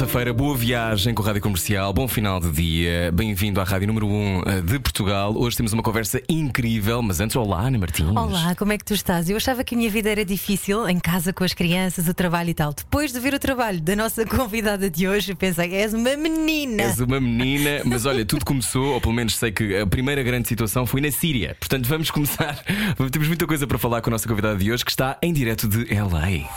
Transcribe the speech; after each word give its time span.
Terça-feira, 0.00 0.32
boa 0.32 0.56
viagem 0.56 1.12
com 1.12 1.22
a 1.22 1.26
Rádio 1.26 1.42
Comercial, 1.42 1.92
bom 1.92 2.08
final 2.08 2.40
de 2.40 2.50
dia, 2.50 3.12
bem-vindo 3.12 3.60
à 3.60 3.64
Rádio 3.64 3.86
número 3.86 4.06
1 4.06 4.62
de 4.64 4.78
Portugal. 4.78 5.34
Hoje 5.36 5.58
temos 5.58 5.74
uma 5.74 5.82
conversa 5.82 6.22
incrível, 6.26 7.02
mas 7.02 7.20
antes, 7.20 7.36
olá, 7.36 7.66
Ana 7.66 7.76
Martins. 7.76 8.08
Olá, 8.08 8.54
como 8.54 8.72
é 8.72 8.78
que 8.78 8.84
tu 8.84 8.94
estás? 8.94 9.28
Eu 9.28 9.36
achava 9.36 9.62
que 9.62 9.74
a 9.74 9.78
minha 9.78 9.90
vida 9.90 10.08
era 10.08 10.24
difícil, 10.24 10.88
em 10.88 10.98
casa 10.98 11.34
com 11.34 11.44
as 11.44 11.52
crianças, 11.52 12.08
o 12.08 12.14
trabalho 12.14 12.48
e 12.48 12.54
tal. 12.54 12.72
Depois 12.72 13.12
de 13.12 13.20
ver 13.20 13.34
o 13.34 13.38
trabalho 13.38 13.78
da 13.78 13.94
nossa 13.94 14.24
convidada 14.24 14.88
de 14.88 15.06
hoje, 15.06 15.34
pensei, 15.34 15.74
és 15.74 15.92
uma 15.92 16.16
menina. 16.16 16.82
És 16.82 16.98
uma 16.98 17.20
menina, 17.20 17.82
mas 17.84 18.06
olha, 18.06 18.24
tudo 18.24 18.42
começou, 18.42 18.94
ou 18.94 19.02
pelo 19.02 19.12
menos 19.12 19.36
sei 19.36 19.52
que 19.52 19.76
a 19.76 19.86
primeira 19.86 20.22
grande 20.22 20.48
situação 20.48 20.86
foi 20.86 21.02
na 21.02 21.10
Síria. 21.10 21.54
Portanto, 21.60 21.86
vamos 21.86 22.10
começar. 22.10 22.58
Temos 23.12 23.28
muita 23.28 23.46
coisa 23.46 23.66
para 23.66 23.76
falar 23.76 24.00
com 24.00 24.08
a 24.08 24.12
nossa 24.12 24.26
convidada 24.26 24.56
de 24.56 24.72
hoje, 24.72 24.82
que 24.82 24.92
está 24.92 25.18
em 25.20 25.30
direto 25.30 25.68
de 25.68 25.84
LA. 25.92 26.48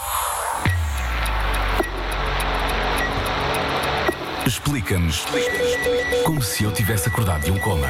Explica-nos 4.46 5.24
como 6.26 6.42
se 6.42 6.66
eu 6.66 6.72
tivesse 6.74 7.08
acordado 7.08 7.46
de 7.46 7.52
um 7.52 7.58
coma. 7.58 7.88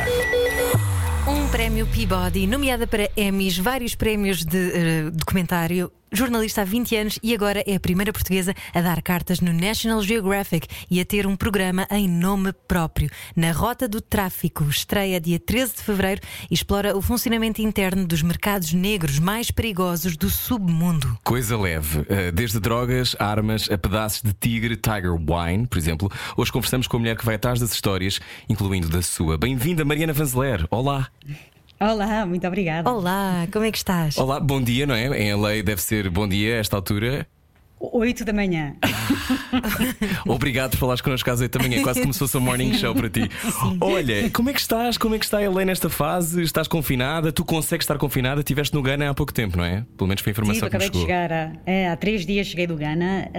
Um 1.28 1.48
prémio 1.48 1.88
Peabody, 1.88 2.46
nomeada 2.46 2.86
para 2.86 3.10
Emmys, 3.18 3.58
vários 3.58 3.96
prémios 3.96 4.46
de 4.46 4.72
eh, 4.72 5.10
documentário. 5.12 5.92
Jornalista 6.14 6.62
há 6.62 6.64
20 6.64 6.96
anos 6.96 7.20
e 7.24 7.34
agora 7.34 7.64
é 7.66 7.76
a 7.76 7.80
primeira 7.80 8.14
portuguesa 8.14 8.54
a 8.72 8.82
dar 8.82 9.02
cartas 9.02 9.42
no 9.42 9.52
National 9.52 10.00
Geographic 10.04 10.68
e 10.90 11.02
a 11.02 11.06
ter 11.06 11.26
um 11.26 11.36
programa 11.36 11.88
em 11.90 12.08
nome 12.08 12.54
próprio. 12.68 13.10
Na 13.36 13.52
Rota 13.52 13.88
do 13.88 14.00
Tráfico, 14.00 14.64
estreia 14.66 15.20
dia 15.20 15.40
13 15.40 15.78
de 15.78 15.82
fevereiro 15.82 16.22
e 16.52 16.54
explora 16.54 16.96
o 16.96 17.02
funcionamento 17.02 17.64
interno 17.64 18.06
dos 18.06 18.22
mercados 18.22 18.74
negros 18.74 19.18
mais 19.18 19.50
perigosos 19.50 20.16
do 20.16 20.30
submundo. 20.30 21.18
Coisa 21.24 21.58
leve, 21.58 22.06
eh, 22.08 22.32
desde 22.32 22.60
drogas, 22.60 23.16
armas, 23.18 23.68
a 23.72 23.78
pedaços 23.78 24.22
de 24.22 24.34
tigre, 24.34 24.78
Tiger 24.78 25.14
Wine, 25.14 25.66
por 25.66 25.80
exemplo. 25.80 26.12
Hoje 26.38 26.52
conversamos 26.52 26.86
com 26.86 26.98
a 26.98 27.00
mulher 27.00 27.18
que 27.18 27.26
vai 27.26 27.36
atrás 27.36 27.60
das 27.60 27.74
histórias, 27.74 28.20
incluindo 28.48 28.88
da 28.88 29.02
sua. 29.02 29.36
Bem-vinda, 29.36 29.84
Mariana 29.84 30.14
Vanzeler. 30.14 30.68
Olá. 30.70 31.10
Olá, 31.84 32.26
muito 32.26 32.48
obrigada. 32.48 32.90
Olá, 32.90 33.46
como 33.52 33.66
é 33.66 33.72
que 33.72 33.78
estás? 33.78 34.18
Olá, 34.18 34.40
bom 34.40 34.62
dia, 34.62 34.88
não 34.88 34.96
é? 34.96 35.06
Em 35.22 35.36
LA 35.36 35.62
deve 35.62 35.82
ser 35.82 36.10
bom 36.10 36.26
dia 36.26 36.56
a 36.56 36.60
esta 36.60 36.78
altura. 36.78 37.28
8 37.80 38.24
da 38.26 38.32
manhã. 38.34 38.76
Obrigado 40.28 40.72
por 40.72 40.78
falares 40.78 41.02
connosco 41.02 41.30
às 41.30 41.42
8 41.42 41.58
da 41.58 41.64
manhã. 41.68 41.82
Quase 41.84 42.02
como 42.02 42.14
se 42.14 42.20
fosse 42.20 42.38
um 42.38 42.42
morning 42.42 42.74
show 42.74 42.94
para 42.96 43.10
ti. 43.10 43.30
Olha, 43.82 44.30
como 44.32 44.50
é 44.50 44.54
que 44.54 44.60
estás? 44.60 44.98
Como 44.98 45.16
é 45.16 45.20
que 45.20 45.26
está 45.26 45.40
a 45.40 45.50
LA 45.50 45.66
nesta 45.66 45.90
fase? 45.90 46.42
Estás 46.42 46.68
confinada? 46.68 47.32
Tu 47.32 47.44
consegues 47.44 47.84
estar 47.84 47.98
confinada? 47.98 48.42
Estiveste 48.42 48.74
no 48.74 48.82
Ghana 48.82 49.10
há 49.10 49.14
pouco 49.14 49.34
tempo, 49.34 49.58
não 49.58 49.66
é? 49.66 49.86
Pelo 49.98 50.08
menos 50.08 50.22
foi 50.22 50.32
a 50.32 50.34
informação 50.34 50.68
Sim, 50.68 50.70
que 50.72 50.78
me 50.78 50.84
acabei 50.86 50.90
de 50.90 50.98
chegou. 50.98 51.08
chegar. 51.08 51.32
A, 51.32 51.52
é, 51.70 51.90
há 51.90 51.96
três 51.96 52.26
dias 52.26 52.48
cheguei 52.48 52.68
do 52.68 52.76
Ghana. 52.76 53.30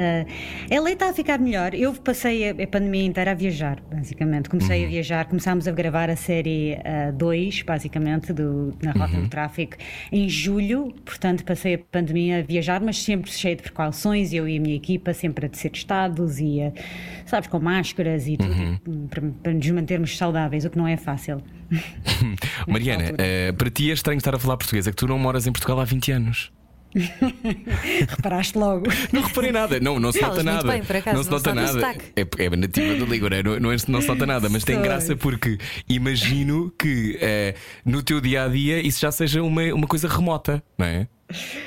Uh, 0.71 0.81
LA 0.83 0.91
está 0.93 1.11
a 1.11 1.13
ficar 1.15 1.39
melhor. 1.39 1.75
Eu 1.75 1.93
passei 1.95 2.51
a, 2.51 2.53
a 2.53 2.67
pandemia 2.67 3.05
inteira 3.05 3.31
a 3.33 3.35
viajar, 3.35 3.81
basicamente. 3.91 4.49
Comecei 4.49 4.81
Uhum. 4.81 4.87
a 4.87 4.91
viajar, 4.91 5.25
começámos 5.27 5.69
a 5.69 5.73
gravar 5.73 6.11
a 6.11 6.17
série 6.17 6.77
2, 7.17 7.63
basicamente, 7.63 8.33
do, 8.33 8.75
na 8.83 8.93
Rota 8.93 9.15
Uhum. 9.17 9.23
do 9.25 9.29
Tráfico, 9.29 9.77
em 10.11 10.29
julho. 10.29 10.93
Portanto, 11.05 11.45
passei 11.45 11.75
a 11.75 11.79
pandemia 11.79 12.39
a 12.39 12.43
viajar, 12.43 12.81
mas 12.81 12.99
sempre 13.03 13.31
cheio 13.31 13.57
de 13.57 13.63
precauções. 13.63 14.24
Eu 14.33 14.49
e 14.49 14.57
a 14.57 14.61
minha 14.61 14.77
equipa 14.77 15.13
sempre 15.13 15.47
a 15.47 15.49
descer 15.49 15.71
estados 15.75 16.39
e, 16.39 16.63
a, 16.63 16.73
sabes, 17.27 17.49
com 17.49 17.59
máscaras 17.59 18.27
e 18.27 18.37
tudo, 18.37 18.51
Uhum. 18.53 19.07
para, 19.09 19.23
para 19.43 19.53
nos 19.53 19.71
mantermos 19.71 20.17
saudáveis, 20.17 20.65
o 20.65 20.71
que 20.71 20.79
não 20.79 20.87
é 20.89 20.97
fácil. 20.97 21.43
Mariana, 22.67 23.13
eh, 23.19 23.53
para 23.53 23.71
ti 23.71 23.91
é 23.91 23.95
estranho 23.95 24.19
estar 24.19 24.35
a 24.35 24.39
falar 24.39 24.57
português, 24.57 24.87
é 24.87 24.91
que 24.91 24.97
tu 24.97 25.07
não 25.07 25.19
moras 25.19 25.47
em 25.47 25.53
Portugal 25.53 25.81
há 25.81 25.85
20 25.85 26.13
anos. 26.13 26.53
Reparaste 28.09 28.57
logo. 28.57 28.87
Não 29.13 29.23
reparei 29.23 29.51
nada, 29.53 29.81
não, 29.81 29.99
não 29.99 30.13
se 30.13 30.21
nota 30.21 30.43
nada. 30.43 30.71
bem, 30.73 30.83
por 30.85 30.97
acaso, 30.97 31.17
não 31.17 31.25
se 31.25 31.31
nota 31.31 31.55
nada. 31.55 31.81
É, 32.17 32.45
é 32.45 32.51
nativa 32.57 32.95
da 32.95 33.05
língua, 33.05 33.31
não, 33.31 33.37
é? 33.37 33.43
não, 33.43 33.61
não, 33.61 33.73
é- 33.73 33.77
não 33.89 34.01
se 34.01 34.07
nota 34.09 34.27
nada, 34.27 34.49
mas 34.49 34.63
tem 34.65 34.81
graça 34.81 35.17
porque 35.17 35.59
imagino 35.89 36.73
que 36.79 37.19
eh, 37.21 37.55
no 37.85 38.03
teu 38.03 38.21
dia 38.21 38.45
a 38.45 38.49
dia 38.49 38.81
isso 38.87 39.01
já 39.01 39.11
seja 39.11 39.43
uma, 39.43 39.63
uma 39.75 39.87
coisa 39.87 40.07
remota, 40.09 40.63
não 40.79 40.87
é? 40.87 41.09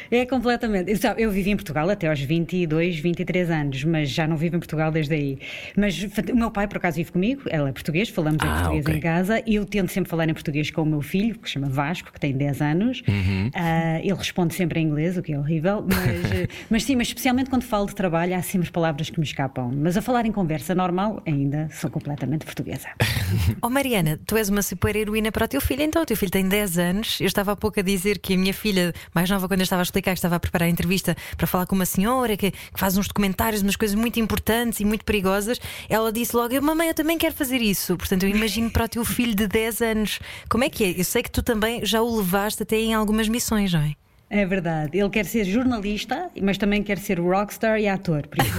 É 0.10 0.26
completamente. 0.26 0.90
Eu, 0.92 0.98
sabe, 0.98 1.22
eu 1.22 1.32
vivi 1.32 1.50
em 1.52 1.56
Portugal 1.56 1.90
até 1.90 2.08
aos 2.08 2.20
22, 2.22 3.00
23 3.00 3.50
anos, 3.50 3.84
mas 3.84 4.10
já 4.10 4.28
não 4.28 4.38
vivo 4.38 4.56
em 4.56 4.60
Portugal 4.60 4.92
desde 4.92 5.14
aí. 5.14 5.40
Mas 5.76 6.02
o 6.32 6.36
meu 6.36 6.52
pai, 6.52 6.68
por 6.68 6.78
acaso, 6.78 6.98
vive 6.98 7.12
comigo, 7.12 7.42
ele 7.48 7.70
é 7.70 7.72
português, 7.72 8.10
falamos 8.10 8.44
em 8.44 8.48
Ah, 8.48 8.54
português 8.56 8.86
ok. 8.86 8.96
em 8.96 9.00
casa. 9.00 9.44
Eu 9.46 9.66
tento 9.66 9.90
sempre 9.92 10.10
falar 10.10 10.30
em 10.30 10.34
português 10.34 10.72
com 10.72 10.84
o 10.84 10.86
meu 10.86 11.02
filho, 11.02 11.38
que 11.40 11.48
se 11.48 11.54
chama 11.54 11.68
Vasco, 11.70 12.12
que 12.12 12.20
tem 12.20 12.34
10 12.36 12.62
anos. 12.62 13.04
Uhum. 13.08 13.50
Ah, 13.54 14.00
ele 14.00 14.14
responde 14.14 14.54
sempre 14.54 14.80
em 14.80 14.84
inglês, 14.88 15.18
o 15.18 15.22
que 15.22 15.34
é 15.34 15.40
horrível. 15.40 15.86
Mas, 15.86 16.32
eh, 16.32 16.48
mas 16.70 16.84
sim, 16.84 16.96
mas 16.96 17.08
especialmente 17.08 17.50
quando 17.50 17.64
falo 17.64 17.88
de 17.88 17.96
trabalho, 17.96 18.36
há 18.36 18.42
sempre 18.42 18.72
palavras 18.72 19.10
que 19.10 19.20
me 19.20 19.26
escapam. 19.26 19.72
Mas 19.76 19.98
a 19.98 20.02
falar 20.02 20.26
em 20.26 20.32
conversa 20.32 20.74
normal, 20.76 21.22
ainda 21.26 21.68
sou 21.72 21.90
completamente 21.90 22.46
portuguesa. 22.46 22.88
Oh 23.62 23.70
Mariana, 23.70 24.20
tu 24.26 24.38
és 24.38 24.50
uma 24.50 24.62
super 24.62 24.96
heroína 24.96 25.32
para 25.32 25.46
o 25.46 25.48
teu 25.48 25.60
filho, 25.60 25.82
então 25.82 26.02
o 26.02 26.06
teu 26.06 26.16
filho 26.16 26.32
tem 26.32 26.48
10 26.48 26.78
anos. 26.78 27.20
Eu 27.20 27.28
estava 27.28 27.52
há 27.52 27.56
pouco 27.56 27.80
a 27.80 27.84
dizer 27.84 28.20
que 28.20 28.34
a 28.34 28.38
minha 28.38 28.54
filha, 28.54 28.94
mais 29.14 29.30
nova, 29.30 29.47
quando 29.48 29.62
eu 29.62 29.64
estava 29.64 29.82
a 29.82 29.84
explicar 29.84 30.12
que 30.12 30.18
estava 30.18 30.36
a 30.36 30.40
preparar 30.40 30.68
a 30.68 30.72
entrevista 30.72 31.16
para 31.36 31.48
falar 31.48 31.66
com 31.66 31.76
uma 31.76 31.86
senhora 31.86 32.36
que, 32.38 32.52
que 32.52 32.80
faz 32.80 32.98
uns 32.98 33.08
documentários, 33.08 33.62
umas 33.62 33.76
coisas 33.76 33.96
muito 33.96 34.20
importantes 34.20 34.80
e 34.80 34.86
muito 34.86 35.06
perigosas, 35.06 35.60
ela 35.90 36.12
disse 36.12 36.36
logo: 36.36 36.60
Mamãe, 36.62 36.88
eu 36.90 36.94
também 36.94 37.18
quero 37.18 37.36
fazer 37.36 37.62
isso. 37.62 37.98
Portanto, 37.98 38.24
eu 38.24 38.30
imagino 38.30 38.70
para 38.70 38.86
o 38.86 38.90
teu 38.90 39.06
filho 39.06 39.36
de 39.36 39.48
10 39.48 39.82
anos. 39.82 40.20
Como 40.50 40.64
é 40.64 40.70
que 40.70 40.84
é? 40.84 41.00
Eu 41.00 41.04
sei 41.04 41.24
que 41.24 41.32
tu 41.32 41.44
também 41.44 41.86
já 41.86 42.02
o 42.02 42.18
levaste 42.18 42.64
até 42.64 42.78
em 42.78 42.94
algumas 42.94 43.28
missões, 43.28 43.74
não 43.74 43.82
é? 43.82 43.96
É 44.30 44.46
verdade. 44.46 44.98
Ele 45.00 45.10
quer 45.10 45.26
ser 45.26 45.46
jornalista, 45.46 46.30
mas 46.42 46.58
também 46.58 46.84
quer 46.84 46.98
ser 46.98 47.20
rockstar 47.20 47.80
e 47.80 47.88
ator. 47.88 48.28
Por 48.28 48.38
isso, 48.44 48.58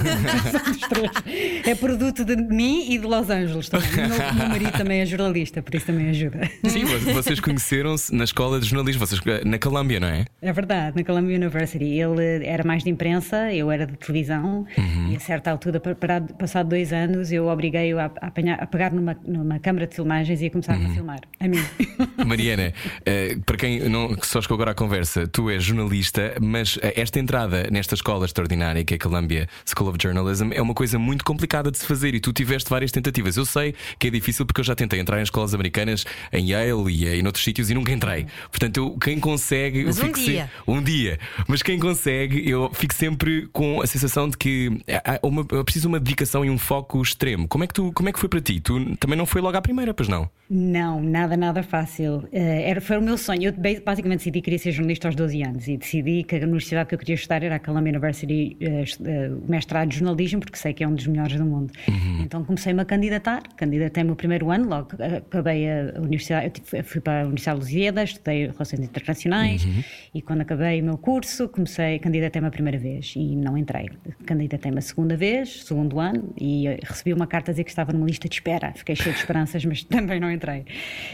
é 1.69 1.75
produto 1.75 2.25
de 2.25 2.35
mim 2.35 2.91
e 2.91 2.97
de 2.97 3.05
Los 3.05 3.29
Angeles 3.29 3.69
também. 3.69 3.87
O 3.89 4.33
meu, 4.35 4.47
marido 4.49 4.71
também 4.71 5.01
é 5.01 5.05
jornalista, 5.05 5.61
por 5.61 5.75
isso 5.75 5.85
também 5.85 6.09
ajuda. 6.09 6.49
Sim, 6.67 6.85
vo- 6.85 7.13
vocês 7.13 7.39
conheceram-se 7.39 8.13
na 8.13 8.23
escola 8.23 8.59
de 8.59 8.65
jornalismo, 8.67 9.05
vocês 9.05 9.21
na 9.45 9.59
Colômbia, 9.59 9.99
não 9.99 10.07
é? 10.07 10.25
É 10.41 10.51
verdade, 10.51 10.95
na 10.97 11.03
Columbia 11.03 11.35
University. 11.35 11.83
Ele 11.85 12.45
era 12.45 12.63
mais 12.63 12.83
de 12.83 12.89
imprensa, 12.89 13.53
eu 13.53 13.69
era 13.71 13.85
de 13.85 13.95
televisão, 13.97 14.65
Uhum. 14.77 15.11
e 15.11 15.15
a 15.15 15.19
certa 15.19 15.51
altura, 15.51 15.79
parado- 15.79 16.33
passado 16.35 16.69
dois 16.69 16.91
anos, 16.93 17.31
eu 17.31 17.47
obriguei-o 17.47 17.99
a, 17.99 18.05
apanhar- 18.21 18.61
a 18.61 18.65
pegar 18.65 18.91
numa, 18.91 19.15
numa 19.25 19.59
câmara 19.59 19.85
de 19.87 19.95
filmagens 19.95 20.41
e 20.41 20.47
a 20.47 20.49
começar 20.49 20.77
Uhum. 20.77 20.87
a 20.87 20.93
filmar. 20.93 21.19
A 21.39 21.47
mim. 21.47 21.59
Mariana, 22.25 22.73
eh, 23.05 23.37
para 23.45 23.57
quem 23.57 23.87
não, 23.87 24.15
que 24.15 24.25
só 24.25 24.41
chegou 24.41 24.55
agora 24.55 24.71
à 24.71 24.73
conversa, 24.73 25.27
tu 25.27 25.49
és 25.49 25.58
jornalista, 25.59 26.35
mas 26.41 26.77
eh, 26.81 26.93
esta 26.95 27.19
entrada 27.19 27.67
nesta 27.71 27.95
escola 27.95 28.25
extraordinária 28.25 28.83
que 28.83 28.93
é 28.93 28.97
a 28.97 28.99
Columbia 28.99 29.47
School 29.65 29.89
of 29.89 29.97
Journalism 30.01 30.49
é 30.53 30.61
uma 30.61 30.73
coisa 30.73 30.97
muito 30.99 31.23
complicada 31.23 31.71
de 31.71 31.77
se 31.77 31.85
fazer 31.85 32.13
e 32.15 32.19
tu 32.19 32.31
tiveste 32.33 32.69
várias 32.69 32.91
tentativas. 32.91 33.37
Eu 33.37 33.45
sei 33.45 33.73
que 33.97 34.07
é 34.07 34.09
difícil 34.09 34.45
porque 34.45 34.61
eu 34.61 34.65
já 34.65 34.75
tentei 34.75 34.99
entrar 34.99 35.19
em 35.19 35.23
escolas 35.23 35.53
americanas 35.53 36.05
em 36.33 36.49
Yale 36.51 36.91
e 36.91 37.07
eh, 37.07 37.17
em 37.17 37.25
outros 37.25 37.43
sítios 37.43 37.69
e 37.69 37.73
nunca 37.73 37.91
entrei. 37.91 38.25
Portanto, 38.49 38.77
eu- 38.77 38.97
quem 38.97 39.19
consegue. 39.19 39.83
Mas 39.85 39.97
eu 39.97 40.03
um 40.03 40.07
fico 40.07 40.19
se- 40.19 40.25
dia. 40.25 40.51
um 40.67 40.81
dia. 40.81 41.19
Mas 41.47 41.61
quem 41.61 41.79
consegue, 41.79 42.49
eu 42.49 42.69
fico 42.73 42.93
sempre 42.93 43.47
com 43.51 43.81
a 43.81 43.87
sensação 43.87 44.27
de 44.29 44.37
que 44.37 44.69
uma, 45.23 45.41
é 45.59 45.63
preciso 45.63 45.87
uma 45.87 45.99
dedicação 45.99 46.43
e 46.45 46.49
um 46.49 46.57
foco 46.57 47.01
extremo. 47.01 47.47
Como 47.47 47.63
é 47.63 47.67
que, 47.67 47.73
tu, 47.73 47.91
como 47.93 48.09
é 48.09 48.11
que 48.11 48.19
foi 48.19 48.29
para 48.29 48.41
ti? 48.41 48.59
Tu 48.59 48.95
também 48.97 49.17
não 49.17 49.25
foi 49.25 49.41
logo 49.41 49.57
à 49.57 49.61
primeira, 49.61 49.93
pois 49.93 50.07
não? 50.09 50.29
Não, 50.49 51.01
nada, 51.01 51.37
nada 51.37 51.61
fácil. 51.63 52.27
Eh, 52.31 52.69
era, 52.69 52.81
foi 52.81 52.97
o 52.97 53.01
meu 53.01 53.17
sonho. 53.17 53.43
Eu 53.43 53.53
ba- 53.53 53.81
basicamente 53.85 54.19
decidi 54.19 54.39
que 54.39 54.45
queria 54.45 54.59
ser 54.59 54.71
jornalista 54.71 55.07
aos 55.07 55.15
12 55.15 55.41
anos 55.43 55.48
e 55.67 55.77
decidi 55.77 56.23
que 56.23 56.35
a 56.35 56.39
universidade 56.39 56.89
que 56.89 56.95
eu 56.95 56.99
queria 56.99 57.15
estudar 57.15 57.43
era 57.43 57.55
a 57.55 57.59
Columbia 57.59 57.91
University, 57.91 58.57
eh, 58.59 59.29
o 59.29 59.49
mestrado 59.49 59.89
de 59.89 59.97
jornalismo, 59.97 60.39
porque 60.39 60.57
sei 60.57 60.73
que 60.73 60.83
é 60.83 60.87
um 60.87 60.93
dos 60.93 61.07
melhores 61.07 61.35
do 61.35 61.45
mundo. 61.45 61.73
Então 62.21 62.43
comecei-me 62.43 62.81
a 62.81 62.85
candidatar, 62.85 63.43
candidatei-me 63.55 64.11
o 64.11 64.15
primeiro 64.15 64.51
ano, 64.51 64.67
logo 64.67 64.89
eh, 64.99 65.17
acabei 65.17 65.69
a 65.69 65.99
universidade, 65.99 66.61
eu 66.73 66.83
fui 66.83 67.01
para 67.01 67.21
a 67.21 67.23
Universidade 67.23 67.59
de 67.59 67.65
Lusíada, 67.65 68.03
estudei 68.03 68.47
Relações 68.47 68.79
Internacionais 68.81 69.67
e 70.13 70.21
quando 70.21 70.41
acabei 70.41 70.81
o 70.81 70.83
meu 70.83 70.97
curso, 70.97 71.47
comecei, 71.49 71.99
candidatei-me 71.99 72.47
a 72.47 72.51
primeira 72.51 72.77
vez 72.77 73.13
e 73.15 73.35
não 73.35 73.57
entrei. 73.57 73.89
Candidatei-me 74.25 74.79
a 74.79 74.81
segunda 74.81 75.15
vez, 75.15 75.63
segundo 75.63 75.99
ano, 75.99 76.33
e 76.39 76.65
recebi 76.83 77.13
uma 77.13 77.27
carta 77.27 77.51
a 77.51 77.53
dizer 77.53 77.63
que 77.63 77.69
estava 77.69 77.93
numa 77.93 78.05
lista 78.05 78.27
de 78.27 78.35
espera. 78.35 78.73
Fiquei 78.75 78.95
cheio 78.95 79.13
de 79.13 79.19
esperanças, 79.19 79.63
mas 79.65 79.83
também 79.85 80.19
não 80.19 80.31
entrei. 80.31 80.65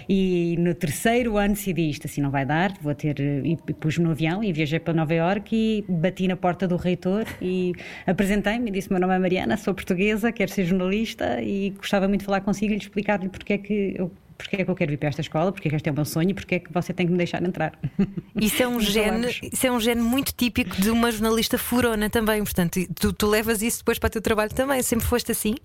E 0.08 0.56
no 0.60 0.74
terceiro 0.74 1.38
ano 1.38 1.54
decidi 1.54 1.90
isto, 1.90 2.08
assim 2.08 2.22
não 2.22 2.32
vai 2.32 2.46
dar, 2.46 2.74
vou 2.82 2.94
ter. 2.94 3.20
e 3.20 3.56
pus-me 3.80 4.06
no 4.06 4.12
avião 4.12 4.25
e 4.44 4.52
viajei 4.52 4.80
para 4.80 4.94
Nova 4.94 5.14
Iorque 5.14 5.56
e 5.56 5.86
bati 5.88 6.28
na 6.28 6.36
porta 6.36 6.68
do 6.68 6.76
reitor 6.76 7.26
e 7.42 7.74
apresentei-me 8.06 8.70
e 8.70 8.72
disse: 8.72 8.92
Meu 8.92 9.00
nome 9.00 9.16
é 9.16 9.20
Mariana, 9.20 9.58
sou 9.58 9.74
portuguesa, 9.74 10.32
quero 10.32 10.52
ser 10.52 10.66
jornalista 10.66 11.42
e 11.42 11.72
gostava 11.72 12.08
muito 12.08 12.22
de 12.22 12.26
falar 12.26 12.42
consigo 12.42 12.74
e 12.74 12.78
lhe 12.78 12.82
explicar-lhe 12.82 13.30
porque 13.30 13.54
é 13.54 13.58
que 13.58 13.96
eu 13.98 14.12
porque 14.38 14.58
é 14.58 14.66
que 14.66 14.70
eu 14.70 14.76
quero 14.76 14.92
vir 14.92 14.98
para 14.98 15.10
esta 15.10 15.22
escola, 15.22 15.52
porque 15.52 15.68
é 15.68 15.70
que 15.70 15.76
este 15.76 15.88
é 15.88 15.92
o 15.92 15.96
meu 15.96 16.06
sonho, 16.06 16.36
porque 16.36 16.56
é 16.56 16.60
que 16.60 16.72
você 16.72 16.94
tem 16.94 17.06
que 17.06 17.12
me 17.12 17.18
deixar 17.18 17.42
entrar. 17.42 17.80
Isso 18.36 18.62
é 18.62 18.68
um, 18.68 18.82
gene, 18.82 19.28
isso 19.28 19.66
é 19.66 19.72
um 19.72 19.80
gene 19.80 20.02
muito 20.02 20.34
típico 20.34 20.76
de 20.76 20.90
uma 20.90 21.10
jornalista 21.10 21.58
furona 21.58 22.10
também, 22.10 22.44
portanto, 22.44 22.80
tu, 23.00 23.14
tu 23.14 23.28
levas 23.28 23.62
isso 23.62 23.78
depois 23.80 23.98
para 23.98 24.08
o 24.08 24.12
teu 24.12 24.22
trabalho 24.22 24.54
também, 24.54 24.82
sempre 24.84 25.06
foste 25.06 25.32
assim? 25.32 25.56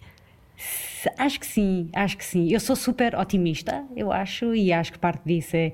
Acho 1.17 1.41
que 1.41 1.47
sim, 1.47 1.89
acho 1.95 2.17
que 2.17 2.25
sim. 2.25 2.53
Eu 2.53 2.61
sou 2.61 2.77
super 2.77 3.15
otimista, 3.17 3.85
eu 3.97 4.13
acho, 4.13 4.55
e 4.55 4.73
acho 4.73 4.93
que 4.93 4.99
parte 4.99 5.23
disso 5.25 5.57
é 5.57 5.73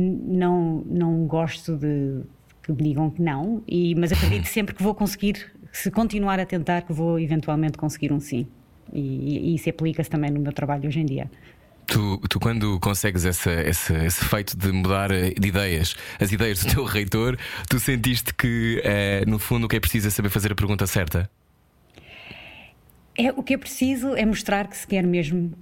não, 0.00 0.82
não 0.86 1.26
gosto 1.26 1.76
de 1.76 2.22
que 2.62 2.72
me 2.72 2.82
digam 2.82 3.10
que 3.10 3.22
não, 3.22 3.62
e, 3.66 3.94
mas 3.94 4.12
acredito 4.12 4.46
sempre 4.48 4.74
que 4.74 4.82
vou 4.82 4.94
conseguir, 4.94 5.52
se 5.72 5.90
continuar 5.90 6.38
a 6.40 6.46
tentar, 6.46 6.82
que 6.82 6.92
vou 6.92 7.18
eventualmente 7.18 7.78
conseguir 7.78 8.12
um 8.12 8.20
sim. 8.20 8.46
E, 8.92 9.52
e 9.52 9.54
isso 9.54 9.68
aplica-se 9.70 10.10
também 10.10 10.30
no 10.30 10.40
meu 10.40 10.52
trabalho 10.52 10.88
hoje 10.88 11.00
em 11.00 11.06
dia. 11.06 11.30
Tu, 11.86 12.18
tu, 12.28 12.38
quando 12.38 12.78
consegues 12.78 13.24
essa, 13.24 13.50
esse, 13.50 13.92
esse 13.92 14.24
feito 14.24 14.56
de 14.56 14.70
mudar 14.70 15.10
eh, 15.10 15.30
de 15.30 15.48
ideias, 15.48 15.96
as 16.20 16.30
ideias 16.30 16.62
do 16.64 16.72
teu 16.72 16.84
reitor, 16.84 17.36
tu 17.68 17.80
sentiste 17.80 18.32
que, 18.32 18.80
é, 18.84 19.24
no 19.26 19.40
fundo, 19.40 19.64
o 19.64 19.68
que 19.68 19.76
é 19.76 19.80
preciso 19.80 20.06
é 20.06 20.10
saber 20.10 20.28
fazer 20.28 20.52
a 20.52 20.54
pergunta 20.54 20.86
certa? 20.86 21.28
É, 23.20 23.32
o 23.36 23.42
que 23.42 23.52
é 23.52 23.58
preciso 23.58 24.14
é 24.16 24.24
mostrar 24.24 24.66
que 24.66 24.76
se 24.76 24.86
quer 24.86 25.06
mesmo, 25.06 25.52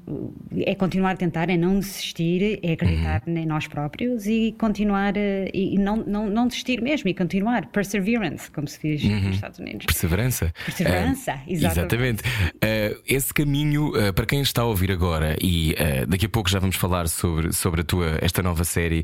é 0.61 0.75
continuar 0.77 1.13
a 1.13 1.17
tentar, 1.17 1.51
é 1.51 1.57
não 1.57 1.81
desistir, 1.81 2.61
é 2.63 2.73
acreditar 2.73 3.23
uhum. 3.27 3.37
em 3.37 3.47
nós 3.47 3.67
próprios 3.67 4.27
e 4.27 4.55
continuar 4.59 5.17
uh, 5.17 5.51
e 5.53 5.77
não, 5.77 5.97
não, 5.97 6.31
não 6.31 6.47
desistir 6.47 6.81
mesmo 6.81 7.09
e 7.11 7.15
continuar. 7.15 7.67
Perseverance, 7.67 8.49
como 8.51 8.69
se 8.69 8.79
diz 8.81 9.03
uhum. 9.03 9.21
nos 9.21 9.35
Estados 9.35 9.59
Unidos. 9.59 9.87
Perseverança. 9.87 10.53
Perseverança, 10.65 11.35
uh, 11.35 11.53
exatamente. 11.53 11.95
exatamente. 11.95 12.23
Uh, 12.23 13.03
esse 13.07 13.35
caminho, 13.35 13.93
para 14.15 14.25
quem 14.25 14.41
está 14.41 14.63
a 14.63 14.67
ouvir 14.67 14.93
agora, 14.93 15.37
e 15.43 15.75
daqui 16.07 16.27
a 16.27 16.29
pouco 16.29 16.49
já 16.49 16.59
vamos 16.59 16.77
falar 16.77 17.09
sobre, 17.09 17.53
sobre 17.53 17.81
a 17.81 17.85
tua, 17.85 18.19
esta 18.21 18.43
nova 18.43 18.65
série. 18.65 19.03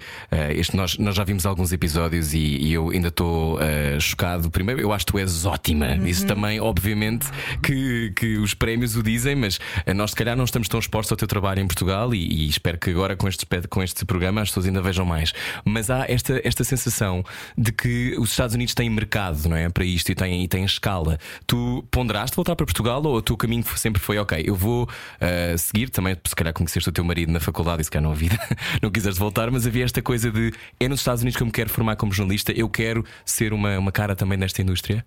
este, 0.55 0.77
nós, 0.77 0.97
nós 0.99 1.15
já 1.15 1.25
vimos 1.25 1.47
alguns 1.47 1.73
episódios 1.73 2.33
e, 2.35 2.39
e 2.39 2.73
eu 2.73 2.91
ainda 2.91 3.09
estou 3.09 3.59
chocado. 4.01 4.51
Primeiro, 4.51 4.81
eu 4.81 4.93
acho 4.93 5.07
que 5.07 5.13
tu 5.13 5.19
és 5.19 5.45
ótima. 5.45 5.89
Uhum. 5.89 6.07
Isso 6.07 6.27
também, 6.27 6.61
obviamente, 6.61 7.27
que, 7.63 8.13
que 8.15 8.44
os 8.45 8.55
prémios 8.55 8.97
o 8.97 9.03
dizem, 9.03 9.35
mas 9.35 9.59
eh, 9.87 9.95
nós 9.95 10.11
se 10.11 10.17
calhar 10.17 10.37
não 10.37 10.45
estamos 10.45 10.69
tão 10.69 10.79
expostos 10.79 11.13
ao 11.13 11.17
teu 11.17 11.29
trabalho 11.29 11.61
em 11.61 11.67
Portugal 11.67 12.15
e, 12.15 12.19
e 12.19 12.49
espero 12.49 12.79
que 12.79 12.91
agora 12.91 13.17
com 13.17 13.29
este, 13.29 13.47
com 13.69 13.83
este 13.83 14.05
programa 14.05 14.43
as 14.43 14.49
pessoas 14.49 14.67
ainda 14.67 14.83
vejam 14.83 15.05
mais. 15.05 15.33
Mas 15.65 15.91
há 15.91 16.05
esta, 16.09 16.41
esta 16.45 16.65
sensação 16.65 17.25
de 17.57 17.73
que 17.73 18.15
os 18.19 18.31
Estados 18.31 18.55
Unidos 18.55 18.75
têm 18.75 18.89
mercado 18.91 19.49
não 19.49 19.57
é, 19.57 19.69
para 19.69 19.85
isto 19.85 20.11
e 20.11 20.15
têm, 20.15 20.45
e 20.45 20.49
têm 20.49 20.65
escala. 20.65 21.19
Tu 21.47 21.85
ponderaste 21.91 22.37
voltar 22.37 22.57
para 22.57 22.67
Portugal 22.67 23.03
ou 23.05 23.17
o 23.17 23.23
teu 23.23 23.37
caminho 23.37 23.65
sempre 23.77 24.01
foi 24.01 24.19
ok? 24.19 24.43
Eu 24.47 24.55
vou 24.55 24.85
uh, 24.85 25.59
seguir 25.59 25.91
também, 25.91 26.17
se 26.25 26.35
calhar 26.35 26.53
conheceste 26.53 26.89
o 26.89 26.93
teu 26.93 27.05
marido 27.05 27.33
na 27.33 27.41
faculdade 27.41 27.83
e 27.83 27.85
se 27.85 27.91
calhar 27.91 28.09
não 28.09 28.15
vida, 28.15 28.39
não 28.83 28.91
quiseres 28.91 29.19
voltar, 29.19 29.51
mas 29.51 29.67
havia 29.67 29.85
esta 29.85 30.01
coisa 30.03 30.31
de 30.31 30.53
é 30.81 30.89
nos 30.89 31.01
Estados 31.01 31.23
Unidos 31.23 31.37
que 31.37 31.43
eu 31.43 31.47
me 31.47 31.53
quero 31.53 31.71
formar 31.71 31.97
como 31.97 32.13
jornalista, 32.13 32.53
eu 32.53 32.69
quero 32.69 33.05
ser 33.25 33.53
uma, 33.53 33.79
uma 33.79 33.93
cara 33.93 34.15
também 34.15 34.39
nesta 34.39 34.63
indústria? 34.63 35.05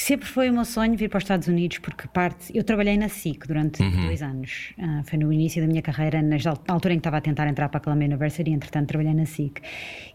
Sempre 0.00 0.26
foi 0.26 0.48
o 0.48 0.52
meu 0.54 0.64
sonho 0.64 0.96
vir 0.96 1.10
para 1.10 1.18
os 1.18 1.24
Estados 1.24 1.46
Unidos, 1.46 1.76
porque 1.76 2.08
parte. 2.08 2.50
Eu 2.56 2.64
trabalhei 2.64 2.96
na 2.96 3.10
SIC 3.10 3.46
durante 3.46 3.82
uhum. 3.82 4.06
dois 4.06 4.22
anos. 4.22 4.72
Uh, 4.78 5.04
foi 5.04 5.18
no 5.18 5.30
início 5.30 5.60
da 5.60 5.68
minha 5.68 5.82
carreira, 5.82 6.22
na, 6.22 6.36
altura 6.68 6.94
em 6.94 6.96
que 6.96 7.00
estava 7.00 7.18
a 7.18 7.20
tentar 7.20 7.46
entrar 7.46 7.68
para 7.68 7.76
a 7.76 7.80
Columbia 7.82 8.06
University, 8.06 8.50
entretanto 8.50 8.88
trabalhei 8.88 9.12
na 9.12 9.26
SIC. 9.26 9.60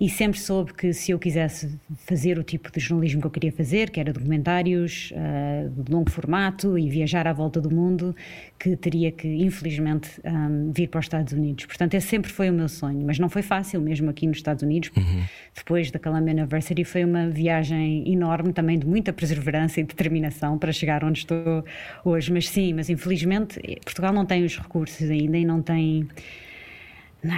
E 0.02 0.10
sempre 0.10 0.40
soube 0.40 0.74
que 0.74 0.92
se 0.92 1.12
eu 1.12 1.20
quisesse 1.20 1.78
fazer 1.98 2.40
o 2.40 2.44
tipo 2.44 2.72
de 2.72 2.80
jornalismo 2.80 3.22
que 3.22 3.28
eu 3.28 3.32
queria 3.32 3.52
fazer, 3.52 3.92
que 3.92 4.00
era 4.00 4.12
documentários 4.12 5.12
uh, 5.12 5.70
de 5.70 5.92
longo 5.92 6.10
formato 6.10 6.80
e 6.80 6.90
viajar 6.90 7.28
à 7.28 7.32
volta 7.32 7.62
do 7.62 7.70
mundo, 7.70 8.16
que 8.58 8.76
teria 8.76 9.12
que, 9.12 9.28
infelizmente, 9.28 10.20
um, 10.26 10.72
vir 10.72 10.88
para 10.88 11.00
os 11.00 11.06
Estados 11.06 11.32
Unidos. 11.32 11.66
Portanto, 11.68 11.94
esse 11.94 12.08
sempre 12.08 12.32
foi 12.32 12.50
o 12.50 12.54
meu 12.54 12.68
sonho, 12.68 13.06
mas 13.06 13.20
não 13.20 13.30
foi 13.30 13.44
fácil, 13.44 13.80
mesmo 13.82 14.10
aqui 14.10 14.26
nos 14.26 14.38
Estados 14.38 14.64
Unidos. 14.64 14.90
Uhum. 14.98 15.24
Depois 15.56 15.92
da 15.92 16.00
Columbia 16.00 16.34
University, 16.34 16.84
foi 16.84 17.04
uma 17.06 17.30
viagem 17.30 18.12
enorme, 18.12 18.52
também 18.52 18.80
de 18.80 18.88
muita 18.88 19.14
perseverança 19.14 19.75
e 19.80 19.84
determinação 19.84 20.58
para 20.58 20.72
chegar 20.72 21.04
onde 21.04 21.20
estou 21.20 21.66
hoje. 22.04 22.32
Mas 22.32 22.50
sim, 22.50 22.74
mas 22.74 22.90
infelizmente 22.90 23.60
Portugal 23.84 24.14
não 24.14 24.26
tem 24.26 24.44
os 24.44 24.58
recursos 24.58 25.10
ainda 25.10 25.38
e 25.38 25.46
não 25.46 25.62
tem. 25.62 26.08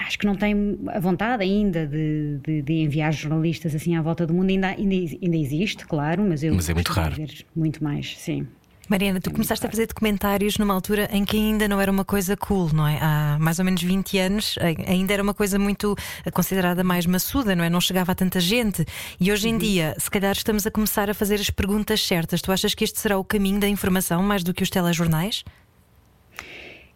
Acho 0.05 0.19
que 0.19 0.25
não 0.25 0.35
tem 0.35 0.77
a 0.87 0.99
vontade 0.99 1.43
ainda 1.43 1.87
de, 1.87 2.39
de, 2.43 2.61
de, 2.61 2.73
enviar 2.73 3.13
jornalistas 3.13 3.73
assim 3.73 3.95
à 3.95 4.01
volta 4.01 4.27
do 4.27 4.33
mundo. 4.33 4.49
Ainda, 4.49 4.67
ainda, 4.67 4.95
ainda 4.95 5.37
existe, 5.37 5.85
claro, 5.85 6.23
mas 6.23 6.43
eu 6.43 6.53
mas 6.53 6.67
é 6.67 6.73
muito 6.73 6.91
raro. 6.91 7.15
muito 7.55 7.81
mais, 7.81 8.17
sim. 8.17 8.45
Mariana, 8.89 9.19
tu 9.19 9.31
começaste 9.31 9.65
a 9.65 9.69
fazer 9.69 9.85
documentários 9.85 10.57
numa 10.57 10.73
altura 10.73 11.09
em 11.11 11.25
que 11.25 11.35
ainda 11.35 11.67
não 11.67 11.81
era 11.81 11.91
uma 11.91 12.05
coisa 12.05 12.37
cool, 12.37 12.73
não 12.73 12.87
é? 12.87 12.97
Há 13.01 13.37
mais 13.37 13.59
ou 13.59 13.65
menos 13.65 13.83
20 13.83 14.17
anos 14.17 14.55
ainda 14.87 15.13
era 15.13 15.21
uma 15.21 15.33
coisa 15.33 15.59
muito 15.59 15.93
eh, 16.25 16.31
considerada 16.31 16.85
mais 16.85 17.05
maçuda, 17.05 17.53
não 17.53 17.65
é? 17.65 17.69
Não 17.69 17.81
chegava 17.81 18.13
a 18.13 18.15
tanta 18.15 18.39
gente. 18.39 18.85
E 19.19 19.29
hoje 19.29 19.49
em 19.49 19.53
uhum. 19.53 19.59
dia, 19.59 19.95
se 19.97 20.09
calhar 20.09 20.31
estamos 20.31 20.65
a 20.65 20.71
começar 20.71 21.09
a 21.09 21.13
fazer 21.13 21.35
as 21.35 21.49
perguntas 21.49 22.01
certas. 22.01 22.41
Tu 22.41 22.49
achas 22.49 22.73
que 22.73 22.85
este 22.85 22.97
será 22.99 23.17
o 23.17 23.25
caminho 23.25 23.59
da 23.59 23.67
informação 23.67 24.23
mais 24.23 24.41
do 24.41 24.53
que 24.53 24.63
os 24.63 24.69
telejornais? 24.69 25.43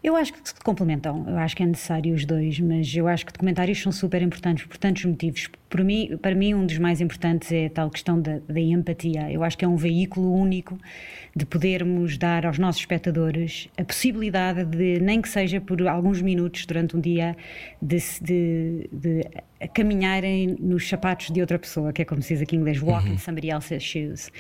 Eu 0.02 0.16
acho 0.16 0.34
que 0.34 0.40
se 0.48 0.56
complementam, 0.64 1.26
eu 1.28 1.38
acho 1.38 1.56
que 1.56 1.62
é 1.62 1.66
necessário 1.66 2.16
os 2.16 2.26
dois, 2.26 2.60
mas 2.60 2.96
eu 2.96 3.08
acho 3.08 3.26
que 3.26 3.34
documentários 3.34 3.82
são 3.82 3.92
super 3.92 4.22
importantes 4.22 4.66
por 4.66 4.78
tantos 4.78 5.06
motivos. 5.06 5.50
Por 5.72 5.86
mim, 5.86 6.18
para 6.22 6.36
mim, 6.36 6.54
um 6.54 6.66
dos 6.66 6.78
mais 6.78 7.00
importantes 7.00 7.50
é 7.50 7.68
a 7.68 7.70
tal 7.70 7.90
questão 7.90 8.22
da, 8.22 8.40
da 8.40 8.60
empatia. 8.60 9.32
Eu 9.32 9.42
acho 9.42 9.58
que 9.58 9.64
é 9.64 9.68
um 9.68 9.78
veículo 9.78 10.30
único 10.34 10.78
de 11.34 11.46
podermos 11.46 12.18
dar 12.18 12.46
aos 12.46 12.60
nossos 12.60 12.82
espectadores 12.82 13.70
a 13.78 13.84
possibilidade 13.86 14.66
de, 14.66 15.00
nem 15.00 15.22
que 15.22 15.30
seja 15.30 15.62
por 15.62 15.82
alguns 15.88 16.22
minutos 16.22 16.66
durante 16.66 16.98
um 16.98 17.00
dia, 17.00 17.38
de, 17.82 17.98
de, 18.22 18.90
de 18.92 19.68
caminharem 19.70 20.58
nos 20.60 20.90
sapatos 20.90 21.30
de 21.30 21.40
outra 21.40 21.58
pessoa, 21.58 21.94
que 21.94 22.02
é 22.02 22.06
como 22.06 22.22
se 22.22 22.34
diz 22.34 22.42
aqui 22.42 22.56
em 22.56 22.60
inglês, 22.60 22.82
walk 22.82 23.08
uhum. 23.08 23.14
in 23.14 23.18
somebody 23.18 23.50
else's 23.50 23.84
shoes, 23.84 24.32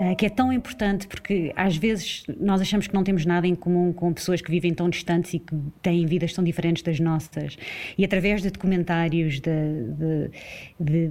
uh, 0.00 0.14
que 0.14 0.26
é 0.26 0.30
tão 0.30 0.52
importante 0.52 1.08
porque 1.08 1.52
às 1.56 1.76
vezes 1.76 2.24
nós 2.38 2.60
achamos 2.60 2.86
que 2.86 2.94
não 2.94 3.02
temos 3.02 3.24
nada 3.26 3.46
em 3.46 3.54
comum 3.54 3.92
com 3.92 4.12
pessoas 4.12 4.40
que 4.40 4.50
vivem 4.50 4.72
tão 4.72 4.88
distantes 4.88 5.34
e 5.34 5.38
que 5.38 5.56
têm 5.82 6.06
vidas 6.06 6.32
tão 6.32 6.44
diferentes 6.44 6.82
das 6.82 7.00
nossas. 7.00 7.56
E 7.96 8.04
através 8.04 8.42
de 8.42 8.50
documentários, 8.50 9.40
de, 9.40 9.50
de, 9.98 10.30
de, 10.78 11.10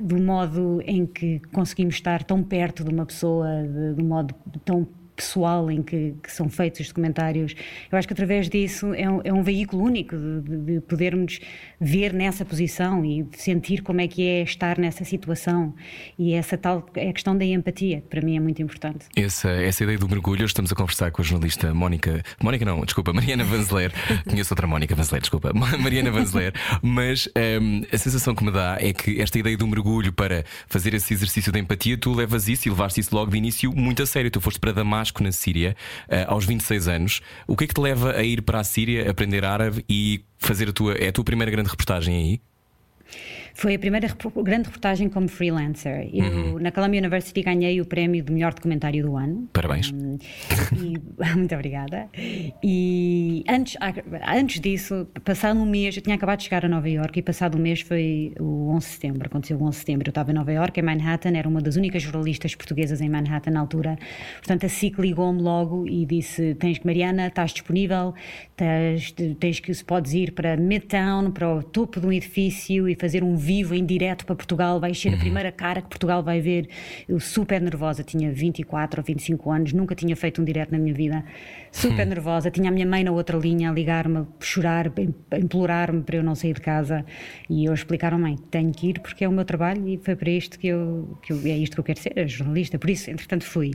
do 0.00 0.20
modo 0.20 0.80
em 0.84 1.06
que 1.06 1.40
conseguimos 1.52 1.94
estar 1.94 2.22
tão 2.24 2.42
perto 2.42 2.84
de 2.84 2.90
uma 2.90 3.06
pessoa, 3.06 3.46
de, 3.62 4.02
um 4.02 4.06
modo 4.06 4.34
tão 4.64 4.86
pessoal 5.16 5.70
em 5.70 5.82
que, 5.82 6.14
que, 6.22 6.30
são 6.30 6.48
feitos 6.48 6.80
os 6.80 6.88
documentários, 6.88 7.54
eu 7.90 7.98
acho 7.98 8.06
que 8.06 8.12
através 8.12 8.48
disso 8.48 8.92
é 8.94 9.10
um, 9.10 9.20
é 9.24 9.32
um 9.32 9.42
veículo 9.42 9.82
único 9.82 10.14
de, 10.16 10.58
de, 10.58 10.80
podermos 10.82 11.40
ver 11.80 12.12
nessa 12.12 12.44
posição 12.44 13.04
e 13.04 13.26
sentir 13.36 13.82
como 13.82 14.00
é 14.00 14.06
que 14.06 14.26
é 14.26 14.42
estar 14.42 14.78
nessa 14.78 15.04
situação. 15.04 15.74
E 16.18 16.34
essa 16.34 16.56
tal 16.56 16.86
é 16.94 17.08
a 17.08 17.12
questão 17.12 17.36
da 17.36 17.44
empatia, 17.44 18.00
que 18.00 18.08
para 18.08 18.20
mim 18.20 18.36
é 18.36 18.40
muito 18.40 18.60
importante. 18.62 19.06
Essa, 19.16 19.50
essa 19.50 19.82
ideia 19.84 19.98
do 19.98 20.08
mergulho, 20.08 20.44
estamos 20.44 20.70
a 20.70 20.74
conversar 20.74 21.10
com 21.10 21.22
a 21.22 21.24
jornalista 21.24 21.72
Mónica. 21.72 22.22
Mónica, 22.42 22.64
não, 22.64 22.84
desculpa, 22.84 23.12
Mariana 23.12 23.44
Vanzeler. 23.44 23.92
Conheço 24.28 24.52
outra 24.52 24.66
Mónica 24.66 24.94
Vanzeler, 24.94 25.20
desculpa. 25.20 25.52
Mariana 25.52 26.10
Vanzeler. 26.10 26.52
Mas 26.82 27.28
um, 27.60 27.82
a 27.92 27.98
sensação 27.98 28.34
que 28.34 28.44
me 28.44 28.50
dá 28.50 28.76
é 28.80 28.92
que 28.92 29.20
esta 29.20 29.38
ideia 29.38 29.56
do 29.56 29.66
mergulho 29.66 30.12
para 30.12 30.44
fazer 30.66 30.94
esse 30.94 31.14
exercício 31.14 31.52
de 31.52 31.58
empatia, 31.58 31.96
tu 31.96 32.12
levas 32.12 32.48
isso 32.48 32.68
e 32.68 32.70
levaste 32.70 33.00
isso 33.00 33.14
logo 33.14 33.30
de 33.30 33.36
início 33.36 33.72
muito 33.72 34.02
a 34.02 34.06
sério. 34.06 34.30
Tu 34.30 34.40
foste 34.40 34.58
para 34.58 34.72
Damasco, 34.72 35.05
na 35.22 35.32
Síria, 35.32 35.76
uh, 36.08 36.32
aos 36.32 36.44
26 36.44 36.88
anos. 36.88 37.20
O 37.46 37.56
que 37.56 37.64
é 37.64 37.66
que 37.66 37.74
te 37.74 37.80
leva 37.80 38.12
a 38.12 38.22
ir 38.22 38.42
para 38.42 38.60
a 38.60 38.64
Síria, 38.64 39.10
aprender 39.10 39.44
árabe 39.44 39.84
e 39.88 40.24
fazer 40.38 40.68
a 40.68 40.72
tua. 40.72 40.94
É 40.94 41.08
a 41.08 41.12
tua 41.12 41.24
primeira 41.24 41.50
grande 41.50 41.70
reportagem 41.70 42.16
aí? 42.16 42.40
Foi 43.56 43.74
a 43.74 43.78
primeira 43.78 44.06
grande 44.44 44.64
reportagem 44.64 45.08
como 45.08 45.28
freelancer. 45.28 46.10
Eu, 46.12 46.26
uhum. 46.26 46.58
na 46.58 46.70
Columbia 46.70 47.00
University, 47.00 47.40
ganhei 47.40 47.80
o 47.80 47.86
prémio 47.86 48.22
de 48.22 48.30
melhor 48.30 48.52
documentário 48.52 49.02
do 49.02 49.16
ano. 49.16 49.48
Parabéns. 49.50 49.90
Um, 49.90 50.18
e, 50.76 51.00
muito 51.34 51.54
obrigada. 51.54 52.06
E 52.62 53.42
antes, 53.48 53.78
antes 54.28 54.60
disso, 54.60 55.08
passado 55.24 55.58
um 55.58 55.64
mês, 55.64 55.96
eu 55.96 56.02
tinha 56.02 56.16
acabado 56.16 56.36
de 56.40 56.44
chegar 56.44 56.66
a 56.66 56.68
Nova 56.68 56.86
York 56.86 57.18
e 57.18 57.22
passado 57.22 57.56
um 57.56 57.60
mês 57.62 57.80
foi 57.80 58.34
o 58.38 58.68
11 58.74 58.86
de 58.86 58.92
setembro. 58.92 59.26
Aconteceu 59.26 59.56
o 59.56 59.62
11 59.62 59.70
de 59.70 59.78
setembro. 59.78 60.08
Eu 60.08 60.10
estava 60.10 60.32
em 60.32 60.34
Nova 60.34 60.52
York, 60.52 60.78
em 60.78 60.82
Manhattan, 60.82 61.34
era 61.34 61.48
uma 61.48 61.62
das 61.62 61.76
únicas 61.76 62.02
jornalistas 62.02 62.54
portuguesas 62.54 63.00
em 63.00 63.08
Manhattan 63.08 63.52
na 63.52 63.60
altura. 63.60 63.98
Portanto, 64.36 64.66
a 64.66 64.68
SIC 64.68 64.98
ligou-me 64.98 65.40
logo 65.40 65.88
e 65.88 66.04
disse: 66.04 66.54
Tens 66.56 66.76
que, 66.76 66.84
Mariana, 66.84 67.28
estás 67.28 67.52
disponível, 67.52 68.12
tens, 68.54 69.14
tens 69.40 69.60
que, 69.60 69.72
se 69.72 69.82
podes 69.82 70.12
ir 70.12 70.32
para 70.32 70.58
Midtown, 70.58 71.30
para 71.30 71.54
o 71.54 71.62
topo 71.62 72.00
de 72.00 72.06
um 72.06 72.12
edifício 72.12 72.86
e 72.86 72.94
fazer 72.94 73.24
um 73.24 73.45
vivo, 73.46 73.74
em 73.74 73.86
direto 73.86 74.26
para 74.26 74.34
Portugal, 74.34 74.80
vai 74.80 74.92
ser 74.92 75.14
a 75.14 75.16
primeira 75.16 75.52
cara 75.52 75.80
que 75.80 75.88
Portugal 75.88 76.22
vai 76.22 76.40
ver. 76.40 76.68
Eu 77.08 77.20
super 77.20 77.60
nervosa, 77.60 78.02
tinha 78.02 78.32
24 78.32 79.00
ou 79.00 79.04
25 79.04 79.50
anos, 79.50 79.72
nunca 79.72 79.94
tinha 79.94 80.16
feito 80.16 80.42
um 80.42 80.44
direto 80.44 80.72
na 80.72 80.78
minha 80.78 80.92
vida. 80.92 81.24
Super 81.70 82.06
nervosa, 82.06 82.50
tinha 82.50 82.68
a 82.68 82.72
minha 82.72 82.86
mãe 82.86 83.04
na 83.04 83.12
outra 83.12 83.38
linha 83.38 83.70
a 83.70 83.72
ligar-me, 83.72 84.18
a 84.18 84.26
chorar, 84.40 84.92
a 85.30 85.38
implorar-me 85.38 86.02
para 86.02 86.16
eu 86.16 86.24
não 86.24 86.34
sair 86.34 86.54
de 86.54 86.60
casa. 86.60 87.04
E 87.48 87.64
eu 87.64 87.72
explicaram, 87.72 88.18
mãe, 88.18 88.36
tenho 88.50 88.72
que 88.72 88.88
ir 88.88 89.00
porque 89.00 89.24
é 89.24 89.28
o 89.28 89.32
meu 89.32 89.44
trabalho 89.44 89.86
e 89.86 89.98
foi 89.98 90.16
para 90.16 90.30
isto 90.30 90.58
que 90.58 90.66
eu, 90.66 91.16
que 91.22 91.32
eu 91.32 91.38
é 91.44 91.56
isto 91.56 91.74
que 91.74 91.80
eu 91.80 91.84
quero 91.84 92.00
ser, 92.00 92.12
é 92.16 92.26
jornalista. 92.26 92.78
Por 92.78 92.90
isso, 92.90 93.10
entretanto, 93.10 93.44
fui. 93.44 93.72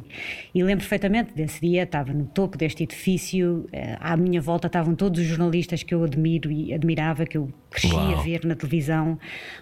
E 0.53 0.61
lembro 0.61 0.81
perfeitamente 0.81 1.33
desse 1.33 1.61
dia, 1.61 1.83
estava 1.83 2.11
no 2.11 2.25
topo 2.25 2.57
deste 2.57 2.83
edifício, 2.83 3.67
eh, 3.71 3.97
à 3.99 4.17
minha 4.17 4.41
volta 4.41 4.67
estavam 4.67 4.95
todos 4.95 5.21
os 5.21 5.25
jornalistas 5.25 5.83
que 5.83 5.93
eu 5.93 6.03
admiro 6.03 6.51
e 6.51 6.73
admirava, 6.73 7.25
que 7.25 7.37
eu 7.37 7.49
cresci 7.69 7.93
Uau. 7.93 8.19
a 8.19 8.21
ver 8.21 8.45
na 8.45 8.55
televisão, 8.55 9.17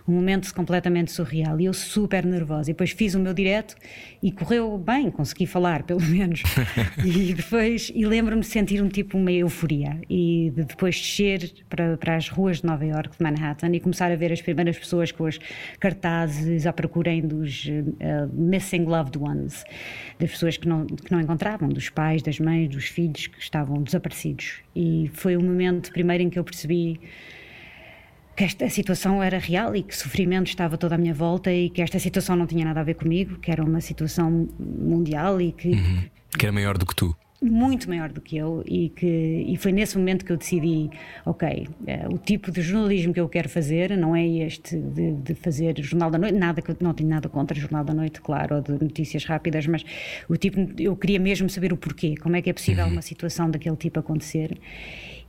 um 0.07 0.13
momento 0.13 0.53
completamente 0.53 1.11
surreal 1.11 1.59
e 1.59 1.65
eu 1.65 1.73
super 1.73 2.25
nervosa. 2.25 2.69
E 2.69 2.73
depois 2.73 2.91
fiz 2.91 3.15
o 3.15 3.19
meu 3.19 3.33
direto 3.33 3.75
e 4.21 4.31
correu 4.31 4.77
bem, 4.77 5.11
consegui 5.11 5.45
falar, 5.45 5.83
pelo 5.83 6.01
menos. 6.01 6.43
e 7.03 7.33
depois, 7.33 7.91
e 7.93 8.05
lembro-me 8.05 8.41
de 8.41 8.47
sentir 8.47 8.81
um 8.81 8.87
tipo, 8.87 9.17
uma 9.17 9.31
euforia 9.31 9.99
e 10.09 10.51
de 10.55 10.63
depois 10.63 10.95
descer 10.99 11.51
para, 11.69 11.97
para 11.97 12.15
as 12.15 12.29
ruas 12.29 12.61
de 12.61 12.65
Nova 12.65 12.85
York, 12.85 13.17
de 13.17 13.23
Manhattan, 13.23 13.69
e 13.73 13.79
começar 13.79 14.11
a 14.11 14.15
ver 14.15 14.31
as 14.31 14.41
primeiras 14.41 14.77
pessoas 14.77 15.11
com 15.11 15.25
os 15.25 15.39
cartazes 15.79 16.65
à 16.65 16.73
procura 16.73 17.09
dos 17.21 17.67
eh, 17.99 18.27
missing 18.33 18.85
loved 18.85 19.17
ones, 19.17 19.63
das 20.19 20.29
pessoas 20.31 20.57
que 20.57 20.67
não, 20.67 20.85
que 20.85 21.11
não 21.11 21.19
encontravam, 21.19 21.69
dos 21.69 21.89
pais, 21.89 22.21
das 22.21 22.39
mães, 22.39 22.69
dos 22.69 22.85
filhos 22.85 23.27
que 23.27 23.39
estavam 23.39 23.81
desaparecidos. 23.81 24.61
E 24.75 25.09
foi 25.13 25.35
o 25.35 25.41
momento 25.41 25.91
primeiro 25.91 26.23
em 26.23 26.29
que 26.29 26.37
eu 26.37 26.43
percebi 26.43 26.99
que 28.39 28.45
esta 28.45 28.69
situação 28.69 29.21
era 29.21 29.37
real 29.37 29.75
e 29.75 29.83
que 29.83 29.93
sofrimento 29.93 30.47
estava 30.47 30.77
toda 30.77 30.95
à 30.95 30.97
minha 30.97 31.13
volta 31.13 31.51
e 31.51 31.69
que 31.69 31.81
esta 31.81 31.99
situação 31.99 32.37
não 32.37 32.47
tinha 32.47 32.63
nada 32.63 32.79
a 32.79 32.83
ver 32.83 32.93
comigo, 32.93 33.37
que 33.37 33.51
era 33.51 33.61
uma 33.61 33.81
situação 33.81 34.47
mundial 34.57 35.41
e 35.41 35.51
que 35.51 35.71
Que 36.37 36.45
era 36.45 36.53
maior 36.53 36.77
do 36.77 36.85
que 36.85 36.95
tu. 36.95 37.13
muito 37.41 37.89
maior 37.89 38.09
do 38.13 38.21
que 38.21 38.37
eu 38.37 38.63
e 38.65 38.87
que 38.95 39.05
e 39.45 39.57
foi 39.57 39.73
nesse 39.73 39.97
momento 39.97 40.23
que 40.23 40.31
eu 40.31 40.37
decidi, 40.37 40.89
ok, 41.25 41.67
eh, 41.85 42.07
o 42.09 42.17
tipo 42.17 42.49
de 42.49 42.61
jornalismo 42.61 43.13
que 43.13 43.19
eu 43.19 43.27
quero 43.27 43.49
fazer 43.49 43.97
não 43.97 44.15
é 44.15 44.25
este 44.25 44.77
de, 44.77 45.15
de 45.15 45.35
fazer 45.35 45.75
jornal 45.81 46.09
da 46.09 46.17
noite, 46.17 46.37
nada 46.37 46.61
que 46.61 46.73
não 46.81 46.93
tenho 46.93 47.09
nada 47.09 47.27
contra 47.27 47.59
jornal 47.59 47.83
da 47.83 47.93
noite, 47.93 48.21
claro, 48.21 48.55
ou 48.55 48.61
de 48.61 48.71
notícias 48.71 49.25
rápidas, 49.25 49.67
mas 49.67 49.83
o 50.29 50.37
tipo 50.37 50.57
eu 50.77 50.95
queria 50.95 51.19
mesmo 51.19 51.49
saber 51.49 51.73
o 51.73 51.77
porquê, 51.77 52.15
como 52.15 52.37
é 52.37 52.41
que 52.41 52.49
é 52.49 52.53
possível 52.53 52.85
uma 52.87 53.01
situação 53.01 53.51
daquele 53.51 53.75
tipo 53.75 53.99
acontecer. 53.99 54.57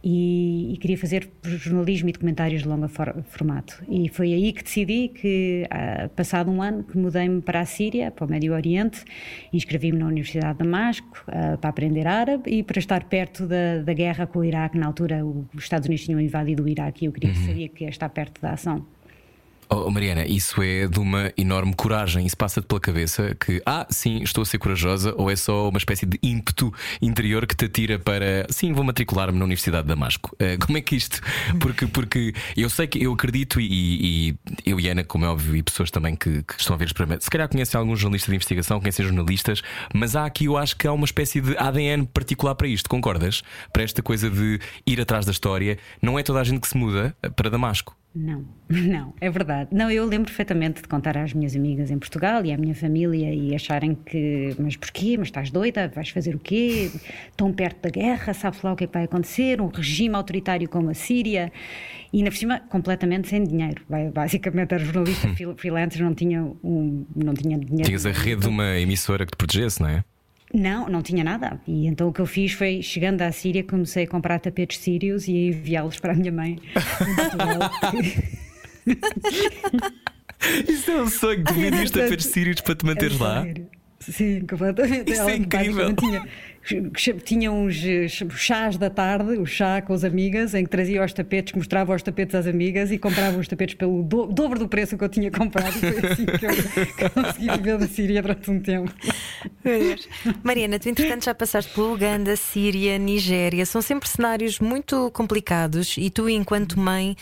E, 0.03 0.73
e 0.73 0.77
queria 0.79 0.97
fazer 0.97 1.29
jornalismo 1.45 2.09
e 2.09 2.13
documentários 2.13 2.63
de 2.63 2.69
longo 2.69 2.89
for- 2.89 3.23
formato. 3.29 3.83
E 3.89 4.09
foi 4.09 4.33
aí 4.33 4.51
que 4.53 4.63
decidi 4.65 5.09
que, 5.09 5.67
ah, 5.71 6.09
passado 6.17 6.51
um 6.51 6.63
ano, 6.63 6.83
que 6.85 6.97
mudei-me 6.97 7.43
para 7.43 7.61
a 7.61 7.67
Síria, 7.67 8.11
para 8.11 8.25
o 8.25 8.31
Médio 8.31 8.55
Oriente, 8.55 9.05
inscrevi-me 9.53 9.99
na 9.99 10.07
Universidade 10.07 10.57
de 10.57 10.65
Damasco 10.65 11.23
ah, 11.29 11.59
para 11.61 11.69
aprender 11.69 12.07
árabe 12.07 12.51
e 12.51 12.63
para 12.63 12.79
estar 12.79 13.05
perto 13.05 13.47
da, 13.47 13.83
da 13.85 13.93
guerra 13.93 14.27
com 14.27 14.39
o 14.39 14.45
Iraque. 14.45 14.79
Na 14.79 14.87
altura, 14.87 15.25
o- 15.25 15.45
os 15.55 15.65
Estados 15.65 15.87
Unidos 15.87 16.05
tinham 16.07 16.19
invadido 16.21 16.63
o 16.65 16.69
Iraque 16.69 17.05
e 17.05 17.07
eu 17.07 17.13
queria, 17.13 17.35
sabia 17.35 17.69
que 17.69 17.85
ia 17.85 17.91
estar 17.91 18.09
perto 18.09 18.41
da 18.41 18.53
ação. 18.53 18.87
Oh, 19.73 19.85
oh, 19.87 19.91
Mariana, 19.91 20.27
isso 20.27 20.61
é 20.63 20.89
de 20.89 20.99
uma 20.99 21.33
enorme 21.37 21.73
coragem. 21.77 22.27
Isso 22.27 22.37
passa-te 22.37 22.67
pela 22.67 22.81
cabeça 22.81 23.37
que, 23.37 23.63
ah, 23.65 23.87
sim, 23.89 24.21
estou 24.21 24.43
a 24.43 24.45
ser 24.45 24.59
corajosa, 24.59 25.15
ou 25.17 25.31
é 25.31 25.37
só 25.37 25.69
uma 25.69 25.79
espécie 25.79 26.07
de 26.07 26.19
ímpeto 26.21 26.75
interior 27.01 27.47
que 27.47 27.55
te 27.55 27.67
atira 27.67 27.97
para, 27.97 28.49
sim, 28.51 28.73
vou 28.73 28.83
matricular-me 28.83 29.39
na 29.39 29.45
Universidade 29.45 29.85
de 29.85 29.89
Damasco. 29.91 30.35
Eh, 30.41 30.57
como 30.57 30.77
é 30.77 30.81
que 30.81 30.97
isto? 30.97 31.21
Porque, 31.61 31.87
porque 31.87 32.35
eu 32.57 32.69
sei 32.69 32.89
que 32.89 33.01
eu 33.01 33.13
acredito, 33.13 33.61
e, 33.61 34.33
e 34.33 34.39
eu 34.67 34.81
e 34.81 34.89
Ana, 34.89 35.05
como 35.05 35.25
é 35.25 35.29
óbvio, 35.29 35.55
e 35.55 35.63
pessoas 35.63 35.89
também 35.93 36.17
que, 36.17 36.43
que 36.43 36.55
estão 36.59 36.75
a 36.75 36.77
ver 36.77 36.87
este 36.87 36.95
programa, 36.95 37.21
se 37.21 37.31
calhar 37.31 37.49
conhecem 37.49 37.79
algum 37.79 37.95
jornalista 37.95 38.29
de 38.29 38.35
investigação, 38.35 38.81
conhecem 38.81 39.05
jornalistas, 39.07 39.63
mas 39.95 40.17
há 40.17 40.27
aqui, 40.27 40.47
eu 40.47 40.57
acho 40.57 40.77
que 40.77 40.89
há 40.89 40.93
uma 40.93 41.05
espécie 41.05 41.41
de 41.41 41.57
ADN 41.57 42.07
particular 42.07 42.57
para 42.57 42.67
isto, 42.67 42.91
concordas? 42.91 43.43
Para 43.73 43.85
esta 43.85 44.03
coisa 44.03 44.29
de 44.29 44.59
ir 44.85 45.01
atrás 45.01 45.25
da 45.25 45.31
história. 45.31 45.79
Não 46.03 46.19
é 46.19 46.25
toda 46.25 46.41
a 46.41 46.45
gente 46.45 46.61
que 46.61 46.69
se 46.69 46.77
muda 46.77 47.15
para 47.37 47.49
Damasco. 47.49 48.00
Não, 48.13 48.45
não, 48.69 49.15
é 49.21 49.31
verdade. 49.31 49.69
Não, 49.73 49.89
eu 49.91 50.05
lembro 50.05 50.27
perfeitamente 50.27 50.83
de 50.83 50.89
contar 50.89 51.17
às 51.17 51.33
minhas 51.33 51.55
amigas 51.55 51.91
em 51.93 51.99
Portugal 51.99 52.45
e 52.45 52.53
à 52.53 52.59
minha 52.59 52.75
família 52.75 53.33
e 53.33 53.55
acharem 53.55 53.95
que, 53.95 54.55
mas 54.59 54.75
porquê? 54.77 55.17
Mas 55.17 55.29
estás 55.29 55.51
doida? 55.51 55.87
Vais 55.95 56.09
fazer 56.09 56.35
o 56.35 56.39
quê? 56.39 56.91
Tão 57.37 57.53
perto 57.53 57.83
da 57.83 57.91
guerra, 57.91 58.35
sabes 58.35 58.61
lá 58.63 58.73
o 58.73 58.77
que 58.77 58.83
é 58.85 58.87
que 58.89 58.93
vai 58.93 59.05
acontecer? 59.05 59.61
Um 59.61 59.69
regime 59.69 60.15
autoritário 60.17 60.69
como 60.69 60.91
a 60.91 60.95
Síria 60.95 61.53
e, 62.13 62.19
ainda 62.19 62.31
por 62.33 62.37
cima, 62.37 62.59
completamente 62.69 63.29
sem 63.29 63.45
dinheiro. 63.45 63.83
Basicamente, 64.13 64.75
era 64.75 64.85
jornalista 64.85 65.29
freel- 65.35 65.57
freelancer, 65.57 66.03
não 66.03 66.13
tinha, 66.15 66.43
um, 66.65 67.07
não 67.15 67.33
tinha 67.33 67.57
dinheiro. 67.59 67.85
Tinhas 67.85 68.07
a 68.07 68.11
rede 68.11 68.41
de 68.43 68.49
uma 68.49 68.77
emissora 68.77 69.25
que 69.25 69.31
te 69.31 69.37
protegesse, 69.37 69.81
não 69.81 69.89
é? 69.89 70.05
Não, 70.53 70.89
não 70.89 71.01
tinha 71.03 71.23
nada. 71.23 71.61
E 71.67 71.87
então 71.87 72.09
o 72.09 72.13
que 72.13 72.21
eu 72.21 72.27
fiz 72.27 72.53
foi, 72.53 72.83
chegando 72.83 73.23
à 73.23 73.31
Síria, 73.31 73.63
comecei 73.63 74.05
a 74.05 74.09
comprar 74.09 74.41
tapetes 74.41 74.79
sírios 74.79 75.29
e 75.29 75.33
a 75.33 75.47
enviá-los 75.49 76.01
para 76.01 76.13
a 76.13 76.17
minha 76.17 76.33
mãe. 76.33 76.59
Isso 80.69 80.91
é 80.91 81.03
um 81.03 81.09
sonho, 81.09 81.45
tu 81.45 81.55
vendias 81.55 81.91
tapetes 81.91 82.27
sírios 82.33 82.61
para 82.61 82.75
te 82.75 82.85
manteres 82.87 83.21
É 83.21 83.23
lá. 83.23 83.43
sério. 83.45 83.69
Sim, 84.01 84.41
completamente. 84.49 85.13
Isso 85.13 85.23
é 85.29 85.37
incrível. 85.37 85.95
Tinha, 85.95 86.27
tinha 87.25 87.51
uns 87.51 87.83
eh, 87.85 88.07
chás 88.37 88.77
da 88.77 88.91
tarde, 88.91 89.39
o 89.39 89.47
chá 89.47 89.81
com 89.81 89.93
as 89.93 90.05
amigas, 90.05 90.55
em 90.55 90.65
que 90.65 90.71
trazia 90.71 91.05
os 91.05 91.13
tapetes, 91.13 91.55
mostrava 91.55 91.95
os 91.95 92.03
tapetes 92.03 92.35
às 92.35 92.47
amigas 92.47 92.91
e 92.93 92.99
comprava 92.99 93.39
os 93.39 93.49
tapetes 93.49 93.75
pelo 93.75 94.03
do- 94.03 94.27
dobro 94.27 94.59
do 94.59 94.69
preço 94.69 94.97
que 94.97 95.03
eu 95.05 95.09
tinha 95.09 95.31
comprado. 95.31 95.73
Foi 95.73 95.89
assim 96.11 96.27
que 96.27 96.47
eu, 97.05 97.11
consegui 97.11 97.51
viver 97.51 97.79
da 97.79 97.89
Síria 97.89 98.23
durante 98.23 98.51
um 98.51 98.61
tempo. 98.61 98.93
Mariana, 100.43 100.79
tu 100.79 100.89
entretanto 100.89 101.25
já 101.25 101.35
passaste 101.35 101.73
pela 101.75 101.93
Uganda, 101.93 102.37
Síria, 102.37 102.99
Nigéria, 102.99 103.65
são 103.67 103.81
sempre 103.83 104.09
cenários 104.09 104.59
muito 104.61 105.11
complicados 105.13 105.97
e 105.99 106.11
tu, 106.11 106.29
enquanto 106.29 106.79
mãe, 106.79 107.17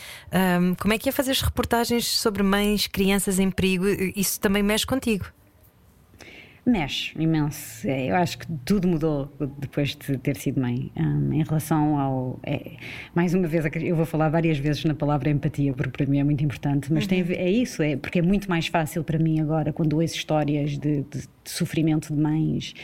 hum, 0.61 0.75
como 0.79 0.95
é 0.95 0.99
que 0.99 1.09
é 1.09 1.13
fazer 1.13 1.35
reportagens 1.37 2.07
sobre 2.07 2.43
mães, 2.43 2.87
crianças 2.87 3.39
em 3.39 3.51
perigo? 3.51 3.87
Isso 4.17 4.41
também 4.41 4.63
mexe 4.63 4.87
contigo. 4.87 5.27
Mexe 6.69 7.13
imenso. 7.19 7.89
É, 7.89 8.11
Eu 8.11 8.17
acho 8.17 8.39
que 8.39 8.47
tudo 8.65 8.87
mudou 8.87 9.33
depois 9.59 9.97
de 9.97 10.19
ter 10.19 10.37
sido 10.37 10.61
mãe. 10.61 10.93
Hum, 10.97 11.33
em 11.33 11.43
relação 11.43 11.99
ao. 11.99 12.39
é, 12.45 12.73
mais 13.15 13.33
uma 13.33 13.49
vez, 13.49 13.65
eu 13.83 13.97
vou 13.97 14.05
falar 14.05 14.29
várias 14.29 14.59
vezes 14.59 14.85
na 14.85 14.95
palavra 14.95 15.31
empatia, 15.31 15.73
porque 15.73 15.91
para 15.91 16.05
mim 16.07 16.19
é 16.19 16.25
muito 16.25 16.45
importante, 16.45 16.93
mas 16.93 17.07
tem 17.07 17.23
a 17.23 17.25
ver- 17.25 17.39
é 17.39 17.51
isso, 17.51 17.83
é 17.83 17.97
porque 17.97 18.19
é 18.19 18.23
muito 18.23 18.51
mais 18.51 18.67
fácil 18.67 19.03
para 19.03 19.19
mim 19.19 19.41
agora, 19.41 19.73
quando 19.73 19.95
ouço 19.99 20.15
histórias 20.15 20.73
de, 20.73 21.03
de- 21.03 21.21
de 21.23 21.29
sofrimento 21.51 22.15
de 22.15 22.21
mães 22.21 22.75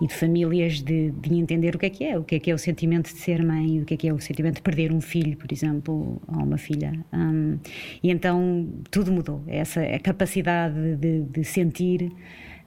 e 0.00 0.06
de 0.06 0.14
famílias, 0.14 0.80
de, 0.80 1.10
de 1.10 1.34
entender 1.34 1.74
o 1.74 1.78
que 1.78 1.84
é 1.86 1.90
que 1.90 2.04
é, 2.04 2.18
o 2.18 2.24
que 2.24 2.36
é 2.36 2.38
que 2.38 2.50
é 2.50 2.54
o 2.54 2.58
sentimento 2.58 3.12
de 3.12 3.18
ser 3.18 3.44
mãe, 3.44 3.82
o 3.82 3.84
que 3.84 3.92
é 3.92 3.96
que 3.98 4.08
é 4.08 4.12
o 4.14 4.18
sentimento 4.20 4.54
de 4.56 4.62
perder 4.62 4.90
um 4.90 5.00
filho, 5.02 5.36
por 5.36 5.52
exemplo, 5.52 6.22
ou 6.28 6.44
uma 6.44 6.56
filha. 6.56 6.92
Hum, 7.12 7.58
e 8.02 8.10
então 8.10 8.68
tudo 8.90 9.12
mudou. 9.12 9.42
Essa 9.46 9.82
a 9.82 9.98
capacidade 9.98 10.96
de, 10.96 11.22
de 11.24 11.44
sentir 11.44 12.10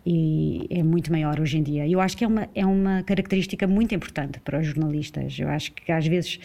e 0.06 0.66
é 0.70 0.82
muito 0.84 1.12
maior 1.12 1.40
hoje 1.40 1.58
em 1.58 1.64
dia. 1.64 1.88
Eu 1.88 2.00
acho 2.02 2.18
que 2.18 2.24
é 2.24 2.28
uma, 2.28 2.50
é 2.56 2.66
uma 2.66 3.04
característica 3.04 3.68
muito 3.68 3.94
importante 3.96 4.40
para 4.40 4.60
os 4.60 4.66
jornalistas. 4.68 5.38
Eu 5.40 5.48
acho 5.50 5.72
que 5.74 5.92
às 5.92 6.08
vezes 6.08 6.40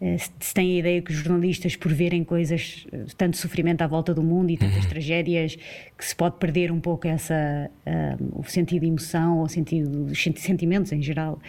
eh, 0.00 0.16
se 0.18 0.52
tem 0.54 0.76
a 0.76 0.78
ideia 0.80 1.02
que 1.02 1.10
os 1.12 1.16
jornalistas, 1.18 1.76
por 1.76 1.92
verem 1.92 2.22
coisas, 2.24 2.86
eh, 2.92 3.04
tanto 3.16 3.36
sofrimento 3.36 3.82
à 3.82 3.86
volta 3.86 4.12
do 4.14 4.22
mundo 4.22 4.50
e 4.50 4.56
tantas 4.56 4.86
tragédias, 4.86 5.56
que 5.96 6.04
se 6.04 6.14
pode 6.14 6.36
perder 6.38 6.70
um 6.72 6.80
pouco 6.80 7.06
essa, 7.06 7.70
ah, 7.86 8.16
o 8.32 8.42
sentido 8.44 8.82
de 8.82 8.88
emoção, 8.88 9.38
ou 9.38 9.44
o 9.44 9.48
sentido 9.48 10.04
dos 10.06 10.22
senti- 10.22 10.40
sentimentos 10.40 10.92
em 10.92 11.00
geral. 11.02 11.40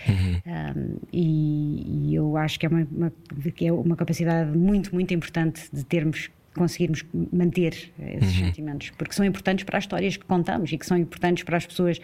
Ah, 0.45 0.73
e, 1.11 2.09
e 2.11 2.15
eu 2.15 2.37
acho 2.37 2.59
que 2.59 2.65
é 2.65 2.69
uma, 2.69 2.87
uma- 2.91 3.11
que 3.55 3.65
é 3.67 3.71
uma 3.73 3.95
capacidade 3.95 4.55
muito, 4.57 4.93
muito 4.93 5.13
importante 5.13 5.61
de 5.73 5.83
termos 5.83 6.29
conseguirmos 6.55 7.03
manter 7.31 7.91
esses 7.99 8.35
sentimentos, 8.37 8.91
porque 8.97 9.13
são 9.13 9.25
importantes 9.25 9.63
para 9.65 9.77
as 9.77 9.83
histórias 9.83 10.17
que 10.17 10.25
contamos 10.25 10.71
e 10.71 10.77
que 10.77 10.85
são 10.85 10.97
importantes 10.97 11.43
para 11.43 11.57
as 11.57 11.65
pessoas, 11.65 11.99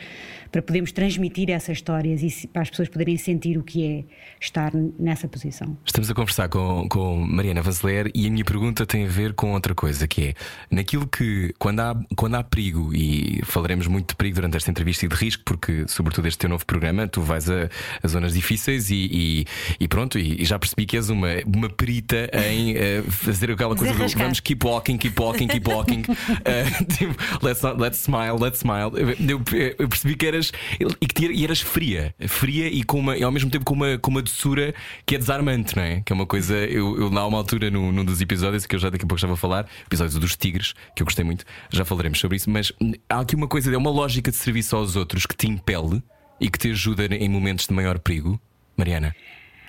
para 0.51 0.61
podermos 0.61 0.91
transmitir 0.91 1.49
essas 1.49 1.77
histórias 1.77 2.21
e 2.21 2.47
para 2.47 2.61
as 2.61 2.69
pessoas 2.69 2.89
poderem 2.89 3.17
sentir 3.17 3.57
o 3.57 3.63
que 3.63 3.85
é 3.85 4.03
estar 4.39 4.71
nessa 4.99 5.27
posição. 5.27 5.77
Estamos 5.85 6.09
a 6.09 6.13
conversar 6.13 6.49
com, 6.49 6.87
com 6.89 7.17
Mariana 7.17 7.61
Vanzeler 7.61 8.11
e 8.13 8.27
a 8.27 8.29
minha 8.29 8.43
pergunta 8.45 8.85
tem 8.85 9.05
a 9.05 9.09
ver 9.09 9.33
com 9.33 9.53
outra 9.53 9.73
coisa, 9.73 10.07
que 10.07 10.27
é 10.29 10.33
naquilo 10.69 11.07
que, 11.07 11.53
quando 11.57 11.79
há, 11.79 11.95
quando 12.15 12.35
há 12.35 12.43
perigo, 12.43 12.93
e 12.93 13.41
falaremos 13.45 13.87
muito 13.87 14.09
de 14.09 14.15
perigo 14.15 14.35
durante 14.35 14.57
esta 14.57 14.69
entrevista 14.69 15.05
e 15.05 15.09
de 15.09 15.15
risco, 15.15 15.43
porque, 15.45 15.85
sobretudo, 15.87 16.27
este 16.27 16.39
teu 16.39 16.49
novo 16.49 16.65
programa, 16.65 17.07
tu 17.07 17.21
vais 17.21 17.49
a, 17.49 17.69
a 18.03 18.07
zonas 18.07 18.33
difíceis 18.33 18.89
e, 18.89 19.09
e- 19.11 19.45
e 19.79 19.87
pronto, 19.87 20.19
e, 20.19 20.41
e 20.41 20.45
já 20.45 20.59
percebi 20.59 20.85
que 20.85 20.97
és 20.97 21.09
uma, 21.09 21.29
uma 21.45 21.69
perita 21.69 22.29
em 22.33 22.75
eh, 22.75 23.01
fazer 23.09 23.51
aquela 23.51 23.75
coisa 23.75 23.93
do 23.93 24.07
vamos 24.17 24.39
keep 24.43 24.65
walking, 24.65 24.97
keep 24.97 25.19
walking, 25.19 25.47
keep 25.47 25.67
walking. 25.67 26.03
uh, 26.09 26.85
tipo, 26.97 27.15
let's, 27.41 27.61
not, 27.61 27.79
let's 27.79 27.97
smile, 27.97 28.37
let's 28.37 28.59
smile. 28.59 28.91
Eu, 28.95 29.41
eu 29.77 29.89
percebi 29.89 30.15
que 30.15 30.25
eras 30.25 30.51
e 30.79 31.07
que 31.07 31.27
e 31.27 31.43
eras 31.43 31.61
fria, 31.61 32.13
fria 32.27 32.67
e, 32.67 32.83
com 32.83 32.99
uma, 32.99 33.17
e 33.17 33.23
ao 33.23 33.31
mesmo 33.31 33.49
tempo 33.49 33.65
com 33.65 33.73
uma, 33.73 33.97
com 33.97 34.11
uma 34.11 34.21
doçura 34.21 34.73
que 35.05 35.15
é 35.15 35.17
desarmante, 35.17 35.75
não 35.75 35.83
é? 35.83 36.01
Que 36.01 36.11
é 36.11 36.15
uma 36.15 36.25
coisa. 36.25 36.55
Eu, 36.55 36.99
eu 36.99 37.09
lá 37.09 37.25
uma 37.27 37.37
altura 37.37 37.69
num, 37.69 37.91
num 37.91 38.05
dos 38.05 38.21
episódios 38.21 38.65
que 38.65 38.75
eu 38.75 38.79
já 38.79 38.89
daqui 38.89 39.05
a 39.05 39.07
pouco 39.07 39.19
já 39.19 39.27
vou 39.27 39.37
falar, 39.37 39.67
episódios 39.85 40.17
dos 40.17 40.35
tigres, 40.35 40.73
que 40.95 41.01
eu 41.01 41.05
gostei 41.05 41.23
muito, 41.23 41.45
já 41.71 41.85
falaremos 41.85 42.19
sobre 42.19 42.37
isso, 42.37 42.49
mas 42.49 42.71
há 43.09 43.19
aqui 43.19 43.35
uma 43.35 43.47
coisa, 43.47 43.73
é 43.73 43.77
uma 43.77 43.91
lógica 43.91 44.31
de 44.31 44.37
serviço 44.37 44.75
aos 44.75 44.95
outros 44.95 45.25
que 45.25 45.35
te 45.35 45.47
impele 45.47 46.01
e 46.39 46.49
que 46.49 46.57
te 46.57 46.71
ajuda 46.71 47.05
em 47.05 47.29
momentos 47.29 47.67
de 47.67 47.73
maior 47.73 47.99
perigo, 47.99 48.39
Mariana? 48.75 49.15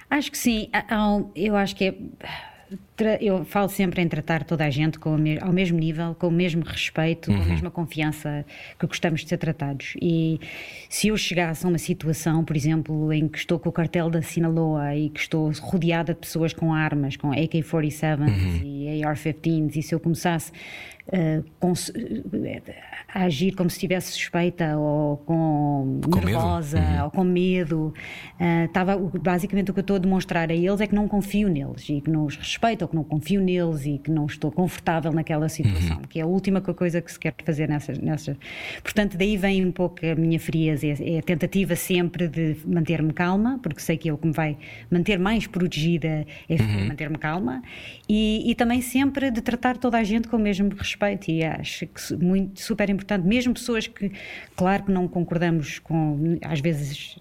Acho 0.09 0.31
que 0.31 0.39
sim. 0.39 0.71
Eu 1.35 1.57
acho 1.57 1.75
que 1.75 1.85
é 1.85 1.95
eu 3.21 3.45
falo 3.45 3.69
sempre 3.69 4.03
em 4.03 4.09
tratar 4.09 4.45
toda 4.45 4.65
a 4.65 4.71
gente 4.71 4.99
com, 4.99 5.17
ao 5.41 5.53
mesmo 5.53 5.79
nível, 5.79 6.15
com 6.19 6.29
o 6.29 6.31
mesmo 6.31 6.63
respeito, 6.65 7.31
uhum. 7.31 7.37
com 7.37 7.43
a 7.43 7.45
uhum. 7.45 7.53
mesma 7.53 7.71
confiança 7.71 8.45
que 8.79 8.87
gostamos 8.87 9.23
de 9.23 9.29
ser 9.29 9.39
tratados. 9.39 9.95
E 10.01 10.41
se 10.89 11.09
eu 11.09 11.17
chegasse 11.17 11.65
a 11.65 11.69
uma 11.69 11.79
situação, 11.79 12.45
por 12.45 12.57
exemplo, 12.57 13.13
em 13.13 13.29
que 13.29 13.39
estou 13.39 13.59
com 13.59 13.69
o 13.69 13.73
cartel 13.73 14.11
da 14.11 14.23
Sinaloa 14.23 14.95
e 14.95 15.09
que 15.09 15.21
estou 15.21 15.51
rodeada 15.61 16.15
de 16.15 16.21
pessoas 16.21 16.53
com 16.53 16.73
armas, 16.73 17.17
com 17.17 17.31
AK-47s 17.31 18.21
uhum. 18.21 18.61
e 18.65 19.05
AR-15s, 19.05 19.77
e 19.77 19.83
se 19.83 19.95
eu 19.95 20.01
começasse 20.01 20.53
uh, 21.09 21.45
com, 21.59 21.73
a 23.15 23.25
agir 23.25 23.55
como 23.55 23.69
se 23.69 23.77
estivesse 23.77 24.13
suspeita 24.13 24.77
ou 24.77 25.19
com, 25.19 26.01
com 26.03 26.21
nervosa 26.21 26.81
uhum. 26.81 27.05
ou 27.05 27.11
com 27.11 27.25
medo. 27.25 27.95
Uh, 28.41 28.65
estava, 28.65 28.97
basicamente 28.97 29.71
o 29.71 29.75
que 29.75 29.81
eu 29.81 29.83
estou 29.83 29.97
a 29.97 29.99
demonstrar 29.99 30.51
a 30.51 30.55
eles 30.55 30.81
é 30.81 30.87
que 30.87 30.95
não 30.95 31.09
confio 31.09 31.49
neles 31.49 31.89
e 31.89 32.01
que 32.01 32.11
não 32.11 32.25
os 32.25 32.37
respeito 32.37 32.83
ou 32.83 32.89
que 32.89 32.95
não 32.95 33.05
confio 33.05 33.41
neles 33.41 33.85
e 33.87 33.99
que 33.99 34.11
não 34.11 34.27
estou 34.27 34.51
confortável 34.51 35.13
naquela 35.13 35.49
situação, 35.49 35.97
uhum. 35.99 36.03
que 36.03 36.21
é 36.21 36.23
a 36.23 36.27
última 36.27 36.61
coisa 36.61 37.01
que 37.01 37.13
se 37.13 37.19
quer 37.19 37.35
fazer 37.45 37.69
nessas, 37.69 37.99
nessas. 37.99 38.37
Portanto, 38.83 39.17
daí 39.17 39.37
vem 39.37 39.65
um 39.65 39.73
pouco 39.73 40.05
a 40.07 40.15
minha 40.15 40.39
frieza, 40.39 40.87
é, 40.87 41.17
é 41.17 41.19
a 41.19 41.23
tentativa 41.23 41.77
sempre 41.77 42.29
de 42.29 42.57
manter-me 42.65 43.13
calma, 43.13 43.59
porque 43.63 43.81
sei 43.81 43.97
que 43.97 44.09
é 44.09 44.13
o 44.13 44.19
que 44.19 44.27
me 44.27 44.33
vai 44.33 44.57
manter 44.91 45.19
mais 45.19 45.47
protegida 45.47 46.27
é 46.49 46.55
uhum. 46.55 46.89
manter-me 46.89 47.19
calma 47.19 47.63
e, 48.09 48.51
e 48.51 48.55
também 48.55 48.81
sempre 48.81 49.31
de 49.31 49.41
tratar 49.41 49.77
toda 49.77 49.99
a 49.99 50.05
gente 50.05 50.29
com 50.29 50.37
o 50.37 50.41
mesmo 50.41 50.71
respeito 50.71 50.92
e 51.29 51.45
acho 51.45 51.87
que 51.87 52.17
muito 52.17 52.61
super 52.61 52.89
importante 52.89 53.03
importante, 53.03 53.27
mesmo 53.27 53.53
pessoas 53.53 53.87
que, 53.87 54.13
claro 54.57 54.85
que 54.85 54.93
não 54.93 55.07
concordamos 55.07 55.79
com, 55.79 56.39
às 56.43 56.61
vezes, 56.61 57.19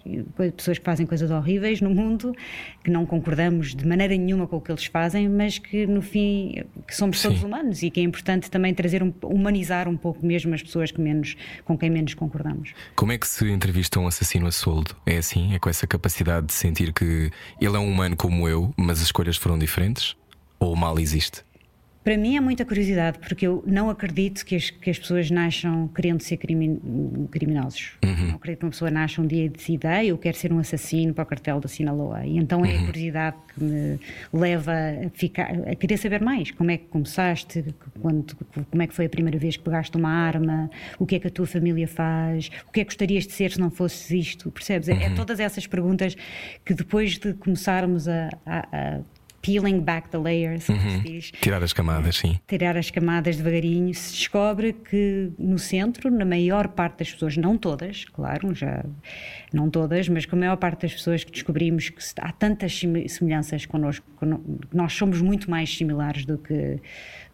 pessoas 0.56 0.78
que 0.78 0.84
fazem 0.84 1.06
coisas 1.06 1.30
horríveis 1.30 1.80
no 1.80 1.90
mundo, 1.90 2.34
que 2.82 2.90
não 2.90 3.04
concordamos 3.04 3.74
de 3.74 3.86
maneira 3.86 4.16
nenhuma 4.16 4.46
com 4.46 4.56
o 4.56 4.60
que 4.60 4.70
eles 4.70 4.86
fazem, 4.86 5.28
mas 5.28 5.58
que 5.58 5.86
no 5.86 6.00
fim 6.00 6.64
que 6.86 6.94
somos 6.94 7.20
Sim. 7.20 7.28
todos 7.28 7.42
humanos 7.42 7.82
e 7.82 7.90
que 7.90 8.00
é 8.00 8.02
importante 8.02 8.50
também 8.50 8.72
trazer 8.72 9.02
um, 9.02 9.12
humanizar 9.24 9.88
um 9.88 9.96
pouco 9.96 10.24
mesmo 10.24 10.54
as 10.54 10.62
pessoas 10.62 10.90
que 10.90 11.00
menos, 11.00 11.36
com 11.64 11.76
quem 11.76 11.90
menos 11.90 12.14
concordamos. 12.14 12.72
Como 12.94 13.12
é 13.12 13.18
que 13.18 13.26
se 13.26 13.48
entrevista 13.50 14.00
um 14.00 14.06
assassino 14.06 14.46
a 14.46 14.52
soldo? 14.52 14.96
É 15.06 15.18
assim? 15.18 15.54
É 15.54 15.58
com 15.58 15.68
essa 15.68 15.86
capacidade 15.86 16.46
de 16.46 16.52
sentir 16.52 16.92
que 16.92 17.30
ele 17.60 17.76
é 17.76 17.78
um 17.78 17.88
humano 17.88 18.16
como 18.16 18.48
eu, 18.48 18.72
mas 18.76 18.98
as 18.98 19.06
escolhas 19.06 19.36
foram 19.36 19.58
diferentes? 19.58 20.16
Ou 20.58 20.72
o 20.72 20.76
mal 20.76 20.98
existe? 20.98 21.42
Para 22.04 22.16
mim 22.16 22.36
é 22.36 22.40
muita 22.40 22.64
curiosidade, 22.64 23.18
porque 23.20 23.46
eu 23.46 23.62
não 23.64 23.88
acredito 23.88 24.44
que 24.44 24.56
as, 24.56 24.70
que 24.70 24.90
as 24.90 24.98
pessoas 24.98 25.30
nasçam 25.30 25.86
querendo 25.88 26.20
ser 26.20 26.36
crimin, 26.36 26.80
criminosos. 27.30 27.92
Uhum. 28.04 28.26
Não 28.26 28.34
acredito 28.34 28.60
que 28.60 28.64
uma 28.64 28.70
pessoa 28.70 28.90
nasça 28.90 29.22
um 29.22 29.26
dia 29.26 29.44
e 29.44 29.48
decida, 29.48 30.04
eu 30.04 30.18
quero 30.18 30.36
ser 30.36 30.52
um 30.52 30.58
assassino 30.58 31.14
para 31.14 31.22
o 31.22 31.26
cartel 31.26 31.60
da 31.60 31.68
Sinaloa. 31.68 32.26
E 32.26 32.36
então 32.36 32.64
é 32.64 32.72
a 32.72 32.80
uhum. 32.80 32.86
curiosidade 32.86 33.36
que 33.54 33.62
me 33.62 34.00
leva 34.32 34.72
a, 34.72 35.10
ficar, 35.10 35.52
a 35.68 35.74
querer 35.76 35.96
saber 35.96 36.20
mais. 36.20 36.50
Como 36.50 36.72
é 36.72 36.76
que 36.76 36.86
começaste? 36.86 37.64
Quando, 38.00 38.34
como 38.68 38.82
é 38.82 38.86
que 38.88 38.94
foi 38.94 39.06
a 39.06 39.10
primeira 39.10 39.38
vez 39.38 39.56
que 39.56 39.62
pegaste 39.62 39.96
uma 39.96 40.10
arma? 40.10 40.70
O 40.98 41.06
que 41.06 41.14
é 41.14 41.20
que 41.20 41.28
a 41.28 41.30
tua 41.30 41.46
família 41.46 41.86
faz? 41.86 42.50
O 42.68 42.72
que 42.72 42.80
é 42.80 42.84
que 42.84 42.90
gostarias 42.90 43.26
de 43.26 43.32
ser 43.32 43.52
se 43.52 43.60
não 43.60 43.70
fosses 43.70 44.10
isto? 44.10 44.50
Percebes? 44.50 44.88
Uhum. 44.88 44.96
É, 44.96 45.04
é, 45.04 45.08
uhum. 45.08 45.14
todas 45.14 45.38
essas 45.38 45.68
perguntas 45.68 46.16
que 46.64 46.74
depois 46.74 47.16
de 47.16 47.32
começarmos 47.34 48.08
a, 48.08 48.28
a, 48.44 48.58
a 48.72 49.00
peeling 49.42 49.80
back 49.80 50.08
the 50.08 50.18
layers, 50.18 50.68
uhum. 50.68 51.02
Tirar 51.40 51.62
as 51.62 51.72
camadas, 51.72 52.16
sim. 52.16 52.38
Tirar 52.46 52.76
as 52.76 52.90
camadas 52.90 53.36
devagarinho, 53.36 53.92
se 53.92 54.12
descobre 54.12 54.72
que 54.72 55.32
no 55.38 55.58
centro, 55.58 56.10
na 56.10 56.24
maior 56.24 56.68
parte 56.68 57.00
das 57.00 57.12
pessoas, 57.12 57.36
não 57.36 57.58
todas, 57.58 58.04
claro, 58.04 58.54
já 58.54 58.84
não 59.52 59.68
todas, 59.68 60.08
mas 60.08 60.24
com 60.24 60.36
a 60.36 60.38
maior 60.38 60.56
parte 60.56 60.82
das 60.82 60.94
pessoas 60.94 61.24
que 61.24 61.32
descobrimos 61.32 61.90
que 61.90 62.02
há 62.20 62.32
tantas 62.32 62.80
semelhanças 63.08 63.66
connosco, 63.66 64.06
nós 64.72 64.92
somos 64.92 65.20
muito 65.20 65.50
mais 65.50 65.76
similares 65.76 66.24
do 66.24 66.38
que, 66.38 66.78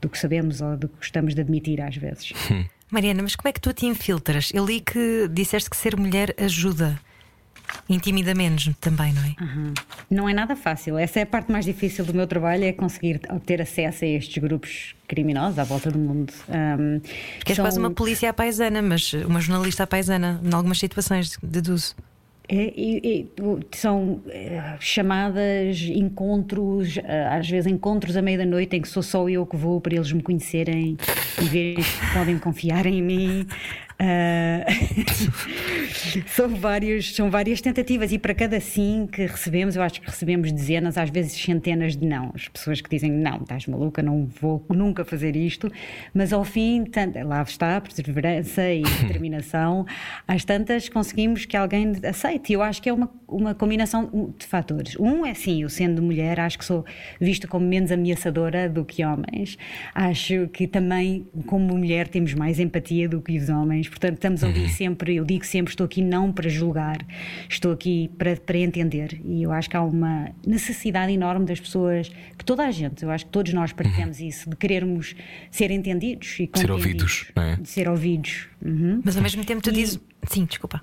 do 0.00 0.08
que 0.08 0.18
sabemos 0.18 0.60
ou 0.60 0.76
do 0.76 0.88
que 0.88 0.96
gostamos 0.96 1.34
de 1.34 1.42
admitir 1.42 1.80
às 1.80 1.96
vezes. 1.96 2.32
Hum. 2.50 2.64
Mariana, 2.90 3.22
mas 3.22 3.36
como 3.36 3.50
é 3.50 3.52
que 3.52 3.60
tu 3.60 3.72
te 3.74 3.84
infiltras? 3.84 4.50
Eu 4.54 4.64
li 4.64 4.80
que 4.80 5.28
disseste 5.30 5.68
que 5.68 5.76
ser 5.76 5.94
mulher 5.94 6.34
ajuda. 6.38 6.98
Intimida 7.88 8.34
menos 8.34 8.70
também, 8.80 9.12
não 9.12 9.22
é? 9.22 9.34
Uhum. 9.40 9.74
Não 10.10 10.28
é 10.28 10.34
nada 10.34 10.54
fácil. 10.54 10.98
Essa 10.98 11.20
é 11.20 11.22
a 11.22 11.26
parte 11.26 11.50
mais 11.50 11.64
difícil 11.64 12.04
do 12.04 12.12
meu 12.12 12.26
trabalho, 12.26 12.64
é 12.64 12.72
conseguir 12.72 13.20
obter 13.30 13.62
acesso 13.62 14.04
a 14.04 14.08
estes 14.08 14.42
grupos 14.42 14.94
criminosos 15.06 15.58
à 15.58 15.64
volta 15.64 15.90
do 15.90 15.98
mundo. 15.98 16.32
Um, 16.48 17.00
que 17.44 17.52
és 17.52 17.56
são... 17.56 17.64
quase 17.64 17.78
uma 17.78 17.90
polícia 17.90 18.28
à 18.30 18.32
paisana, 18.32 18.82
mas 18.82 19.12
uma 19.12 19.40
jornalista 19.40 19.84
à 19.84 19.86
paisana, 19.86 20.40
em 20.44 20.54
algumas 20.54 20.78
situações, 20.78 21.38
deduzo. 21.42 21.94
É, 22.50 22.72
é, 22.74 23.24
são 23.72 24.22
é, 24.28 24.76
chamadas, 24.80 25.82
encontros, 25.82 26.96
eh, 26.96 27.28
às 27.30 27.46
vezes 27.46 27.70
encontros 27.70 28.16
à 28.16 28.22
meia 28.22 28.38
da 28.38 28.46
noite 28.46 28.74
em 28.74 28.80
que 28.80 28.88
sou 28.88 29.02
só 29.02 29.28
eu 29.28 29.44
que 29.44 29.54
vou 29.54 29.82
para 29.82 29.94
eles 29.94 30.10
me 30.10 30.22
conhecerem 30.22 30.96
e 31.42 31.44
verem 31.44 31.74
que 31.74 32.12
podem 32.14 32.38
confiar 32.38 32.86
em 32.86 33.02
mim. 33.02 33.46
Uh, 34.00 34.62
são, 36.28 36.48
vários, 36.48 37.16
são 37.16 37.28
várias 37.28 37.60
tentativas 37.60 38.12
e 38.12 38.18
para 38.18 38.32
cada 38.32 38.60
sim 38.60 39.08
que 39.10 39.26
recebemos, 39.26 39.74
eu 39.74 39.82
acho 39.82 40.00
que 40.00 40.06
recebemos 40.06 40.52
dezenas, 40.52 40.96
às 40.96 41.10
vezes 41.10 41.32
centenas 41.32 41.96
de 41.96 42.06
não. 42.06 42.30
As 42.32 42.46
pessoas 42.46 42.80
que 42.80 42.88
dizem 42.88 43.10
não, 43.10 43.38
estás 43.38 43.66
maluca, 43.66 44.00
não 44.00 44.26
vou 44.40 44.64
nunca 44.68 45.04
fazer 45.04 45.34
isto, 45.34 45.70
mas 46.14 46.32
ao 46.32 46.44
fim, 46.44 46.84
tanto, 46.84 47.18
lá 47.26 47.42
está 47.42 47.76
a 47.76 47.80
perseverança 47.80 48.70
e 48.70 48.82
determinação, 49.02 49.84
às 50.28 50.44
tantas 50.44 50.88
conseguimos 50.88 51.44
que 51.44 51.56
alguém 51.56 51.92
aceite. 52.08 52.52
E 52.52 52.54
eu 52.54 52.62
acho 52.62 52.80
que 52.80 52.88
é 52.88 52.92
uma, 52.92 53.10
uma 53.26 53.52
combinação 53.52 54.32
de 54.38 54.46
fatores. 54.46 54.94
Um 54.96 55.26
é 55.26 55.34
sim, 55.34 55.62
eu 55.62 55.68
sendo 55.68 56.00
mulher, 56.00 56.38
acho 56.38 56.56
que 56.56 56.64
sou 56.64 56.84
vista 57.20 57.48
como 57.48 57.66
menos 57.66 57.90
ameaçadora 57.90 58.68
do 58.68 58.84
que 58.84 59.04
homens. 59.04 59.58
Acho 59.92 60.46
que 60.52 60.68
também, 60.68 61.26
como 61.46 61.76
mulher, 61.76 62.06
temos 62.06 62.32
mais 62.32 62.60
empatia 62.60 63.08
do 63.08 63.20
que 63.20 63.36
os 63.36 63.48
homens 63.48 63.87
Portanto, 63.88 64.14
estamos 64.14 64.44
ali 64.44 64.60
uhum. 64.60 64.68
sempre, 64.68 65.16
eu 65.16 65.24
digo 65.24 65.44
sempre, 65.44 65.72
estou 65.72 65.84
aqui 65.84 66.02
não 66.02 66.32
para 66.32 66.48
julgar, 66.48 66.98
estou 67.48 67.72
aqui 67.72 68.10
para, 68.18 68.36
para 68.36 68.58
entender. 68.58 69.20
E 69.24 69.42
eu 69.42 69.52
acho 69.52 69.68
que 69.68 69.76
há 69.76 69.82
uma 69.82 70.30
necessidade 70.46 71.12
enorme 71.12 71.46
das 71.46 71.60
pessoas, 71.60 72.10
que 72.36 72.44
toda 72.44 72.66
a 72.66 72.70
gente, 72.70 73.02
eu 73.02 73.10
acho 73.10 73.26
que 73.26 73.30
todos 73.30 73.52
nós 73.52 73.72
partilhamos 73.72 74.20
uhum. 74.20 74.28
isso, 74.28 74.50
de 74.50 74.56
querermos 74.56 75.14
ser 75.50 75.70
entendidos 75.70 76.38
e 76.40 76.50
ser 76.54 76.70
ouvidos, 76.70 77.26
não 77.34 77.42
é? 77.42 77.56
De 77.56 77.68
ser 77.68 77.88
ouvidos. 77.88 78.46
Uhum. 78.64 79.00
Mas 79.04 79.16
ao 79.16 79.22
mesmo 79.22 79.44
tempo 79.44 79.62
tu 79.62 79.70
e... 79.70 79.72
dizes. 79.72 80.00
Sim, 80.26 80.44
desculpa. 80.44 80.82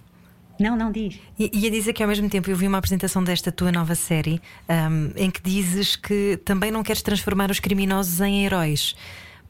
Não, 0.59 0.75
não 0.75 0.91
diz. 0.91 1.19
E 1.37 1.51
ia 1.53 1.69
dizer 1.69 1.93
que 1.93 2.01
ao 2.01 2.07
mesmo 2.07 2.29
tempo 2.29 2.49
eu 2.49 2.55
vi 2.55 2.67
uma 2.67 2.77
apresentação 2.77 3.23
desta 3.23 3.51
tua 3.51 3.71
nova 3.71 3.93
série 3.93 4.41
um, 4.69 5.11
em 5.15 5.29
que 5.29 5.41
dizes 5.41 5.95
que 5.95 6.39
também 6.45 6.71
não 6.71 6.81
queres 6.81 7.01
transformar 7.01 7.51
os 7.51 7.59
criminosos 7.59 8.21
em 8.21 8.45
heróis 8.45 8.95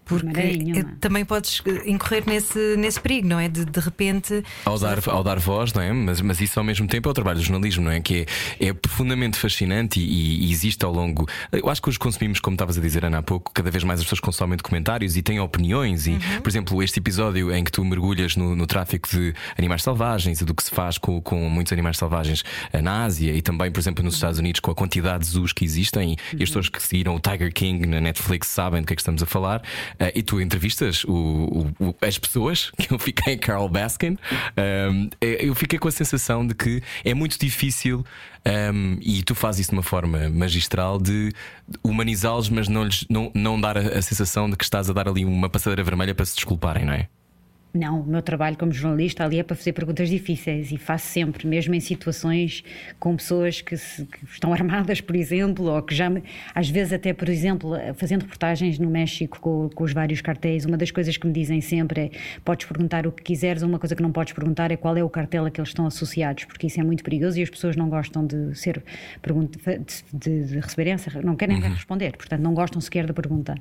porque 0.05 0.85
também 1.01 1.25
podes 1.25 1.61
eh, 1.65 1.89
incorrer 1.89 2.23
nesse, 2.27 2.77
nesse 2.77 2.99
perigo, 2.99 3.27
não 3.27 3.39
é? 3.39 3.49
De, 3.49 3.65
de 3.65 3.79
repente. 3.79 4.43
Ao 4.63 4.77
dar, 4.77 4.99
ao 5.07 5.23
dar 5.23 5.39
voz, 5.39 5.73
não 5.73 5.81
é? 5.81 5.91
Mas, 5.91 6.21
mas 6.21 6.39
isso 6.39 6.59
ao 6.59 6.63
mesmo 6.63 6.87
tempo 6.87 7.09
é 7.09 7.11
o 7.11 7.13
trabalho 7.13 7.39
do 7.39 7.43
jornalismo, 7.43 7.83
não 7.83 7.91
é? 7.91 7.99
Que 7.99 8.25
é, 8.59 8.67
é 8.67 8.73
profundamente 8.73 9.37
fascinante 9.37 9.99
e, 9.99 10.45
e, 10.45 10.51
existe 10.51 10.85
ao 10.85 10.93
longo. 10.93 11.27
Eu 11.51 11.69
acho 11.69 11.81
que 11.81 11.89
hoje 11.89 11.97
consumimos, 11.97 12.39
como 12.39 12.53
estavas 12.53 12.77
a 12.77 12.81
dizer, 12.81 13.03
Ana, 13.03 13.17
há 13.17 13.23
pouco, 13.23 13.51
cada 13.51 13.71
vez 13.71 13.83
mais 13.83 13.99
as 13.99 14.05
pessoas 14.05 14.19
consomem 14.19 14.55
documentários 14.55 15.17
e 15.17 15.23
têm 15.23 15.39
opiniões. 15.39 16.05
E, 16.05 16.11
uhum. 16.11 16.41
por 16.41 16.49
exemplo, 16.49 16.83
este 16.83 16.99
episódio 16.99 17.51
em 17.51 17.63
que 17.63 17.71
tu 17.71 17.83
mergulhas 17.83 18.35
no, 18.35 18.55
no 18.55 18.67
tráfico 18.67 19.09
de 19.09 19.33
animais 19.57 19.81
selvagens 19.81 20.39
e 20.39 20.45
do 20.45 20.53
que 20.53 20.63
se 20.63 20.71
faz 20.71 20.99
com, 20.99 21.19
com 21.19 21.49
muitos 21.49 21.73
animais 21.73 21.97
selvagens 21.97 22.43
eh, 22.71 22.81
na 22.81 23.05
Ásia 23.05 23.33
e 23.33 23.41
também, 23.41 23.71
por 23.71 23.79
exemplo, 23.79 24.03
nos 24.03 24.13
Estados 24.13 24.37
Unidos, 24.37 24.59
com 24.59 24.69
a 24.69 24.75
quantidade 24.75 25.23
de 25.23 25.31
zoos 25.31 25.51
que 25.51 25.65
existem. 25.65 26.11
E, 26.11 26.11
uhum. 26.11 26.39
e 26.39 26.43
as 26.43 26.49
pessoas 26.49 26.69
que 26.69 26.81
seguiram 26.81 27.15
o 27.15 27.19
Tiger 27.19 27.51
King 27.51 27.87
na 27.87 27.99
Netflix 27.99 28.47
sabem 28.47 28.81
do 28.81 28.87
que 28.87 28.93
é 28.93 28.95
que 28.95 29.01
estamos 29.01 29.23
a 29.23 29.25
falar. 29.25 29.63
Uh, 29.99 30.11
e 30.13 30.23
tu 30.23 30.41
entrevistas 30.41 31.03
o, 31.05 31.71
o, 31.79 31.95
as 32.01 32.17
pessoas, 32.17 32.71
que 32.77 32.93
eu 32.93 32.99
fiquei 32.99 33.33
em 33.33 33.37
Carl 33.37 33.67
Baskin, 33.67 34.17
um, 34.57 35.09
é, 35.21 35.45
eu 35.45 35.55
fiquei 35.55 35.79
com 35.79 35.87
a 35.87 35.91
sensação 35.91 36.45
de 36.45 36.53
que 36.53 36.81
é 37.03 37.13
muito 37.13 37.39
difícil. 37.39 38.05
Um, 38.47 38.99
e 39.01 39.23
tu 39.23 39.33
fazes 39.33 39.61
isso 39.61 39.71
de 39.71 39.77
uma 39.77 39.83
forma 39.83 40.29
magistral 40.29 40.99
de 40.99 41.31
humanizá-los, 41.83 42.47
mas 42.47 42.67
não, 42.67 42.83
lhes, 42.83 43.03
não, 43.09 43.31
não 43.33 43.59
dar 43.59 43.75
a, 43.75 43.97
a 43.97 44.01
sensação 44.03 44.47
de 44.47 44.55
que 44.55 44.63
estás 44.63 44.87
a 44.87 44.93
dar 44.93 45.07
ali 45.07 45.25
uma 45.25 45.49
passadeira 45.49 45.83
vermelha 45.83 46.13
para 46.13 46.25
se 46.25 46.35
desculparem, 46.35 46.85
não 46.85 46.93
é? 46.93 47.07
Não, 47.75 47.99
o 47.99 48.05
meu 48.05 48.21
trabalho 48.21 48.57
como 48.57 48.71
jornalista 48.71 49.25
ali 49.25 49.37
é 49.37 49.43
para 49.43 49.55
fazer 49.55 49.73
perguntas 49.73 50.09
difíceis 50.09 50.71
e 50.71 50.77
faço 50.77 51.07
sempre, 51.07 51.45
mesmo 51.45 51.75
em 51.75 51.79
situações 51.81 52.63
com 52.97 53.17
pessoas 53.17 53.59
que, 53.59 53.75
se, 53.75 54.05
que 54.05 54.23
estão 54.25 54.53
armadas, 54.53 55.01
por 55.01 55.13
exemplo, 55.13 55.65
ou 55.65 55.81
que 55.81 55.93
já, 55.93 56.09
às 56.53 56.69
vezes 56.69 56.93
até, 56.93 57.13
por 57.13 57.27
exemplo, 57.27 57.71
fazendo 57.95 58.21
reportagens 58.21 58.79
no 58.79 58.89
México 58.89 59.39
com, 59.41 59.69
com, 59.69 59.83
os 59.83 59.91
vários 59.91 60.21
cartéis, 60.21 60.63
uma 60.65 60.77
das 60.77 60.89
coisas 60.89 61.17
que 61.17 61.27
me 61.27 61.33
dizem 61.33 61.59
sempre 61.59 62.01
é 62.01 62.11
podes 62.45 62.65
perguntar 62.65 63.05
o 63.05 63.11
que 63.11 63.23
quiseres, 63.23 63.61
uma 63.61 63.77
coisa 63.77 63.93
que 63.93 64.01
não 64.01 64.11
podes 64.11 64.31
perguntar 64.31 64.71
é 64.71 64.77
qual 64.77 64.95
é 64.95 65.03
o 65.03 65.09
cartel 65.09 65.45
a 65.45 65.51
que 65.51 65.59
eles 65.59 65.69
estão 65.69 65.85
associados, 65.85 66.45
porque 66.45 66.67
isso 66.67 66.79
é 66.79 66.83
muito 66.83 67.03
perigoso 67.03 67.37
e 67.37 67.43
as 67.43 67.49
pessoas 67.49 67.75
não 67.75 67.89
gostam 67.89 68.25
de 68.25 68.57
ser 68.57 68.81
de, 70.13 70.43
de 70.45 70.59
receber 70.59 70.87
essa, 70.87 71.21
não 71.21 71.35
querem 71.35 71.61
uhum. 71.61 71.73
responder, 71.73 72.15
portanto 72.15 72.41
não 72.41 72.53
gostam 72.53 72.79
sequer 72.79 73.05
da 73.05 73.13
pergunta. 73.13 73.55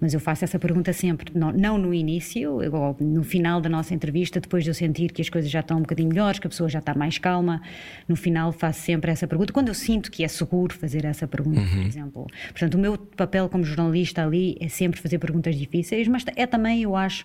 Mas 0.00 0.12
eu 0.12 0.20
faço 0.20 0.44
essa 0.44 0.58
pergunta 0.58 0.92
sempre, 0.92 1.32
não, 1.34 1.50
não 1.50 1.78
no 1.78 1.94
início, 1.94 2.58
ou 2.72 2.96
no 3.00 3.22
final 3.22 3.53
final 3.54 3.60
da 3.60 3.68
nossa 3.68 3.94
entrevista, 3.94 4.40
depois 4.40 4.64
de 4.64 4.70
eu 4.70 4.74
sentir 4.74 5.12
que 5.12 5.22
as 5.22 5.28
coisas 5.28 5.50
já 5.50 5.60
estão 5.60 5.78
um 5.78 5.82
bocadinho 5.82 6.08
melhores, 6.08 6.38
que 6.38 6.46
a 6.46 6.50
pessoa 6.50 6.68
já 6.68 6.78
está 6.78 6.94
mais 6.94 7.18
calma, 7.18 7.62
no 8.08 8.16
final 8.16 8.52
faço 8.52 8.80
sempre 8.80 9.10
essa 9.10 9.26
pergunta. 9.26 9.52
Quando 9.52 9.68
eu 9.68 9.74
sinto 9.74 10.10
que 10.10 10.24
é 10.24 10.28
seguro 10.28 10.74
fazer 10.74 11.04
essa 11.04 11.26
pergunta, 11.26 11.60
uhum. 11.60 11.68
por 11.68 11.86
exemplo. 11.86 12.26
Portanto, 12.48 12.74
o 12.74 12.78
meu 12.78 12.98
papel 12.98 13.48
como 13.48 13.64
jornalista 13.64 14.24
ali 14.24 14.56
é 14.60 14.68
sempre 14.68 15.00
fazer 15.00 15.18
perguntas 15.18 15.54
difíceis, 15.56 16.08
mas 16.08 16.24
é 16.34 16.46
também, 16.46 16.82
eu 16.82 16.96
acho, 16.96 17.24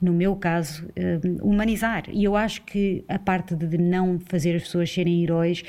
no 0.00 0.12
meu 0.12 0.36
caso, 0.36 0.86
hum, 0.96 1.38
humanizar. 1.42 2.04
E 2.08 2.22
eu 2.22 2.36
acho 2.36 2.62
que 2.62 3.04
a 3.08 3.18
parte 3.18 3.54
de 3.56 3.78
não 3.78 4.20
fazer 4.20 4.54
as 4.54 4.62
pessoas 4.62 4.92
serem 4.92 5.22
heróis 5.22 5.64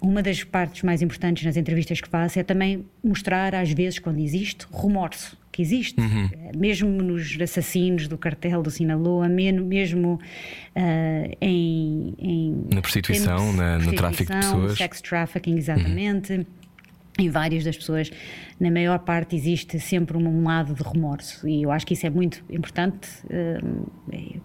uma 0.00 0.22
das 0.22 0.44
partes 0.44 0.82
mais 0.82 1.02
importantes 1.02 1.44
nas 1.44 1.56
entrevistas 1.56 2.00
que 2.00 2.08
faço 2.08 2.38
é 2.38 2.44
também 2.44 2.84
mostrar, 3.02 3.54
às 3.54 3.70
vezes, 3.72 3.98
quando 3.98 4.20
existe, 4.20 4.66
remorso 4.72 5.36
que 5.58 5.62
existe, 5.62 6.00
uhum. 6.00 6.30
mesmo 6.56 6.88
nos 6.88 7.36
assassinos 7.40 8.06
do 8.06 8.16
cartel 8.16 8.62
do 8.62 8.70
Sinaloa, 8.70 9.28
mesmo 9.28 10.14
uh, 10.14 11.36
em, 11.40 12.14
em, 12.16 12.64
Na 12.72 12.80
prostituição, 12.80 13.52
na, 13.52 13.76
no 13.76 13.92
tráfico 13.92 14.32
de 14.32 14.38
pessoas. 14.38 14.78
Sex 14.78 15.00
trafficking, 15.00 15.56
exatamente. 15.56 16.32
Uhum 16.32 16.46
em 17.20 17.28
várias 17.28 17.64
das 17.64 17.76
pessoas, 17.76 18.12
na 18.60 18.70
maior 18.70 18.98
parte, 19.00 19.36
existe 19.36 19.78
sempre 19.78 20.16
um, 20.16 20.44
lado 20.44 20.74
de 20.74 20.82
remorso. 20.82 21.46
E 21.48 21.62
eu 21.62 21.70
acho 21.70 21.86
que 21.86 21.94
isso 21.94 22.06
é 22.06 22.10
muito 22.10 22.42
importante 22.50 23.08
uh, 23.24 23.90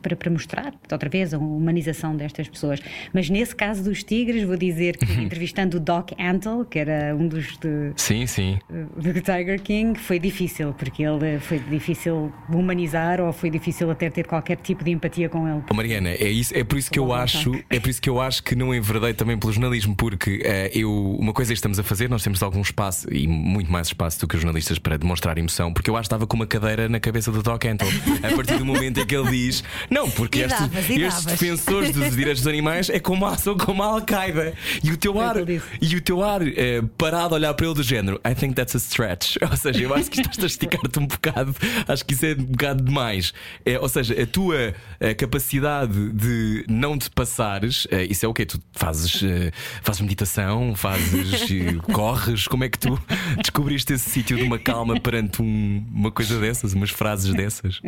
para, 0.02 0.16
para, 0.16 0.30
mostrar, 0.30 0.74
outra 0.92 1.10
vez, 1.10 1.34
a 1.34 1.38
humanização 1.38 2.16
destas 2.16 2.48
pessoas. 2.48 2.80
Mas 3.14 3.30
nesse 3.30 3.56
caso 3.56 3.84
dos 3.84 4.04
tigres, 4.04 4.44
vou 4.44 4.58
dizer 4.58 4.98
que, 4.98 5.12
entrevistando 5.22 5.78
o 5.78 5.80
Doc 5.80 6.12
Antle, 6.20 6.66
que 6.66 6.80
era 6.80 7.16
um 7.16 7.28
dos. 7.28 7.58
De, 7.58 7.94
sim, 7.96 8.28
sim. 8.28 8.60
Do 8.70 9.14
Tiger 9.14 9.62
King, 9.62 9.98
foi 9.98 10.20
difícil, 10.20 10.74
porque 10.74 11.04
ele 11.04 11.40
foi 11.40 11.60
difícil 11.60 12.32
humanizar 12.50 13.22
ou 13.22 13.32
foi 13.32 13.50
difícil 13.50 13.90
até 13.90 14.10
ter 14.10 14.28
qualquer 14.28 14.58
tipo 14.58 14.84
de 14.84 14.92
empatia 14.92 15.30
com 15.30 15.48
ele. 15.48 15.64
Oh, 15.70 15.74
Mariana, 15.74 16.10
é, 16.10 16.30
isso, 16.30 16.56
é 16.56 16.64
por 16.64 16.78
isso 16.78 16.92
que 16.92 17.00
eu 17.00 17.14
acho, 17.14 17.52
é 17.70 17.80
por 17.80 17.90
isso 17.90 18.02
que 18.02 18.10
eu 18.10 18.20
acho 18.20 18.44
que 18.44 18.56
não 18.56 18.74
enverdei 18.74 19.14
também 19.14 19.38
pelo 19.38 19.52
jornalismo, 19.52 19.96
porque 19.96 20.38
uh, 20.38 20.78
eu, 20.78 21.16
uma 21.20 21.34
coisa 21.34 21.52
que 21.52 21.58
estamos 21.58 21.80
a 21.80 21.84
fazer, 21.84 22.10
nós 22.10 22.24
temos 22.24 22.44
alguns 22.44 22.72
espaço 22.74 23.14
e 23.14 23.28
muito 23.28 23.72
mais 23.72 23.88
espaço 23.88 24.03
do 24.12 24.28
que 24.28 24.36
os 24.36 24.42
jornalistas 24.42 24.80
para 24.80 24.98
demonstrar 24.98 25.38
emoção, 25.38 25.74
porque 25.74 25.90
eu 25.90 25.96
acho 25.96 26.04
que 26.04 26.08
estava 26.08 26.28
com 26.28 26.36
uma 26.36 26.46
cadeira 26.48 26.88
na 26.90 27.00
cabeça 27.00 27.32
do 27.32 27.42
Doc 27.42 27.66
Antle. 27.66 27.88
A 28.22 28.36
partir 28.36 28.58
do 28.58 28.66
momento 28.66 29.00
em 29.00 29.06
que 29.06 29.16
ele 29.16 29.30
diz: 29.30 29.64
Não, 29.90 30.10
porque 30.10 30.40
estes, 30.40 30.60
davas, 30.60 30.90
estes 30.90 31.26
defensores 31.26 31.92
dos 31.92 32.16
direitos 32.16 32.42
dos 32.42 32.48
animais 32.48 32.90
é 32.90 33.00
como 33.00 33.26
a, 33.26 33.38
são 33.38 33.58
como 33.58 33.82
a 33.84 33.88
Al-Qaeda. 33.88 34.54
E 34.84 34.92
o 34.92 34.98
teu 34.98 35.20
ar, 35.20 35.36
e 35.82 35.96
o 35.96 36.02
teu 36.02 36.24
ar 36.24 36.42
é, 36.48 36.82
parado 36.98 37.36
a 37.36 37.38
olhar 37.38 37.54
para 37.54 37.66
ele 37.66 37.76
do 37.76 37.84
género: 37.84 38.20
I 38.26 38.36
think 38.36 38.56
that's 38.56 38.76
a 38.76 38.80
stretch. 38.80 39.38
Ou 39.50 39.58
seja, 39.58 39.82
eu 39.82 39.94
acho 39.94 40.10
que 40.10 40.22
estás 40.22 40.44
a 40.44 40.48
esticar-te 40.48 41.00
um 41.00 41.08
bocado, 41.08 41.56
acho 41.88 42.06
que 42.06 42.14
isso 42.14 42.26
é 42.26 42.34
um 42.34 42.46
bocado 42.46 42.84
demais. 42.84 43.34
É, 43.66 43.80
ou 43.80 43.90
seja, 43.90 44.22
a 44.22 44.26
tua 44.26 44.74
a 45.00 45.14
capacidade 45.14 46.10
de 46.14 46.66
não 46.68 46.98
te 46.98 47.10
passares, 47.10 47.88
é, 47.92 48.04
isso 48.06 48.26
é 48.26 48.30
o 48.30 48.34
quê? 48.34 48.46
Tu 48.46 48.60
fazes, 48.72 49.22
eh, 49.24 49.52
fazes 49.82 50.02
meditação, 50.02 50.76
fazes, 50.76 51.44
eh, 51.52 51.74
corres, 51.92 52.48
como 52.48 52.64
é 52.64 52.70
que 52.70 52.80
tu 52.80 53.00
descobriste 53.42 53.93
esse 53.94 54.10
sítio 54.10 54.38
de 54.38 54.44
uma 54.44 54.60
calma 54.60 55.00
perante 55.00 55.42
um, 55.42 55.86
uma 55.94 56.12
coisa 56.12 56.40
dessas, 56.40 56.74
umas 56.74 56.90
frases 56.90 57.34
dessas? 57.34 57.82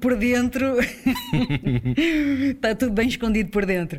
Por 0.00 0.14
dentro 0.16 0.76
está 2.50 2.76
tudo 2.76 2.92
bem 2.92 3.08
escondido 3.08 3.50
por 3.50 3.66
dentro. 3.66 3.98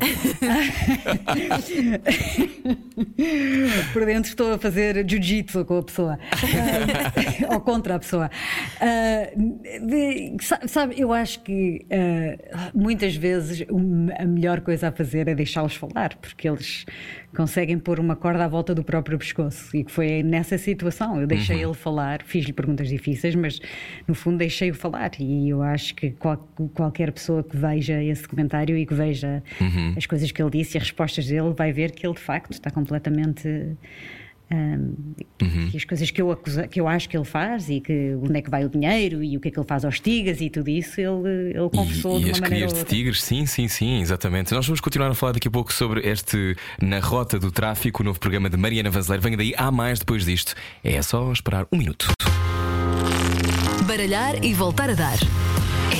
por 3.92 4.06
dentro 4.06 4.30
estou 4.30 4.54
a 4.54 4.58
fazer 4.58 5.06
jiu-jitsu 5.08 5.66
com 5.66 5.78
a 5.78 5.82
pessoa 5.82 6.18
ou 7.50 7.60
contra 7.60 7.96
a 7.96 7.98
pessoa. 7.98 8.30
Uh, 8.80 10.36
sabe, 10.66 10.98
eu 10.98 11.12
acho 11.12 11.40
que 11.42 11.84
uh, 11.90 12.38
muitas 12.74 13.14
vezes 13.14 13.66
a 14.18 14.24
melhor 14.24 14.62
coisa 14.62 14.88
a 14.88 14.92
fazer 14.92 15.28
é 15.28 15.34
deixá-los 15.34 15.74
falar, 15.74 16.16
porque 16.16 16.48
eles 16.48 16.86
conseguem 17.34 17.78
pôr 17.78 17.98
uma 17.98 18.14
corda 18.14 18.44
à 18.44 18.48
volta 18.48 18.74
do 18.74 18.84
próprio 18.84 19.18
pescoço. 19.18 19.74
E 19.76 19.84
que 19.84 19.90
foi 19.90 20.22
nessa 20.22 20.58
situação. 20.58 21.20
Eu 21.20 21.26
deixei 21.26 21.56
uhum. 21.56 21.70
ele 21.70 21.74
falar, 21.74 22.22
fiz-lhe 22.22 22.52
perguntas 22.52 22.88
difíceis, 22.88 23.34
mas 23.34 23.60
no 24.06 24.14
fundo 24.14 24.38
deixei-o 24.38 24.74
falar. 24.74 25.10
E 25.18 25.48
eu 25.48 25.62
acho 25.62 25.94
que 25.94 26.10
qual, 26.10 26.36
qualquer 26.74 27.12
pessoa 27.12 27.42
que 27.42 27.56
veja 27.56 28.02
esse 28.02 28.22
documentário 28.22 28.76
e 28.76 28.86
que 28.86 28.94
veja 28.94 29.42
uhum. 29.60 29.94
as 29.96 30.06
coisas 30.06 30.30
que 30.30 30.42
ele 30.42 30.50
disse 30.50 30.76
e 30.76 30.78
as 30.78 30.84
respostas 30.84 31.26
dele 31.26 31.52
vai 31.56 31.72
ver 31.72 31.92
que 31.92 32.06
ele 32.06 32.14
de 32.14 32.20
facto 32.20 32.52
está 32.52 32.70
completamente 32.70 33.76
um, 34.52 34.94
uhum. 35.40 35.70
E 35.72 35.76
as 35.76 35.84
coisas 35.84 36.10
que 36.10 36.20
eu, 36.20 36.30
acusa, 36.30 36.68
que 36.68 36.80
eu 36.80 36.86
acho 36.86 37.08
que 37.08 37.16
ele 37.16 37.24
faz 37.24 37.68
e 37.68 37.80
que 37.80 38.14
onde 38.22 38.38
é 38.38 38.42
que 38.42 38.50
vai 38.50 38.64
o 38.64 38.68
dinheiro 38.68 39.22
e 39.22 39.36
o 39.36 39.40
que 39.40 39.48
é 39.48 39.50
que 39.50 39.58
ele 39.58 39.66
faz 39.66 39.84
aos 39.84 39.98
tigres 39.98 40.40
e 40.40 40.50
tudo 40.50 40.68
isso, 40.68 41.00
ele, 41.00 41.50
ele 41.50 41.70
confessou 41.70 42.18
e, 42.18 42.24
de 42.24 42.26
uma 42.26 42.32
as 42.32 42.40
maneira. 42.40 42.66
de 42.66 42.84
tigres, 42.84 43.22
sim, 43.22 43.46
sim, 43.46 43.68
sim, 43.68 44.00
exatamente. 44.00 44.52
Nós 44.52 44.66
vamos 44.66 44.80
continuar 44.80 45.10
a 45.10 45.14
falar 45.14 45.32
daqui 45.32 45.48
a 45.48 45.50
pouco 45.50 45.72
sobre 45.72 46.06
este 46.06 46.56
Na 46.80 47.00
Rota 47.00 47.38
do 47.38 47.50
Tráfico, 47.50 48.02
o 48.02 48.04
novo 48.04 48.20
programa 48.20 48.50
de 48.50 48.56
Mariana 48.56 48.90
Vanzeler. 48.90 49.20
Venha 49.20 49.36
daí, 49.36 49.54
há 49.56 49.70
mais 49.70 49.98
depois 49.98 50.24
disto. 50.24 50.54
É 50.84 51.00
só 51.00 51.32
esperar 51.32 51.66
um 51.72 51.78
minuto. 51.78 52.12
Baralhar 53.86 54.44
e 54.44 54.54
voltar 54.54 54.90
a 54.90 54.94
dar. 54.94 55.18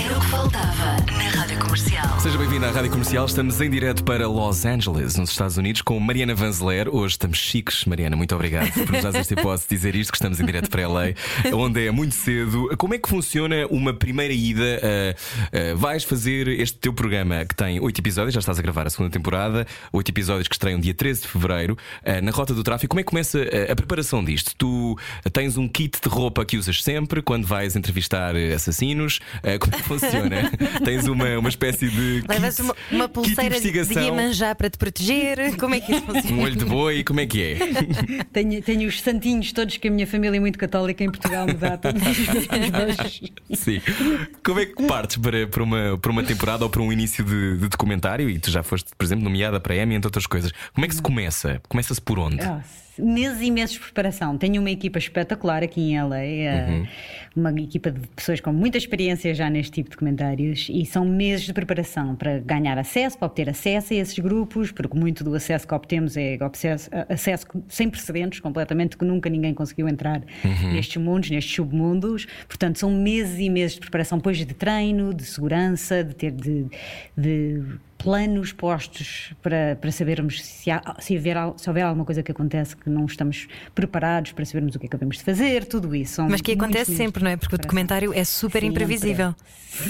Era 0.04 0.16
o 0.16 0.20
que 0.20 0.26
faltava 0.26 0.96
na 1.12 1.41
Comercial. 1.62 2.20
Seja 2.20 2.36
bem-vindo 2.38 2.66
à 2.66 2.70
Rádio 2.70 2.90
Comercial. 2.90 3.24
Estamos 3.24 3.60
em 3.60 3.70
direto 3.70 4.02
para 4.02 4.26
Los 4.26 4.64
Angeles, 4.64 5.16
nos 5.16 5.30
Estados 5.30 5.56
Unidos, 5.56 5.80
com 5.80 5.98
Mariana 6.00 6.34
Vanzeler. 6.34 6.88
Hoje 6.88 7.12
estamos 7.12 7.38
chiques. 7.38 7.84
Mariana, 7.84 8.16
muito 8.16 8.34
obrigado 8.34 8.72
por 8.72 8.90
nos 8.90 9.02
dar 9.02 9.14
esta 9.14 9.34
hipótese 9.34 9.68
de 9.68 9.76
dizer 9.76 9.94
isto, 9.94 10.10
que 10.10 10.16
estamos 10.16 10.40
em 10.40 10.44
direto 10.44 10.68
para 10.68 10.88
LA, 10.88 11.14
onde 11.54 11.86
é 11.86 11.90
muito 11.90 12.14
cedo. 12.14 12.68
Como 12.76 12.94
é 12.94 12.98
que 12.98 13.08
funciona 13.08 13.66
uma 13.70 13.94
primeira 13.94 14.34
ida? 14.34 14.62
Uh, 14.62 15.74
uh, 15.74 15.76
vais 15.76 16.02
fazer 16.02 16.48
este 16.48 16.78
teu 16.78 16.92
programa 16.92 17.44
que 17.44 17.54
tem 17.54 17.78
oito 17.78 18.00
episódios, 18.00 18.34
já 18.34 18.40
estás 18.40 18.58
a 18.58 18.62
gravar 18.62 18.86
a 18.86 18.90
segunda 18.90 19.10
temporada, 19.10 19.66
oito 19.92 20.08
episódios 20.08 20.48
que 20.48 20.54
estreiam 20.54 20.80
dia 20.80 20.94
13 20.94 21.22
de 21.22 21.28
fevereiro, 21.28 21.78
uh, 22.02 22.24
na 22.24 22.32
Rota 22.32 22.54
do 22.54 22.64
Tráfico. 22.64 22.90
Como 22.90 23.00
é 23.00 23.04
que 23.04 23.10
começa 23.10 23.38
a 23.70 23.76
preparação 23.76 24.24
disto? 24.24 24.52
Tu 24.56 24.98
tens 25.32 25.56
um 25.56 25.68
kit 25.68 26.00
de 26.02 26.08
roupa 26.08 26.44
que 26.44 26.56
usas 26.56 26.82
sempre 26.82 27.22
quando 27.22 27.46
vais 27.46 27.76
entrevistar 27.76 28.34
assassinos? 28.54 29.20
como 29.60 29.74
é 29.74 29.78
que 29.78 29.88
funciona? 29.88 30.50
tens 30.84 31.06
uma, 31.06 31.38
uma 31.38 31.51
espécie 31.52 31.88
de. 31.88 32.24
Levas 32.28 32.58
uma, 32.58 32.74
uma 32.90 33.08
pulseira 33.08 33.60
de, 33.60 33.70
de 33.70 33.98
Iemanjá 33.98 34.54
para 34.54 34.68
te 34.68 34.78
proteger? 34.78 35.56
Como 35.56 35.74
é 35.74 35.80
que 35.80 35.92
isso 35.92 36.02
funciona? 36.02 36.36
Um 36.36 36.42
olho 36.42 36.56
de 36.56 36.64
boi, 36.64 37.04
como 37.04 37.20
é 37.20 37.26
que 37.26 37.42
é? 37.42 37.58
tenho, 38.32 38.62
tenho 38.62 38.88
os 38.88 39.00
santinhos 39.00 39.52
todos 39.52 39.76
que 39.76 39.88
a 39.88 39.90
minha 39.90 40.06
família 40.06 40.36
é 40.36 40.40
muito 40.40 40.58
católica 40.58 41.04
em 41.04 41.10
Portugal 41.10 41.46
me 41.46 41.54
dá 41.54 41.76
todos 41.76 42.02
os 42.02 43.58
Sim. 43.58 43.80
Como 44.44 44.60
é 44.60 44.66
que 44.66 44.86
partes 44.86 45.16
para, 45.16 45.46
para, 45.46 45.62
uma, 45.62 45.98
para 45.98 46.10
uma 46.10 46.22
temporada 46.22 46.64
ou 46.64 46.70
para 46.70 46.82
um 46.82 46.92
início 46.92 47.24
de, 47.24 47.58
de 47.58 47.68
documentário? 47.68 48.28
E 48.28 48.38
tu 48.38 48.50
já 48.50 48.62
foste, 48.62 48.90
por 48.96 49.04
exemplo, 49.04 49.24
nomeada 49.24 49.60
para 49.60 49.76
Emmy, 49.76 49.94
entre 49.94 50.08
outras 50.08 50.26
coisas. 50.26 50.52
Como 50.74 50.84
é 50.84 50.88
que 50.88 50.94
se 50.94 51.02
começa? 51.02 51.60
Começa-se 51.68 52.00
por 52.00 52.18
onde? 52.18 52.42
Oh, 52.42 52.81
meses 53.02 53.40
e 53.40 53.50
meses 53.50 53.74
de 53.74 53.80
preparação. 53.80 54.38
Tenho 54.38 54.60
uma 54.60 54.70
equipa 54.70 54.98
espetacular 54.98 55.62
aqui 55.62 55.80
em 55.80 56.02
LA, 56.02 56.18
eh, 56.18 56.66
uhum. 56.68 56.86
uma 57.36 57.60
equipa 57.60 57.90
de 57.90 58.00
pessoas 58.08 58.40
com 58.40 58.52
muita 58.52 58.78
experiência 58.78 59.34
já 59.34 59.50
neste 59.50 59.72
tipo 59.72 59.90
de 59.90 59.96
comentários 59.96 60.68
e 60.70 60.84
são 60.86 61.04
meses 61.04 61.44
de 61.44 61.52
preparação 61.52 62.14
para 62.14 62.38
ganhar 62.38 62.78
acesso, 62.78 63.18
para 63.18 63.26
obter 63.26 63.48
acesso 63.50 63.92
a 63.92 63.96
esses 63.96 64.18
grupos, 64.18 64.70
porque 64.70 64.96
muito 64.96 65.24
do 65.24 65.34
acesso 65.34 65.66
que 65.66 65.74
obtemos 65.74 66.16
é 66.16 66.38
acesso, 66.40 66.90
acesso 67.08 67.46
sem 67.68 67.90
precedentes, 67.90 68.40
completamente, 68.40 68.96
que 68.96 69.04
nunca 69.04 69.28
ninguém 69.28 69.52
conseguiu 69.52 69.88
entrar 69.88 70.22
uhum. 70.44 70.72
nestes 70.72 70.96
mundos, 71.02 71.30
nestes 71.30 71.54
submundos. 71.54 72.26
Portanto, 72.46 72.78
são 72.78 72.90
meses 72.90 73.38
e 73.38 73.50
meses 73.50 73.74
de 73.74 73.80
preparação, 73.80 74.18
depois 74.18 74.38
de 74.38 74.46
treino, 74.46 75.12
de 75.12 75.24
segurança, 75.24 76.04
de 76.04 76.14
ter 76.14 76.30
de, 76.30 76.66
de 77.16 77.62
planos 78.02 78.52
postos 78.52 79.32
para, 79.40 79.76
para 79.80 79.92
sabermos 79.92 80.44
se, 80.44 80.70
há, 80.70 80.96
se, 80.98 81.16
haver, 81.16 81.36
se 81.56 81.68
houver 81.68 81.82
alguma 81.82 82.04
coisa 82.04 82.22
que 82.22 82.32
acontece 82.32 82.76
que 82.76 82.90
não 82.90 83.06
estamos 83.06 83.46
preparados 83.74 84.32
para 84.32 84.44
sabermos 84.44 84.74
o 84.74 84.78
que 84.78 84.86
é 84.86 84.88
devemos 84.88 85.18
de 85.18 85.24
fazer, 85.24 85.64
tudo 85.64 85.94
isso. 85.94 86.22
Mas 86.28 86.40
que 86.40 86.52
acontece 86.52 86.94
sempre, 86.96 87.22
não 87.22 87.30
é? 87.30 87.36
Porque 87.36 87.54
o 87.54 87.58
documentário 87.58 88.12
é 88.12 88.24
super 88.24 88.60
sempre, 88.60 88.68
imprevisível. 88.68 89.34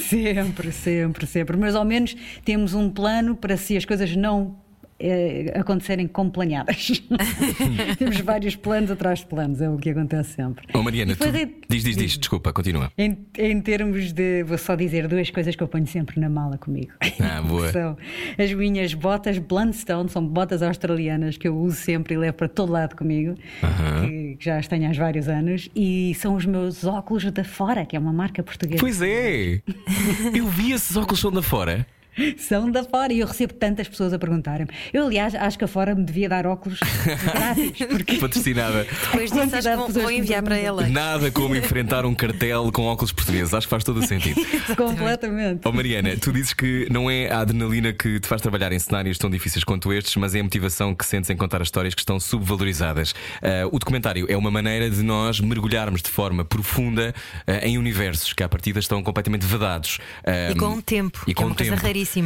Sempre, 0.09 0.73
sempre, 0.73 1.27
sempre. 1.27 1.57
Mas 1.57 1.75
ao 1.75 1.85
menos 1.85 2.15
temos 2.45 2.75
um 2.75 2.91
plano 2.91 3.35
para 3.35 3.57
se 3.57 3.77
as 3.77 3.85
coisas 3.85 4.15
não 4.15 4.62
eh, 5.03 5.53
acontecerem 5.59 6.07
como 6.07 6.31
planeadas. 6.31 7.03
Temos 7.99 8.21
vários 8.21 8.57
planos 8.57 8.91
atrás 8.91 9.21
de 9.21 9.27
planos, 9.27 9.61
é 9.61 9.69
o 9.69 9.77
que 9.77 9.91
acontece 9.91 10.35
sempre. 10.35 10.67
Oh, 10.73 10.83
Mariana, 10.83 11.17
tu... 11.17 11.25
é- 11.25 11.49
diz, 11.69 11.85
diz, 11.85 11.97
diz, 11.97 12.19
desculpa, 12.19 12.53
continua. 12.53 12.93
Em, 12.97 13.19
em 13.37 13.61
termos 13.61 14.13
de. 14.13 14.43
Vou 14.45 14.57
só 14.59 14.75
dizer 14.75 15.09
duas 15.09 15.31
coisas 15.31 15.57
que 15.57 15.63
eu 15.63 15.69
ponho 15.69 15.87
sempre 15.87 16.21
na 16.21 16.29
mala 16.29 16.57
comigo. 16.57 16.93
Ah, 17.21 17.43
boa. 17.43 17.71
São 17.73 17.97
as 18.39 18.53
minhas 18.53 18.95
botas 18.95 19.39
Blundstone, 19.39 20.09
são 20.09 20.27
botas 20.27 20.63
australianas 20.63 21.37
que 21.37 21.49
eu 21.49 21.57
uso 21.57 21.77
sempre 21.77 22.15
e 22.15 22.19
levo 22.19 22.35
para 22.35 22.49
todo 22.49 22.73
lado 22.73 22.97
comigo, 22.97 23.35
que, 23.35 24.37
que 24.37 24.45
já 24.45 24.59
as 24.59 24.69
tenho 24.69 24.89
há 24.89 24.93
vários 24.93 25.29
anos, 25.29 25.69
e 25.75 26.15
são 26.15 26.35
os 26.35 26.47
meus 26.47 26.85
óculos 26.85 27.25
da 27.31 27.45
Fora, 27.45 27.85
que 27.85 27.97
é 27.97 27.99
uma 27.99 28.13
marca 28.13 28.43
portuguesa. 28.43 28.81
Pois 28.81 29.01
é! 29.03 29.61
Eu 30.35 30.47
vi 30.47 30.73
esses 30.73 30.97
óculos 30.97 31.21
são 31.21 31.31
da 31.31 31.43
fora. 31.43 31.87
São 32.39 32.71
da 32.71 32.85
Fora 32.85 33.13
e 33.13 33.21
eu 33.21 33.27
recebo 33.27 33.55
tantas 33.55 33.89
pessoas 33.89 34.13
a 34.13 34.19
perguntarem-me. 34.19 34.71
Eu, 34.93 35.07
aliás, 35.07 35.35
acho 35.35 35.59
que 35.59 35.65
a 35.65 35.69
Fora 35.69 35.95
me 35.95 36.05
devia 36.05 36.29
dar 36.29 36.47
óculos 36.47 36.79
grátis, 37.35 37.87
porque. 37.89 38.17
Patrocinada. 38.17 38.85
Depois 38.85 39.31
disso, 39.31 39.57
acho 39.57 39.87
que 39.87 39.93
vou, 39.93 40.11
enviar 40.11 40.43
para 40.43 40.57
ela. 40.57 40.87
Nada 40.89 41.31
como 41.31 41.57
enfrentar 41.57 42.05
um 42.05 42.15
cartel 42.15 42.71
com 42.73 42.85
óculos 42.85 43.13
portugueses. 43.13 43.55
Acho 43.55 43.67
que 43.67 43.71
faz 43.71 43.85
todo 43.85 43.99
o 43.99 44.07
sentido. 44.07 44.41
Completamente. 44.77 45.61
Oh 45.65 45.73
Mariana, 45.73 46.17
tu 46.17 46.33
dizes 46.33 46.53
que 46.53 46.87
não 46.91 47.11
é 47.11 47.31
a 47.31 47.41
adrenalina 47.41 47.93
que 47.93 48.21
te 48.21 48.27
faz 48.27 48.41
trabalhar 48.41 48.73
em 48.73 48.79
cenários 48.79 49.19
tão 49.19 49.31
difíceis 49.31 49.65
quanto 49.65 49.93
estes, 49.93 50.17
mas 50.17 50.35
é 50.35 50.41
a 50.41 50.43
motivação 50.43 50.95
que 50.95 51.05
sentes 51.07 51.31
em 51.31 51.37
contar 51.37 51.63
as 51.63 51.69
histórias 51.69 51.95
que 51.95 52.01
estão 52.01 52.21
subvalorizadas. 52.21 53.15
Ah, 53.41 53.69
o 53.71 53.79
documentário 53.79 54.27
é 54.29 54.37
uma 54.37 54.51
maneira 54.51 54.91
de 54.91 55.03
nós 55.03 55.41
mergulharmos 55.41 56.03
de 56.03 56.11
forma 56.11 56.45
profunda 56.45 57.15
ah, 57.47 57.67
em 57.67 57.79
universos 57.79 58.33
que 58.33 58.43
à 58.43 58.49
partida 58.49 58.79
estão 58.79 59.03
completamente 59.03 59.47
vedados. 59.47 59.99
Ah, 60.25 60.51
E 60.51 60.55
com 60.55 60.81
tempo, 60.81 61.25
e 61.27 61.35
que 61.35 61.43
é 61.43 61.47
uma 61.47 61.55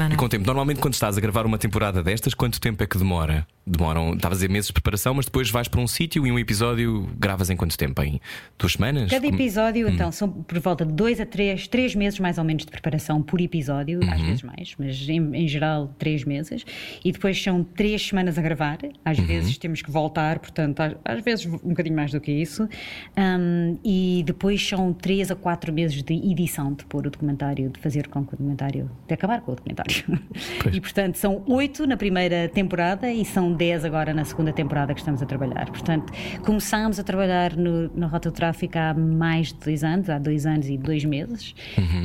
não? 0.08 0.14
E 0.14 0.16
com 0.16 0.28
tempo. 0.28 0.46
Normalmente, 0.46 0.80
quando 0.80 0.94
estás 0.94 1.16
a 1.16 1.20
gravar 1.20 1.46
uma 1.46 1.58
temporada 1.58 2.02
destas, 2.02 2.34
quanto 2.34 2.60
tempo 2.60 2.82
é 2.82 2.86
que 2.86 2.98
demora? 2.98 3.46
Demoram, 3.68 4.14
estavas 4.14 4.38
a 4.38 4.38
dizer 4.38 4.48
meses 4.48 4.68
de 4.68 4.72
preparação, 4.74 5.12
mas 5.14 5.24
depois 5.24 5.50
vais 5.50 5.66
para 5.66 5.80
um 5.80 5.88
sítio 5.88 6.24
e 6.24 6.30
um 6.30 6.38
episódio 6.38 7.08
gravas 7.18 7.50
em 7.50 7.56
quanto 7.56 7.76
tempo? 7.76 8.00
Em 8.00 8.20
duas 8.56 8.74
semanas? 8.74 9.10
Cada 9.10 9.26
episódio, 9.26 9.88
então, 9.88 10.12
são 10.12 10.30
por 10.30 10.60
volta 10.60 10.86
de 10.86 10.92
dois 10.92 11.20
a 11.20 11.26
três, 11.26 11.66
três 11.66 11.92
meses 11.96 12.20
mais 12.20 12.38
ou 12.38 12.44
menos 12.44 12.64
de 12.64 12.70
preparação 12.70 13.20
por 13.20 13.40
episódio, 13.40 13.98
às 14.08 14.20
vezes 14.20 14.42
mais, 14.44 14.74
mas 14.78 15.08
em, 15.08 15.34
em 15.34 15.48
geral 15.48 15.92
três 15.98 16.24
meses. 16.24 16.64
E 17.04 17.10
depois 17.10 17.42
são 17.42 17.64
três 17.64 18.06
semanas 18.06 18.38
a 18.38 18.42
gravar, 18.42 18.78
às 19.04 19.18
vezes 19.18 19.58
temos 19.58 19.82
que 19.82 19.90
voltar, 19.90 20.38
portanto, 20.38 20.78
às, 20.78 20.94
às 21.04 21.24
vezes 21.24 21.46
um 21.46 21.70
bocadinho 21.70 21.96
mais 21.96 22.12
do 22.12 22.20
que 22.20 22.30
isso. 22.30 22.68
Um, 23.18 23.78
e 23.84 24.22
depois 24.24 24.64
são 24.64 24.92
três 24.92 25.28
a 25.28 25.34
quatro 25.34 25.72
meses 25.72 26.04
de 26.04 26.14
edição, 26.14 26.72
de 26.72 26.84
pôr 26.84 27.08
o 27.08 27.10
documentário, 27.10 27.68
de 27.70 27.80
fazer 27.80 28.06
com 28.06 28.24
que 28.24 28.34
o 28.34 28.36
documentário, 28.36 28.88
de 29.08 29.14
acabar 29.14 29.40
com 29.40 29.50
o 29.50 29.54
documentário. 29.56 30.04
E 30.72 30.80
portanto, 30.80 31.16
são 31.16 31.42
oito 31.46 31.86
na 31.86 31.96
primeira 31.96 32.48
temporada 32.48 33.10
e 33.10 33.24
são 33.24 33.55
dez 33.56 33.84
agora 33.84 34.12
na 34.14 34.24
segunda 34.24 34.52
temporada 34.52 34.94
que 34.94 35.00
estamos 35.00 35.22
a 35.22 35.26
trabalhar. 35.26 35.66
Portanto, 35.66 36.12
começámos 36.44 36.98
a 36.98 37.02
trabalhar 37.02 37.56
no, 37.56 37.90
na 37.96 38.06
Rota 38.06 38.30
do 38.30 38.34
Tráfico 38.34 38.78
há 38.78 38.94
mais 38.94 39.48
de 39.48 39.60
dois 39.60 39.82
anos, 39.82 40.08
há 40.10 40.18
dois 40.18 40.46
anos 40.46 40.68
e 40.68 40.76
dois 40.76 41.04
meses, 41.04 41.54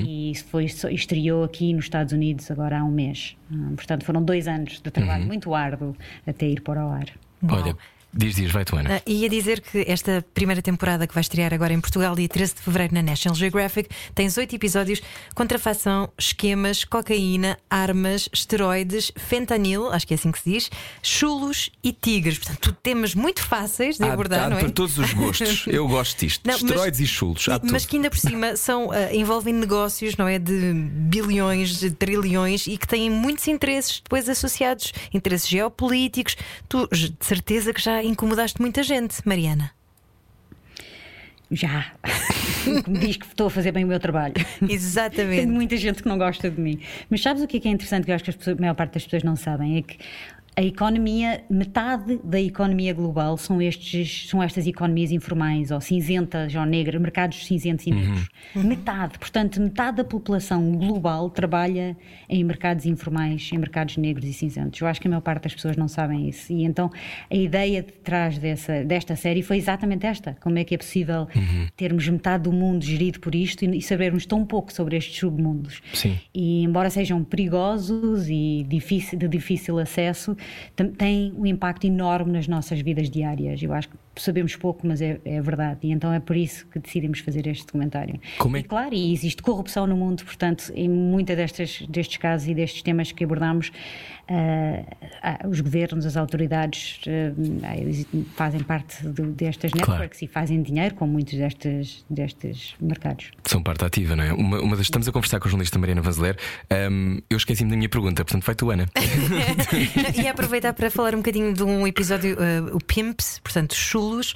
e 0.06 0.32
isso 0.32 0.46
foi, 0.46 0.66
estreou 0.66 1.44
aqui 1.44 1.74
nos 1.74 1.86
Estados 1.86 2.14
Unidos 2.14 2.50
agora 2.50 2.80
há 2.80 2.84
um 2.84 2.92
mês. 2.92 3.36
Hum, 3.52 3.76
portanto, 3.76 4.06
foram 4.06 4.24
dois 4.24 4.48
anos 4.48 4.82
de 4.82 4.92
trabalho 4.92 5.26
muito 5.28 5.54
árduo 5.54 5.96
até 6.26 6.48
ir 6.48 6.62
para 6.62 6.86
o 6.86 6.90
ar. 6.90 7.06
Olha, 7.50 7.76
diz, 8.13 8.36
diz, 8.36 8.52
vai 8.52 8.63
tu, 8.65 8.76
Ana. 8.76 8.97
Ah, 8.97 9.02
ia 9.06 9.30
dizer 9.30 9.62
que 9.62 9.86
esta 9.88 10.24
primeira 10.34 10.62
temporada 10.62 11.08
que 11.08 11.13
vai 11.13 11.21
estrear 11.21 11.54
agora 11.54 11.74
em 11.74 11.80
Portugal, 11.82 12.15
dia 12.15 12.28
13 12.28 12.56
de 12.56 12.62
fevereiro, 12.62 12.93
na 12.93 13.02
National 13.02 13.36
Geographic, 13.36 13.89
tem 14.13 14.28
oito 14.38 14.56
episódios: 14.56 15.02
contrafação, 15.36 16.10
esquemas, 16.17 16.84
cocaína, 16.84 17.58
armas, 17.69 18.30
esteroides, 18.34 19.12
fentanil, 19.15 19.91
acho 19.91 20.06
que 20.08 20.13
é 20.13 20.15
assim 20.15 20.32
que 20.32 20.39
se 20.39 20.50
diz, 20.52 20.69
chulos 21.02 21.69
e 21.84 21.91
tigres. 21.91 22.38
Portanto, 22.38 22.60
tudo 22.60 22.78
temas 22.82 23.15
muito 23.15 23.41
fáceis 23.43 23.97
de 23.97 24.04
Há- 24.04 24.13
abordar, 24.13 24.45
há 24.45 24.50
não 24.50 24.58
é? 24.58 24.62
para 24.62 24.71
todos 24.71 24.97
os 24.97 25.13
gostos. 25.13 25.65
Eu 25.71 25.88
gosto 25.88 26.19
disto. 26.19 26.41
Não, 26.45 26.54
mas- 26.54 26.62
Esteroides 26.63 27.00
e 27.00 27.08
chulos. 27.08 27.47
Há 27.50 27.60
Mas 27.63 27.84
tudo. 27.84 27.89
que 27.89 27.95
ainda 27.97 28.10
por 28.10 28.19
cima 28.19 28.56
são, 28.56 28.91
ah, 28.91 29.13
envolvem 29.13 29.54
negócios, 29.54 30.15
não 30.17 30.28
é? 30.28 30.38
De 30.39 30.74
bilhões, 30.74 31.80
de 31.80 31.91
trilhões 31.91 32.67
e 32.67 32.78
que 32.78 32.88
têm 32.88 33.10
muitos 33.10 33.47
interesses 33.47 34.00
depois 34.04 34.28
associados, 34.30 34.91
interesses 35.13 35.47
geopolíticos. 35.50 36.36
Tu, 36.69 36.88
de 36.91 37.13
certeza 37.19 37.74
que 37.74 37.82
já 37.82 38.01
incomodaste 38.04 38.62
muita 38.62 38.84
gente, 38.84 39.16
Mariana. 39.26 39.72
Já! 41.50 41.92
me 42.88 42.98
diz 43.00 43.18
que 43.18 43.26
estou 43.26 43.48
a 43.48 43.50
fazer 43.50 43.72
bem 43.72 43.84
o 43.84 43.88
meu 43.88 44.00
trabalho. 44.00 44.36
Exatamente. 44.68 45.38
Tem 45.42 45.46
muita 45.48 45.76
gente 45.76 46.02
que 46.02 46.08
não 46.08 46.18
gosta 46.18 46.50
de 46.50 46.60
mim. 46.62 46.80
Mas 47.10 47.22
sabes 47.22 47.42
o 47.44 47.48
que 47.48 47.58
é, 47.58 47.60
que 47.60 47.68
é 47.68 47.72
interessante 47.72 48.06
que 48.06 48.12
eu 48.12 48.16
acho 48.16 48.24
que 48.24 48.32
pessoas- 48.32 48.58
a 48.58 48.62
maior 48.62 48.74
parte 48.76 48.94
das 48.94 49.04
pessoas 49.04 49.24
não 49.24 49.36
sabem? 49.36 49.78
É 49.78 49.82
que 49.82 49.98
a 50.54 50.62
economia, 50.62 51.44
metade 51.50 52.20
da 52.24 52.40
economia 52.40 52.94
global 52.94 53.38
são, 53.38 53.62
estes, 53.62 54.28
são 54.28 54.44
estas 54.44 54.68
economias 54.68 55.12
informais, 55.12 55.72
ou 55.72 55.80
cinzentas, 55.80 56.54
ou 56.54 56.66
negras, 56.66 57.02
mercados 57.02 57.46
cinzentos 57.46 57.88
e 57.88 57.92
negros. 57.92 58.28
Metade. 58.54 59.18
Portanto, 59.18 59.62
metade 59.62 59.98
da 59.98 60.04
população 60.04 60.74
global 60.74 61.30
trabalha 61.30 61.96
em 62.28 62.44
mercados 62.44 62.86
informais, 62.86 63.50
em 63.54 63.58
mercados 63.58 63.96
negros 63.96 64.28
e 64.28 64.34
cinzentos. 64.34 64.82
Eu 64.82 64.88
acho 64.88 65.00
que 65.00 65.08
a 65.08 65.10
maior 65.10 65.22
parte 65.22 65.44
das 65.44 65.56
pessoas 65.56 65.78
não 65.78 65.88
sabem 65.88 66.28
isso. 66.28 66.52
E 66.52 66.64
então 66.64 66.92
a 67.30 67.36
ideia 67.36 67.82
de 67.82 67.94
trás 67.94 68.38
dessa, 68.38 68.84
desta 68.84 69.16
série 69.16 69.42
foi 69.42 69.56
exatamente 69.58 70.06
esta: 70.06 70.36
como 70.42 70.58
é 70.60 70.66
que 70.66 70.76
é 70.76 70.78
possível 70.78 71.28
termos 71.78 72.08
metade 72.08 72.44
do 72.44 72.52
mundo 72.52 72.84
gerido 72.84 73.20
por 73.22 73.34
isto 73.34 73.64
e, 73.64 73.78
e 73.78 73.82
sabermos 73.82 74.26
tão 74.26 74.46
pouco 74.46 74.74
sobre 74.74 74.98
estes 74.98 75.18
submundos. 75.18 75.82
Sim. 75.94 76.20
E 76.34 76.64
embora 76.64 76.90
sejam 76.90 77.24
perigosos 77.24 78.28
e 78.28 78.66
difícil- 78.68 79.18
de 79.18 79.28
difícil 79.30 79.80
acesso, 79.80 80.36
têm 80.97 81.34
um 81.38 81.45
impacto 81.45 81.86
enorme 81.86 82.32
nas 82.32 82.47
nossas 82.47 82.82
vidas 82.82 83.10
diárias. 83.10 83.62
Eu 83.62 83.73
acho 83.73 83.89
que 83.89 83.97
sabemos 84.15 84.56
pouco, 84.56 84.86
mas 84.86 85.01
é, 85.01 85.19
é 85.23 85.41
verdade. 85.41 85.80
E 85.84 85.91
então 85.91 86.12
é 86.12 86.19
por 86.19 86.36
isso 86.36 86.65
que 86.67 86.80
decidimos 86.80 87.19
fazer 87.19 87.47
este 87.47 87.65
documentário. 87.65 88.19
Como 88.38 88.58
é 88.58 88.60
E 88.60 88.63
claro, 88.63 88.93
e 88.93 89.13
existe 89.13 89.41
corrupção 89.41 89.88
no 89.88 89.95
mundo, 89.95 90.23
portanto, 90.23 90.71
em 90.75 90.89
muitos 90.89 91.36
destes, 91.36 91.86
destes 91.88 92.17
casos 92.17 92.47
e 92.47 92.54
destes 92.54 92.82
temas 92.82 93.12
que 93.12 93.23
abordamos, 93.23 93.71
ah, 95.22 95.48
os 95.48 95.60
governos, 95.60 96.06
as 96.06 96.15
autoridades 96.17 97.00
exi- 97.88 98.08
fazem 98.36 98.62
parte 98.62 99.06
do- 99.08 99.28
destas 99.32 99.72
Claro. 99.72 99.91
networks 99.91 100.22
e 100.22 100.28
fazem 100.28 100.62
dinheiro 100.62 100.96
com 100.96 101.06
muitos 101.06 101.34
destes, 101.38 102.06
destes 102.10 102.76
mercados. 102.80 103.32
São 103.46 103.62
parte 103.62 103.84
ativa, 103.84 104.15
não 104.15 104.24
é? 104.24 104.34
Uma, 104.34 104.60
uma 104.62 104.76
das, 104.76 104.86
estamos 104.86 105.08
a 105.08 105.12
conversar 105.12 105.39
com 105.39 105.48
a 105.48 105.52
jornalista 105.52 105.78
Mariana 105.78 106.02
Vanzeler. 106.02 106.38
Ahm, 106.70 107.20
eu 107.30 107.38
esqueci-me 107.38 107.70
da 107.70 107.76
minha 107.78 107.89
pergunta, 107.89 108.24
portanto, 108.24 108.44
vai 108.46 108.56
tu, 108.56 108.70
Ana. 108.72 108.86
e 110.22 110.28
aproveitar 110.28 110.74
para 110.74 110.89
falar 110.89 111.13
um 111.13 111.17
bocadinho 111.17 111.54
de 111.54 111.63
um 111.63 111.86
episódio, 111.86 112.36
uh, 112.36 112.76
o 112.76 112.80
Pimps, 112.84 113.39
portanto, 113.44 113.76
chulos. 113.76 114.34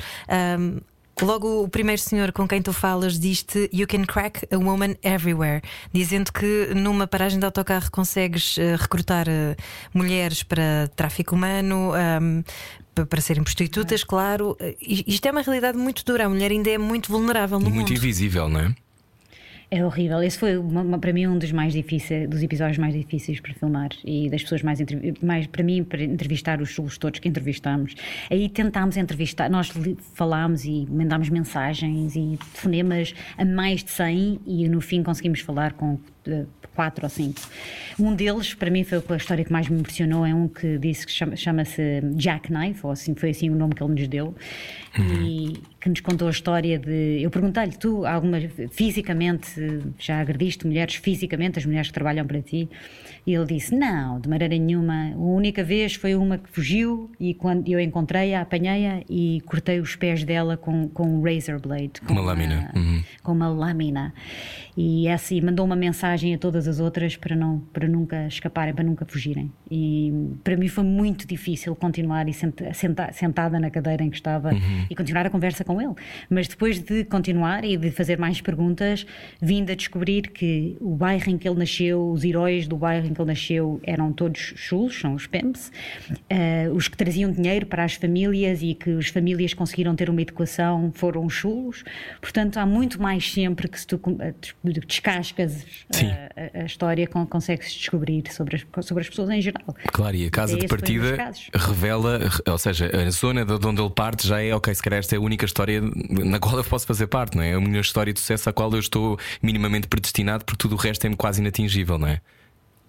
Um, 0.60 0.79
Logo, 1.21 1.63
o 1.63 1.69
primeiro 1.69 2.01
senhor 2.01 2.32
com 2.34 2.45
quem 2.47 2.62
tu 2.62 2.73
falas 2.73 3.17
diz-te 3.17 3.69
You 3.73 3.88
can 3.88 4.04
crack 4.04 4.45
a 4.54 4.58
woman 4.58 4.95
everywhere, 5.01 5.62
dizendo 5.93 6.32
que 6.34 6.73
numa 6.75 7.08
paragem 7.08 7.39
de 7.39 7.45
autocarro 7.45 7.89
consegues 7.89 8.58
uh, 8.58 8.75
recrutar 8.78 9.25
uh, 9.30 9.56
mulheres 9.93 10.43
para 10.43 10.89
tráfico 10.95 11.34
humano, 11.36 11.93
um, 12.21 12.43
pa- 12.93 13.06
para 13.06 13.21
serem 13.21 13.43
prostitutas, 13.43 14.04
claro. 14.04 14.58
Uh, 14.60 14.75
i- 14.82 15.06
Isto 15.08 15.28
é 15.28 15.32
uma 15.32 15.41
realidade 15.41 15.78
muito 15.78 16.04
dura. 16.04 16.25
A 16.25 16.30
mulher 16.30 16.51
ainda 16.51 16.69
é 16.69 16.78
muito 16.78 17.10
vulnerável 17.12 17.60
no 17.60 17.67
E 17.67 17.71
muito 17.71 17.89
mundo. 17.89 17.97
invisível, 17.97 18.49
não 18.49 18.60
é? 18.60 18.75
É 19.71 19.84
horrível. 19.84 20.21
Esse 20.21 20.38
foi 20.38 20.58
uma- 20.58 20.82
uma- 20.84 20.99
para 20.99 21.12
mim 21.12 21.25
um 21.28 21.38
dos 21.39 21.51
mais 21.51 21.73
difíceis, 21.73 22.30
dos 22.30 22.41
episódios 22.43 22.78
mais 22.78 22.93
difíceis 22.93 23.39
para 23.39 23.54
filmar 23.54 23.89
e 24.06 24.30
das 24.30 24.43
pessoas 24.43 24.62
mais, 24.62 24.80
mais 25.23 25.47
para 25.47 25.63
mim 25.63 25.84
para 25.84 26.04
entrevistar 26.04 26.62
os 26.62 26.69
chulos 26.69 26.97
todos 26.97 27.19
que 27.19 27.28
entrevistámos. 27.28 27.95
Aí 28.30 28.47
tentámos 28.47 28.95
entrevistar, 28.95 29.49
nós 29.49 29.71
falámos 30.13 30.65
e 30.65 30.86
mandámos 30.89 31.30
mensagens 31.30 32.15
e 32.15 32.38
telefonemas 32.38 33.15
a 33.38 33.43
mais 33.43 33.84
de 33.84 33.89
100 33.91 34.39
e 34.45 34.69
no 34.69 34.80
fim 34.82 35.01
conseguimos 35.01 35.39
falar 35.39 35.73
com 35.73 35.97
eh, 36.28 36.45
quatro 36.75 37.06
ou 37.06 37.10
cinco. 37.10 37.39
Um 37.99 38.15
deles, 38.15 38.54
para 38.56 38.69
mim, 38.71 38.84
foi 38.84 39.01
a 39.10 39.15
história 39.17 39.45
que 39.45 39.51
mais 39.51 39.69
me 39.69 39.80
impressionou. 39.80 40.25
É 40.25 40.34
um 40.34 40.47
que 40.47 40.78
disse 40.80 41.06
que 41.06 41.12
chama- 41.12 41.36
chama-se 41.36 42.01
Jack 42.15 42.51
Knife, 42.51 42.80
ou 42.84 42.91
assim, 42.91 43.13
foi 43.15 43.30
assim 43.30 43.49
o 43.51 43.56
nome 43.56 43.75
que 43.75 43.84
ele 43.84 43.93
nos 43.93 44.08
deu, 44.08 44.36
e 44.97 45.54
que 45.85 45.89
nos 45.89 45.99
contou 45.99 46.27
a 46.27 46.31
história 46.31 46.79
de. 46.79 47.21
Eu 47.21 47.29
perguntei-lhe, 47.29 47.73
tu, 47.77 48.07
alguma, 48.07 48.39
fisicamente, 48.71 49.47
já 49.99 50.19
agrediste 50.19 50.65
mulheres 50.65 50.95
fisicamente, 50.95 51.59
as 51.59 51.65
mulheres 51.65 51.89
que 51.89 51.93
trabalham 51.93 52.25
para 52.25 52.41
ti? 52.41 52.67
E 53.25 53.35
ele 53.35 53.45
disse: 53.45 53.75
Não, 53.75 54.19
de 54.19 54.27
maneira 54.27 54.57
nenhuma. 54.57 55.11
A 55.13 55.17
única 55.17 55.63
vez 55.63 55.93
foi 55.93 56.15
uma 56.15 56.39
que 56.39 56.49
fugiu 56.49 57.11
e 57.19 57.35
quando 57.35 57.67
eu 57.69 57.79
encontrei-a, 57.79 58.41
apanhei-a 58.41 59.03
e 59.07 59.41
cortei 59.45 59.79
os 59.79 59.95
pés 59.95 60.23
dela 60.23 60.57
com, 60.57 60.89
com 60.89 61.03
um 61.03 61.21
razor 61.21 61.61
blade. 61.61 62.01
Com 62.05 62.13
Uma 62.13 62.21
lâmina, 62.21 62.71
uhum. 62.75 63.03
Com 63.21 63.31
uma 63.31 63.47
lâmina. 63.47 64.11
E 64.77 65.07
essa 65.07 65.33
e 65.33 65.41
mandou 65.41 65.65
uma 65.65 65.75
mensagem 65.75 66.33
a 66.33 66.37
todas 66.37 66.67
as 66.67 66.79
outras 66.79 67.15
para, 67.15 67.35
não, 67.35 67.59
para 67.71 67.87
nunca 67.87 68.27
escaparem, 68.27 68.73
para 68.73 68.83
nunca 68.83 69.05
fugirem. 69.05 69.51
E 69.71 70.11
para 70.43 70.57
mim 70.57 70.67
foi 70.67 70.83
muito 70.83 71.25
difícil 71.27 71.75
continuar 71.75 72.27
e 72.27 72.33
senta, 72.33 72.73
senta, 72.73 73.11
sentada 73.13 73.59
na 73.59 73.69
cadeira 73.69 74.03
em 74.03 74.09
que 74.09 74.17
estava 74.17 74.53
Uhum. 74.55 74.85
e 74.89 74.95
continuar 74.95 75.25
a 75.25 75.29
conversa 75.29 75.63
com 75.63 75.74
ele. 75.81 75.93
Mas 76.29 76.47
depois 76.47 76.79
de 76.79 77.03
continuar 77.05 77.63
e 77.65 77.77
de 77.77 77.91
fazer 77.91 78.17
mais 78.17 78.41
perguntas, 78.41 79.05
vim 79.41 79.63
a 79.63 79.75
descobrir 79.75 80.23
que 80.29 80.77
o 80.79 80.95
bairro 80.95 81.29
em 81.29 81.38
que 81.38 81.47
ele 81.47 81.57
nasceu, 81.59 82.09
os 82.11 82.23
heróis 82.23 82.67
do 82.67 82.75
bairro 82.77 83.07
em 83.07 83.13
que 83.13 83.19
ele 83.21 83.27
nasceu 83.27 83.79
eram 83.83 84.11
todos 84.13 84.53
chulos, 84.55 84.99
são 84.99 85.13
os 85.15 85.27
PEMPs, 85.27 85.71
eh, 86.29 86.69
os 86.73 86.88
que 86.88 86.97
traziam 86.97 87.31
dinheiro 87.31 87.65
para 87.65 87.83
as 87.83 87.93
famílias 87.95 88.61
e 88.61 88.73
que 88.73 88.91
as 88.97 89.07
famílias 89.07 89.53
conseguiram 89.53 89.95
ter 89.95 90.09
uma 90.09 90.21
educação 90.21 90.91
foram 90.95 91.25
os 91.25 91.33
chulos. 91.33 91.83
Portanto, 92.21 92.57
há 92.57 92.65
muito 92.65 93.01
mais 93.01 93.31
sempre 93.31 93.67
que 93.67 93.79
se 93.79 93.88
tu 93.88 93.97
com- 93.97 94.17
eh, 94.19 94.33
des- 94.63 94.85
descascas 94.85 95.65
Sim. 95.91 96.07
eh, 96.07 96.51
a, 96.55 96.61
a 96.61 96.65
história, 96.65 97.07
con- 97.07 97.25
consegues 97.25 97.71
descobrir 97.73 98.23
sobre 98.31 98.55
as, 98.55 98.85
sobre 98.85 99.01
as 99.01 99.09
pessoas 99.09 99.29
em 99.29 99.41
geral. 99.41 99.75
Claro, 99.91 100.15
e 100.15 100.25
a 100.25 100.29
casa 100.29 100.53
Esse 100.53 100.61
de 100.61 100.67
partida 100.67 101.15
revela, 101.53 102.19
ou 102.47 102.57
seja, 102.57 102.89
a 102.95 103.09
zona 103.09 103.45
de 103.45 103.65
onde 103.67 103.81
ele 103.81 103.89
parte 103.89 104.27
já 104.27 104.41
é, 104.41 104.53
ok, 104.53 104.73
se 104.73 104.81
calhar 104.81 104.99
esta 104.99 105.15
é 105.15 105.17
a 105.17 105.21
única 105.21 105.45
história 105.55 105.81
na 106.09 106.37
qual 106.37 106.57
eu 106.57 106.63
posso 106.63 106.85
fazer 106.85 107.07
parte, 107.07 107.37
não 107.37 107.43
é? 107.43 107.51
É 107.51 107.53
a 107.53 107.61
minha 107.61 107.79
história 107.79 108.11
de 108.11 108.19
sucesso 108.19 108.49
à 108.49 108.53
qual 108.53 108.71
eu 108.73 108.79
estou 108.79 109.17
minimamente 109.41 109.87
predestinado, 109.87 110.43
porque 110.43 110.57
tudo 110.57 110.75
o 110.75 110.77
resto 110.77 111.07
é 111.07 111.15
quase 111.15 111.39
inatingível, 111.39 111.97
não 111.97 112.07
é? 112.07 112.19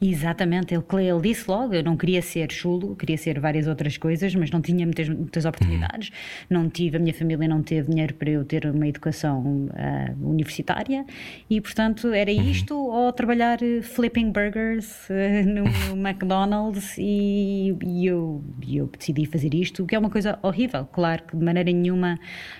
Exatamente, 0.00 0.74
ele, 0.74 0.84
ele 1.08 1.20
disse 1.22 1.50
logo: 1.50 1.72
eu 1.74 1.82
não 1.82 1.96
queria 1.96 2.20
ser 2.20 2.52
chulo, 2.52 2.94
queria 2.96 3.16
ser 3.16 3.40
várias 3.40 3.66
outras 3.66 3.96
coisas, 3.96 4.34
mas 4.34 4.50
não 4.50 4.60
tinha 4.60 4.84
muitas, 4.84 5.08
muitas 5.08 5.44
oportunidades. 5.46 6.10
Não 6.50 6.68
tive, 6.68 6.96
a 6.98 7.00
minha 7.00 7.14
família 7.14 7.48
não 7.48 7.62
teve 7.62 7.90
dinheiro 7.90 8.14
para 8.14 8.28
eu 8.30 8.44
ter 8.44 8.66
uma 8.66 8.86
educação 8.86 9.68
ah, 9.74 10.12
universitária 10.20 11.04
e, 11.48 11.60
portanto, 11.60 12.08
era 12.12 12.30
isto 12.30 12.76
ou 12.76 13.10
trabalhar 13.12 13.62
eh, 13.62 13.80
flipping 13.80 14.30
burgers 14.32 15.08
eh, 15.10 15.42
no, 15.42 15.64
no 15.64 15.96
McDonald's. 16.08 16.96
E, 16.98 17.74
e 17.84 18.06
eu, 18.06 18.44
e 18.66 18.76
eu 18.76 18.86
decidi 18.98 19.24
fazer 19.24 19.54
isto, 19.54 19.86
que 19.86 19.94
é 19.94 19.98
uma 19.98 20.10
coisa 20.10 20.38
horrível. 20.42 20.84
Claro 20.92 21.22
que 21.22 21.36
de 21.36 21.44
maneira 21.44 21.70
nenhuma 21.72 22.18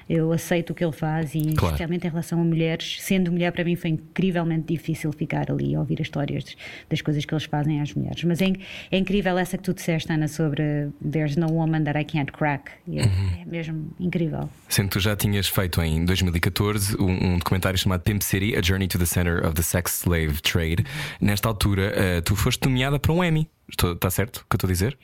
eu 0.08 0.32
aceito 0.32 0.70
o 0.70 0.74
que 0.74 0.82
ele 0.84 0.92
faz 0.92 1.34
e, 1.34 1.42
Claro. 1.56 1.74
especialmente 1.74 2.06
em 2.06 2.10
relação 2.10 2.40
a 2.40 2.44
mulheres, 2.44 2.96
sendo 3.02 3.30
mulher, 3.30 3.52
para 3.52 3.64
mim 3.64 3.76
foi 3.76 3.90
incrivelmente 3.90 4.72
difícil 4.72 5.12
ficar 5.12 5.50
ali 5.50 5.74
a 5.74 5.80
ouvir 5.80 6.00
as 6.00 6.06
histórias 6.06 6.56
das 6.88 7.02
coisas 7.02 7.25
que 7.26 7.34
eles 7.34 7.44
fazem 7.44 7.80
às 7.80 7.92
mulheres. 7.94 8.22
Mas 8.24 8.40
é, 8.40 8.52
é 8.90 8.98
incrível 8.98 9.36
essa 9.38 9.56
que 9.56 9.64
tu 9.64 9.74
disseste, 9.74 10.12
Ana, 10.12 10.28
sobre 10.28 10.88
There's 11.02 11.36
no 11.36 11.48
woman 11.52 11.84
that 11.84 11.98
I 11.98 12.04
can't 12.04 12.32
crack. 12.32 12.70
É, 12.88 13.42
é 13.42 13.44
mesmo 13.44 13.94
incrível. 13.98 14.48
Sendo 14.68 14.88
que 14.88 14.92
tu 14.94 15.00
já 15.00 15.16
tinhas 15.16 15.48
feito 15.48 15.82
em 15.82 16.04
2014 16.04 16.96
um, 16.96 17.34
um 17.34 17.38
documentário 17.38 17.78
chamado 17.78 18.02
Pimp 18.02 18.22
City, 18.22 18.56
A 18.56 18.62
Journey 18.62 18.88
to 18.88 18.98
the 18.98 19.06
Center 19.06 19.44
of 19.44 19.54
the 19.54 19.62
Sex 19.62 20.02
Slave 20.02 20.40
Trade. 20.42 20.84
Nesta 21.20 21.48
altura, 21.48 21.92
eh, 21.94 22.20
tu 22.20 22.36
foste 22.36 22.66
nomeada 22.66 22.98
para 22.98 23.12
um 23.12 23.22
Emmy. 23.22 23.48
Está 23.68 24.10
certo 24.10 24.38
o 24.38 24.40
que 24.48 24.54
eu 24.54 24.56
estou 24.56 24.68
a 24.68 24.72
dizer? 24.72 24.98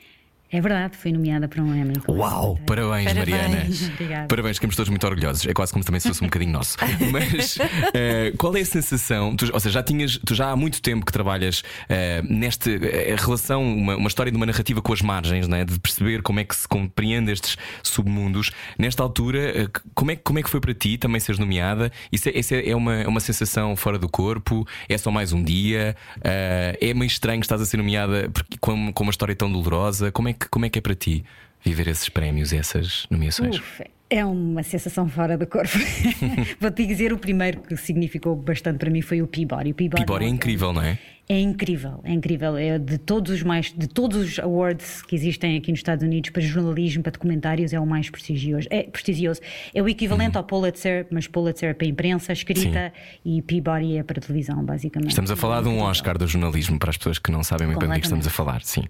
É 0.55 0.61
verdade, 0.61 0.95
fui 0.95 1.11
nomeada 1.11 1.47
para 1.47 1.63
um 1.63 1.73
Emmy. 1.75 1.95
Uau! 2.07 2.59
Parabéns, 2.67 3.05
Parabéns. 3.11 3.29
Mariana. 3.29 3.65
Obrigada. 3.95 4.27
Parabéns, 4.27 4.57
ficamos 4.57 4.75
todos 4.75 4.89
muito 4.89 5.07
orgulhosos. 5.07 5.45
É 5.47 5.51
quase 5.53 5.73
como 5.73 5.83
também 5.83 5.99
se 5.99 6.07
fosse 6.09 6.21
um 6.23 6.27
bocadinho 6.27 6.51
nosso. 6.53 6.77
Mas 7.11 7.57
eh, 7.93 8.31
qual 8.37 8.55
é 8.55 8.61
a 8.61 8.65
sensação? 8.65 9.35
Tu, 9.35 9.49
ou 9.51 9.59
seja, 9.59 9.73
já 9.73 9.83
tinhas, 9.83 10.19
tu 10.23 10.35
já 10.35 10.51
há 10.51 10.55
muito 10.55 10.79
tempo 10.79 11.03
que 11.07 11.11
trabalhas 11.11 11.63
eh, 11.89 12.21
nesta 12.29 12.69
eh, 12.69 13.15
relação, 13.17 13.63
uma, 13.65 13.95
uma 13.95 14.07
história 14.07 14.31
de 14.31 14.35
uma 14.37 14.45
narrativa 14.45 14.79
com 14.79 14.93
as 14.93 15.01
margens, 15.01 15.47
né? 15.47 15.65
de 15.65 15.79
perceber 15.79 16.21
como 16.21 16.39
é 16.39 16.43
que 16.43 16.55
se 16.55 16.67
compreende 16.67 17.31
estes 17.31 17.57
submundos. 17.81 18.51
Nesta 18.77 19.01
altura, 19.01 19.71
como, 19.95 20.11
é, 20.11 20.15
que- 20.15 20.21
como 20.21 20.37
é 20.37 20.43
que 20.43 20.49
foi 20.51 20.59
para 20.61 20.73
ti 20.75 20.99
também 20.99 21.19
seres 21.19 21.39
nomeada? 21.39 21.91
Isso, 22.11 22.29
é, 22.29 22.37
isso 22.37 22.53
é, 22.53 22.69
é 22.69 22.75
uma, 22.75 22.93
é 22.93 23.07
uma 23.07 23.19
sensação 23.19 23.75
fora 23.75 23.97
do 23.97 24.07
corpo? 24.07 24.67
É 24.87 24.97
só 24.99 25.09
mais 25.09 25.33
um 25.33 25.41
dia? 25.43 25.95
É 26.23 26.93
meio 26.93 27.07
estranho 27.07 27.39
que 27.39 27.45
estás 27.45 27.59
a 27.59 27.65
ser 27.65 27.77
nomeada 27.77 28.29
porque- 28.31 28.55
com, 28.59 28.93
com 28.93 29.03
uma 29.03 29.09
história 29.09 29.35
tão 29.35 29.51
dolorosa? 29.51 30.11
Como 30.11 30.27
é, 30.29 30.33
que, 30.33 30.42
como 30.49 30.65
é 30.65 30.69
que 30.69 30.79
é 30.79 30.81
para 30.81 30.95
ti 30.95 31.23
viver 31.63 31.87
esses 31.87 32.09
prémios 32.09 32.51
e 32.51 32.57
essas 32.57 33.07
nomeações? 33.09 33.61
É 34.09 34.23
uma 34.23 34.61
sensação 34.61 35.09
fora 35.09 35.35
do 35.37 35.47
corpo. 35.47 35.75
Vou-te 36.59 36.85
dizer, 36.85 37.11
o 37.11 37.17
primeiro 37.17 37.61
que 37.61 37.75
significou 37.75 38.35
bastante 38.35 38.77
para 38.77 38.91
mim 38.91 39.01
foi 39.01 39.23
o 39.23 39.27
Peabody. 39.27 39.71
O 39.71 39.73
Peabody, 39.73 40.05
Peabody 40.05 40.25
é 40.25 40.27
incrível, 40.27 40.71
não 40.71 40.83
é? 40.83 40.99
É 41.27 41.39
incrível, 41.39 41.99
é 42.03 42.11
incrível. 42.11 42.57
É 42.57 42.77
de 42.77 42.97
todos 42.97 43.31
os 43.31 43.41
mais, 43.41 43.73
de 43.73 43.87
todos 43.87 44.17
os 44.17 44.39
awards 44.39 45.01
que 45.01 45.15
existem 45.15 45.57
aqui 45.57 45.71
nos 45.71 45.79
Estados 45.79 46.03
Unidos 46.03 46.29
para 46.29 46.43
jornalismo, 46.43 47.01
para 47.01 47.13
documentários, 47.13 47.73
é 47.73 47.79
o 47.79 47.87
mais 47.87 48.09
prestigioso. 48.09 48.67
É 48.69 48.83
prestigioso. 48.83 49.39
É 49.73 49.81
o 49.81 49.87
equivalente 49.87 50.37
ao 50.37 50.43
Pulitzer, 50.43 51.07
mas 51.09 51.25
Pulitzer 51.25 51.69
é 51.69 51.73
para 51.73 51.87
a 51.87 51.89
imprensa 51.89 52.33
escrita 52.33 52.93
e 53.25 53.41
Peabody 53.41 53.97
é 53.97 54.03
para 54.03 54.19
a 54.19 54.21
televisão, 54.21 54.63
basicamente. 54.63 55.09
Estamos 55.09 55.31
a 55.31 55.35
falar 55.35 55.61
de 55.61 55.69
um 55.69 55.79
Oscar 55.79 56.17
do 56.17 56.27
jornalismo 56.27 56.77
para 56.77 56.89
as 56.89 56.97
pessoas 56.97 57.17
que 57.17 57.31
não 57.31 57.41
sabem 57.41 57.67
muito 57.67 57.79
bem 57.79 57.89
do 57.89 57.99
que 57.99 58.05
estamos 58.05 58.27
a 58.27 58.29
falar, 58.29 58.61
sim. 58.63 58.83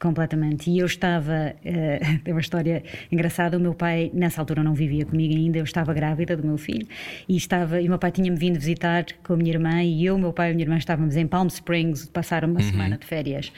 Completamente. 0.00 0.70
E 0.70 0.78
eu 0.78 0.86
estava. 0.86 1.54
eh, 1.64 2.00
tem 2.24 2.34
uma 2.34 2.40
história 2.40 2.82
engraçada. 3.10 3.56
O 3.56 3.60
meu 3.60 3.74
pai, 3.74 4.10
nessa 4.12 4.40
altura, 4.40 4.62
não 4.62 4.74
vivia 4.74 5.04
comigo 5.06 5.34
ainda. 5.34 5.58
Eu 5.58 5.64
estava 5.64 5.92
grávida 5.94 6.36
do 6.36 6.46
meu 6.46 6.58
filho 6.58 6.86
e, 7.28 7.36
estava, 7.36 7.80
e 7.80 7.86
o 7.86 7.88
meu 7.88 7.98
pai 7.98 8.10
tinha-me 8.10 8.38
vindo 8.38 8.58
visitar 8.58 9.04
com 9.22 9.34
a 9.34 9.36
minha 9.36 9.52
irmã. 9.52 9.82
E 9.82 10.04
eu, 10.04 10.18
meu 10.18 10.32
pai 10.32 10.48
e 10.48 10.50
a 10.50 10.54
minha 10.54 10.64
irmã 10.64 10.76
estávamos 10.76 11.16
em 11.16 11.26
Palm 11.26 11.46
Springs, 11.48 12.06
passaram 12.06 12.50
uma 12.50 12.62
semana 12.62 12.98
de 12.98 13.06
férias. 13.06 13.52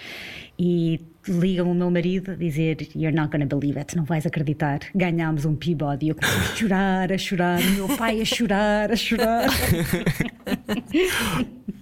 E 0.58 1.00
liga-me 1.28 1.70
o 1.70 1.74
meu 1.74 1.90
marido 1.90 2.30
a 2.30 2.34
dizer: 2.34 2.88
You're 2.94 3.14
not 3.14 3.30
gonna 3.30 3.46
believe 3.46 3.78
it, 3.78 3.96
não 3.96 4.04
vais 4.04 4.24
acreditar. 4.24 4.80
Ganhámos 4.94 5.44
um 5.44 5.54
Peabody. 5.54 6.08
Eu 6.08 6.14
comecei 6.14 6.40
a 6.40 6.56
chorar, 6.56 7.12
a 7.12 7.18
chorar. 7.18 7.60
O 7.60 7.70
meu 7.72 7.88
pai 7.88 8.20
a 8.20 8.24
chorar, 8.24 8.92
a 8.92 8.96
chorar. 8.96 9.48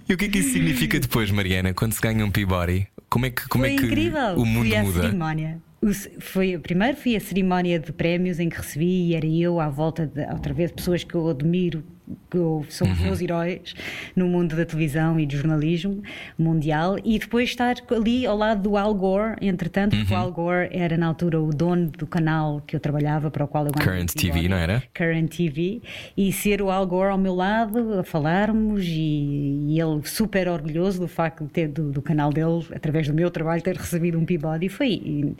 E 0.07 0.13
o 0.13 0.17
que 0.17 0.25
é 0.25 0.29
que 0.29 0.37
isso 0.37 0.53
significa 0.53 0.99
depois, 0.99 1.31
Mariana, 1.31 1.73
quando 1.73 1.93
se 1.93 2.01
ganha 2.01 2.23
um 2.23 2.29
Peabody? 2.29 2.87
Como 3.09 3.25
é 3.25 3.29
que, 3.29 3.47
como 3.47 3.63
foi 3.63 3.73
é 3.73 3.77
que 3.77 3.85
incrível. 3.85 4.35
o 4.35 4.45
mundo 4.45 4.65
fui 4.67 4.75
à 4.75 4.83
muda? 4.83 5.01
cerimónia. 5.01 5.61
O 5.81 6.21
foi, 6.21 6.57
primeiro 6.57 6.97
fui 6.97 7.15
à 7.15 7.19
cerimónia 7.19 7.79
de 7.79 7.91
prémios 7.91 8.39
em 8.39 8.49
que 8.49 8.57
recebi 8.57 9.09
e 9.09 9.15
era 9.15 9.25
eu 9.25 9.59
à 9.59 9.69
volta 9.69 10.07
de 10.07 10.21
outra 10.31 10.53
vez 10.53 10.71
pessoas 10.71 11.03
que 11.03 11.13
eu 11.15 11.29
admiro, 11.29 11.83
que 12.29 12.37
eu, 12.37 12.65
são 12.69 12.87
Uhum. 12.87 12.93
os 12.93 12.99
meus 12.99 13.21
heróis 13.21 13.73
no 14.15 14.27
mundo 14.27 14.55
da 14.55 14.65
televisão 14.65 15.19
e 15.19 15.25
do 15.25 15.35
jornalismo 15.35 16.01
mundial 16.37 16.97
e 17.03 17.17
depois 17.17 17.49
estar 17.49 17.75
ali 17.91 18.25
ao 18.25 18.37
lado 18.37 18.61
do 18.61 18.77
Al 18.77 18.93
Gore, 18.93 19.35
entretanto, 19.41 19.95
porque 19.97 20.13
o 20.13 20.17
Uhum. 20.17 20.23
Al 20.23 20.31
Gore 20.31 20.69
era 20.71 20.97
na 20.97 21.07
altura 21.07 21.39
o 21.41 21.49
dono 21.51 21.89
do 21.89 22.05
canal 22.07 22.61
que 22.65 22.75
eu 22.75 22.79
trabalhava, 22.79 23.31
para 23.31 23.43
o 23.45 23.47
qual 23.47 23.65
eu 23.65 23.71
Current. 23.71 24.13
TV, 24.13 24.47
não 24.47 24.57
era? 24.57 24.83
Current 24.93 25.29
TV 25.35 25.81
e 26.15 26.31
ser 26.31 26.61
o 26.61 26.69
Al 26.69 26.85
Gore 26.85 27.11
ao 27.11 27.17
meu 27.17 27.33
lado 27.35 27.99
a 27.99 28.03
falarmos 28.03 28.83
e, 28.85 29.65
e 29.69 29.79
ele 29.81 30.01
super 30.05 30.47
orgulhoso 30.47 30.99
do 30.99 31.07
facto 31.07 31.43
de 31.45 31.49
ter 31.49 31.67
do, 31.67 31.91
do 31.91 32.01
canal 32.01 32.31
dele 32.31 32.65
através 32.73 33.07
do 33.07 33.13
meu 33.13 33.29
trabalho 33.31 33.61
ter 33.61 33.75
recebido 33.75 34.17
um 34.19 34.25
Peabody 34.25 34.69
foi 34.69 34.89
e, 34.89 35.35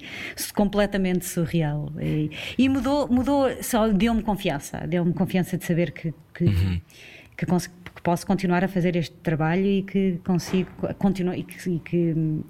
completamente 0.53 1.25
surreal 1.25 1.91
e, 2.01 2.29
e 2.57 2.69
mudou 2.69 3.07
mudou 3.07 3.49
só 3.61 3.87
deu-me 3.87 4.21
confiança 4.21 4.85
deu-me 4.87 5.13
confiança 5.13 5.57
de 5.57 5.65
saber 5.65 5.91
que 5.91 6.13
que, 6.35 6.81
que, 7.37 7.45
cons- 7.45 7.67
que 7.67 8.01
posso 8.03 8.25
continuar 8.27 8.63
a 8.63 8.67
fazer 8.67 8.95
este 8.95 9.15
trabalho 9.23 9.65
e 9.65 9.83
que 9.83 10.19
consigo 10.25 10.69
continuar 10.99 11.37
e 11.37 11.43
que, 11.43 11.69
e 11.69 11.79
que 11.79 11.97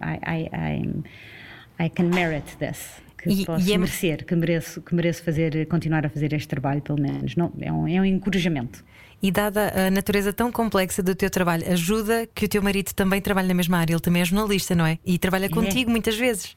I, 0.01 0.49
I, 0.51 1.85
I, 1.85 1.89
can 1.89 2.05
merit 2.05 2.57
this 2.57 3.03
que 3.17 3.29
E- 3.29 3.45
posso 3.45 3.67
e 3.67 3.73
é- 3.73 3.77
merecer, 3.77 4.25
que 4.25 4.35
mereço, 4.35 4.81
que 4.81 4.93
mereço 4.93 5.23
fazer, 5.23 5.65
continuar 5.67 6.05
a 6.05 6.09
fazer 6.09 6.33
este 6.33 6.47
trabalho, 6.47 6.81
pelo 6.81 6.99
menos. 7.01 7.35
Não, 7.35 7.51
é, 7.59 7.71
um, 7.71 7.87
é 7.87 7.99
um 8.01 8.05
encorajamento. 8.05 8.83
E 9.23 9.31
dada 9.31 9.87
a 9.87 9.89
natureza 9.89 10.31
tão 10.31 10.51
complexa 10.51 11.01
do 11.01 11.15
teu 11.15 11.29
trabalho, 11.29 11.63
ajuda 11.71 12.27
que 12.35 12.45
o 12.45 12.47
teu 12.47 12.61
marido 12.61 12.93
também 12.93 13.19
trabalhe 13.21 13.47
na 13.47 13.53
mesma 13.55 13.79
área. 13.79 13.93
Ele 13.93 13.99
também 13.99 14.21
é 14.21 14.25
jornalista, 14.25 14.75
não 14.75 14.85
é? 14.85 14.99
E 15.03 15.17
trabalha 15.17 15.49
contigo 15.49 15.89
muitas 15.89 16.15
vezes. 16.15 16.55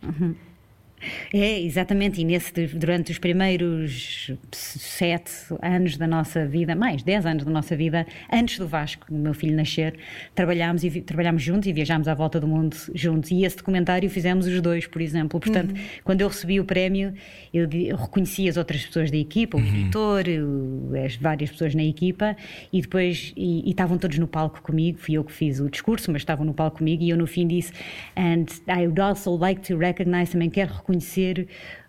É, 1.32 1.60
exatamente, 1.60 2.20
e 2.20 2.24
nesse, 2.24 2.52
durante 2.68 3.12
os 3.12 3.18
primeiros 3.18 4.32
sete 4.52 5.30
anos 5.62 5.96
da 5.96 6.06
nossa 6.06 6.46
vida, 6.46 6.74
mais 6.74 7.02
dez 7.02 7.24
anos 7.24 7.44
da 7.44 7.50
nossa 7.50 7.76
vida, 7.76 8.06
antes 8.32 8.58
do 8.58 8.66
Vasco, 8.66 9.06
do 9.08 9.18
meu 9.18 9.34
filho 9.34 9.56
nascer, 9.56 9.94
trabalhámos, 10.34 10.82
e, 10.84 11.00
trabalhámos 11.00 11.42
juntos 11.42 11.68
e 11.68 11.72
viajámos 11.72 12.08
à 12.08 12.14
volta 12.14 12.40
do 12.40 12.48
mundo 12.48 12.76
juntos. 12.94 13.30
E 13.30 13.44
esse 13.44 13.56
documentário 13.56 14.08
fizemos 14.10 14.46
os 14.46 14.60
dois, 14.60 14.86
por 14.86 15.00
exemplo. 15.00 15.38
Portanto, 15.40 15.74
quando 16.04 16.20
eu 16.20 16.28
recebi 16.28 16.58
o 16.60 16.64
prémio, 16.64 17.14
eu, 17.54 17.68
eu 17.72 17.96
reconheci 17.96 18.48
as 18.48 18.56
outras 18.56 18.84
pessoas 18.84 19.10
da 19.10 19.16
equipa, 19.16 19.56
o 19.56 19.60
editor, 19.60 20.24
o- 20.28 20.92
as 21.04 21.16
várias 21.16 21.50
pessoas 21.50 21.74
na 21.74 21.84
equipa, 21.84 22.36
e 22.72 22.80
depois 22.80 23.32
e, 23.36 23.66
e 23.66 23.70
estavam 23.70 23.98
todos 23.98 24.18
no 24.18 24.26
palco 24.26 24.60
comigo. 24.62 24.98
Fui 24.98 25.14
eu 25.14 25.24
que 25.24 25.32
fiz 25.32 25.60
o 25.60 25.70
discurso, 25.70 26.10
mas 26.12 26.22
estavam 26.22 26.44
no 26.44 26.54
palco 26.54 26.78
comigo, 26.78 27.02
e 27.02 27.10
eu 27.10 27.16
no 27.16 27.26
fim 27.26 27.46
disse: 27.46 27.72
And 28.16 28.46
I 28.68 28.86
would 28.86 29.00
also 29.00 29.36
like 29.36 29.60
to 29.68 29.76
recognize, 29.78 30.32
também 30.32 30.50
quero 30.50 30.72
reconhecer 30.72 30.87
conhecer 30.88 31.46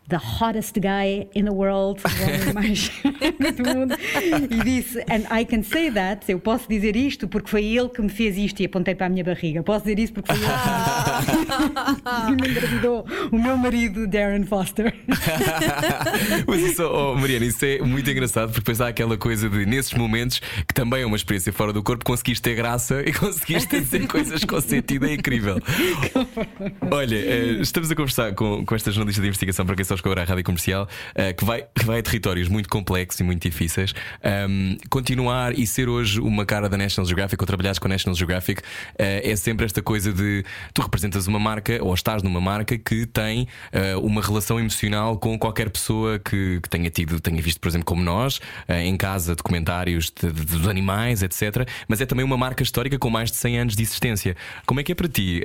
the 0.09 0.17
hottest 0.17 0.79
guy 0.79 1.27
in 1.35 1.45
the 1.45 1.53
world, 1.53 2.01
o 2.03 2.23
homem 2.23 2.53
mais 2.53 2.91
do 3.55 3.75
mundo, 3.75 3.95
e 4.49 4.63
disse: 4.63 4.99
And 5.01 5.23
I 5.31 5.45
can 5.45 5.63
say 5.63 5.91
that, 5.91 6.29
eu 6.29 6.39
posso 6.39 6.67
dizer 6.67 6.95
isto 6.95 7.27
porque 7.27 7.49
foi 7.49 7.63
ele 7.63 7.89
que 7.89 8.01
me 8.01 8.09
fez 8.09 8.37
isto 8.37 8.59
e 8.61 8.65
apontei 8.65 8.95
para 8.95 9.05
a 9.05 9.09
minha 9.09 9.23
barriga. 9.23 9.61
Posso 9.63 9.85
dizer 9.85 9.99
isso 9.99 10.13
porque 10.13 10.33
foi 10.33 10.43
ele 10.43 10.49
que 12.35 12.41
me 12.41 12.49
engravidou, 12.49 13.05
o 13.31 13.37
meu 13.37 13.55
marido, 13.55 14.07
Darren 14.07 14.43
Foster. 14.45 14.93
Mas 16.47 16.61
isso, 16.61 16.83
oh, 16.83 17.15
Mariana, 17.15 17.45
isso 17.45 17.63
é 17.63 17.79
muito 17.79 18.09
engraçado 18.09 18.47
porque 18.47 18.61
depois 18.61 18.81
há 18.81 18.87
aquela 18.87 19.17
coisa 19.17 19.47
de, 19.47 19.65
nesses 19.65 19.93
momentos, 19.93 20.39
que 20.67 20.73
também 20.73 21.03
é 21.03 21.05
uma 21.05 21.15
experiência 21.15 21.53
fora 21.53 21.71
do 21.71 21.83
corpo, 21.83 22.03
conseguiste 22.03 22.41
ter 22.41 22.55
graça 22.55 23.03
e 23.05 23.13
conseguiste 23.13 23.79
dizer 23.79 24.07
coisas 24.07 24.43
com 24.43 24.59
sentido, 24.59 25.05
é 25.05 25.13
incrível. 25.13 25.59
Olha, 26.89 27.15
eh, 27.15 27.57
estamos 27.61 27.91
a 27.91 27.95
conversar 27.95 28.33
com, 28.33 28.65
com 28.65 28.75
esta 28.75 28.91
jornalista 28.91 29.21
de 29.21 29.27
investigação 29.27 29.65
para 29.65 29.75
quem 29.75 29.85
só 29.85 29.98
escolheu 29.99 30.21
a 30.21 30.25
rádio 30.25 30.43
comercial, 30.43 30.87
eh, 31.15 31.33
que, 31.33 31.45
vai, 31.45 31.63
que 31.75 31.85
vai 31.85 31.99
a 31.99 32.03
territórios 32.03 32.47
muito 32.47 32.69
complexos 32.69 33.19
e 33.19 33.23
muito 33.23 33.41
difíceis. 33.41 33.93
Um, 34.23 34.77
continuar 34.89 35.57
e 35.57 35.65
ser 35.67 35.87
hoje 35.87 36.19
uma 36.19 36.45
cara 36.45 36.67
da 36.67 36.77
National 36.77 37.05
Geographic 37.05 37.41
ou 37.41 37.45
trabalhares 37.45 37.79
com 37.79 37.87
a 37.87 37.89
National 37.89 38.15
Geographic 38.15 38.61
eh, 38.97 39.31
é 39.31 39.35
sempre 39.35 39.65
esta 39.65 39.81
coisa 39.81 40.11
de 40.11 40.43
tu 40.73 40.81
representas 40.81 41.27
uma 41.27 41.39
marca 41.39 41.83
ou 41.83 41.93
estás 41.93 42.23
numa 42.23 42.41
marca 42.41 42.77
que 42.77 43.05
tem 43.05 43.47
eh, 43.71 43.95
uma 43.97 44.21
relação 44.21 44.59
emocional 44.59 45.17
com 45.17 45.37
qualquer 45.37 45.69
pessoa 45.69 46.19
que, 46.19 46.59
que 46.61 46.69
tenha 46.69 46.89
tido, 46.89 47.19
tenha 47.19 47.41
visto, 47.41 47.59
por 47.59 47.67
exemplo, 47.67 47.85
como 47.85 48.03
nós, 48.03 48.39
em 48.67 48.95
casa, 48.95 49.35
documentários 49.35 50.11
dos 50.11 50.67
animais, 50.67 51.21
etc. 51.23 51.67
Mas 51.87 52.01
é 52.01 52.05
também 52.05 52.23
uma 52.25 52.37
marca 52.37 52.63
histórica 52.63 52.97
com 52.97 53.09
mais 53.09 53.31
de 53.31 53.37
100 53.37 53.59
anos 53.59 53.75
de 53.75 53.83
existência. 53.83 54.35
Como 54.65 54.79
é 54.79 54.83
que 54.83 54.91
é 54.91 54.95
para 54.95 55.07
ti? 55.07 55.41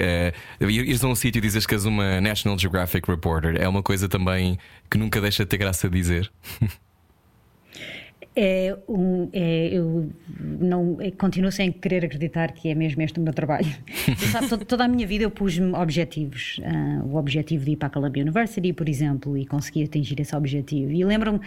Uh, 0.61 0.71
ires 0.71 1.03
a 1.03 1.09
um 1.09 1.15
sítio 1.15 1.39
e 1.39 1.43
dizes 1.43 1.67
que 1.67 1.75
és 1.75 1.85
uma 1.85 2.21
National 2.21 2.59
Geographic 2.59 3.09
Reporter 3.09 3.57
é 3.61 3.69
uma 3.69 3.83
coisa 3.83 4.09
também 4.09 4.44
que 4.91 4.99
nunca 4.99 5.21
deixa 5.21 5.45
de 5.45 5.49
ter 5.49 5.59
graça 5.59 5.87
a 5.87 5.91
dizer. 5.91 6.31
É 8.37 8.77
um, 8.89 9.29
é, 9.33 9.69
eu 9.69 10.11
não 10.41 10.97
é, 11.01 11.13
continuo 11.13 11.53
sem 11.53 11.71
querer 11.71 12.05
acreditar 12.05 12.51
que 12.51 12.69
é 12.69 12.75
mesmo 12.75 13.01
este 13.03 13.21
o 13.21 13.23
meu 13.23 13.33
trabalho. 13.33 13.67
Sabe, 14.33 14.49
toda, 14.49 14.65
toda, 14.65 14.85
a 14.85 14.89
minha 14.89 15.07
vida 15.07 15.23
eu 15.23 15.31
pus-me 15.31 15.73
objetivos. 15.73 16.59
Uh, 16.59 17.07
o 17.07 17.17
objetivo 17.17 17.65
de 17.65 17.73
ir 17.73 17.77
para 17.77 17.87
a 17.87 17.91
Columbia 17.91 18.25
University, 18.25 18.73
por 18.73 18.89
exemplo, 18.89 19.39
e 19.39 19.47
consegui 19.47 19.85
atingir 19.85 20.19
esse 20.21 20.35
objetivo. 20.35 20.91
E 20.91 21.05
lembro-me, 21.05 21.41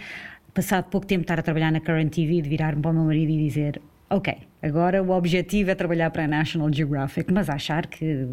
passado 0.54 0.84
pouco 0.84 1.06
tempo, 1.06 1.22
estar 1.22 1.38
a 1.38 1.42
trabalhar 1.42 1.70
na 1.70 1.80
Current 1.80 2.10
TV, 2.10 2.40
de 2.40 2.48
virar-me 2.48 2.80
para 2.80 2.90
o 2.90 2.94
meu 2.94 3.04
marido 3.04 3.32
e 3.32 3.36
dizer: 3.36 3.82
Ok, 4.08 4.34
Agora 4.60 5.02
o 5.02 5.10
objetivo 5.10 5.70
é 5.70 5.74
trabalhar 5.74 6.10
para 6.10 6.24
a 6.24 6.28
National 6.28 6.72
Geographic, 6.72 7.32
mas 7.32 7.48
achar 7.48 7.86
que 7.86 8.26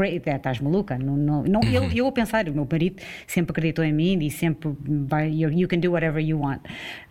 é, 0.00 0.36
estás 0.36 0.60
maluca. 0.60 0.98
Não, 0.98 1.16
não, 1.16 1.44
não, 1.44 1.62
eu, 1.62 1.84
eu 1.92 2.06
a 2.06 2.12
pensar, 2.12 2.48
o 2.48 2.52
meu 2.52 2.66
marido 2.70 3.00
sempre 3.26 3.52
acreditou 3.52 3.84
em 3.84 3.92
mim 3.92 4.18
e 4.24 4.30
sempre 4.30 4.70
vai, 4.84 5.30
you, 5.30 5.50
you 5.52 5.68
can 5.68 5.78
do 5.78 5.92
whatever 5.92 6.20
you 6.20 6.40
want. 6.40 6.60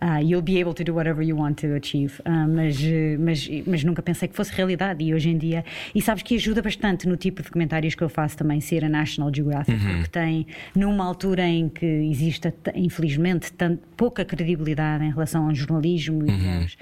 Uh, 0.02 0.22
you'll 0.22 0.42
be 0.42 0.60
able 0.60 0.74
to 0.74 0.84
do 0.84 0.94
whatever 0.94 1.24
you 1.24 1.36
want 1.36 1.60
to 1.60 1.68
achieve. 1.74 2.20
Uh, 2.26 2.46
mas, 2.46 2.78
mas, 3.18 3.48
mas 3.66 3.84
nunca 3.84 4.02
pensei 4.02 4.28
que 4.28 4.36
fosse 4.36 4.52
realidade 4.52 5.02
e 5.02 5.14
hoje 5.14 5.30
em 5.30 5.38
dia. 5.38 5.64
E 5.94 6.02
sabes 6.02 6.22
que 6.22 6.34
ajuda 6.34 6.60
bastante 6.60 7.08
no 7.08 7.16
tipo 7.16 7.42
de 7.42 7.50
comentários 7.50 7.94
que 7.94 8.02
eu 8.02 8.08
faço 8.08 8.36
também 8.36 8.60
ser 8.60 8.84
a 8.84 8.88
National 8.88 9.32
Geographic, 9.34 9.82
uhum. 9.82 9.94
porque 9.94 10.10
tem, 10.10 10.46
numa 10.76 11.06
altura 11.06 11.46
em 11.46 11.70
que 11.70 11.86
existe, 11.86 12.52
infelizmente, 12.74 13.50
tanto, 13.52 13.82
pouca 13.96 14.26
credibilidade 14.26 15.04
em 15.04 15.10
relação 15.10 15.48
ao 15.48 15.54
jornalismo 15.54 16.20
uhum. 16.20 16.26
e 16.26 16.62
aos 16.62 16.76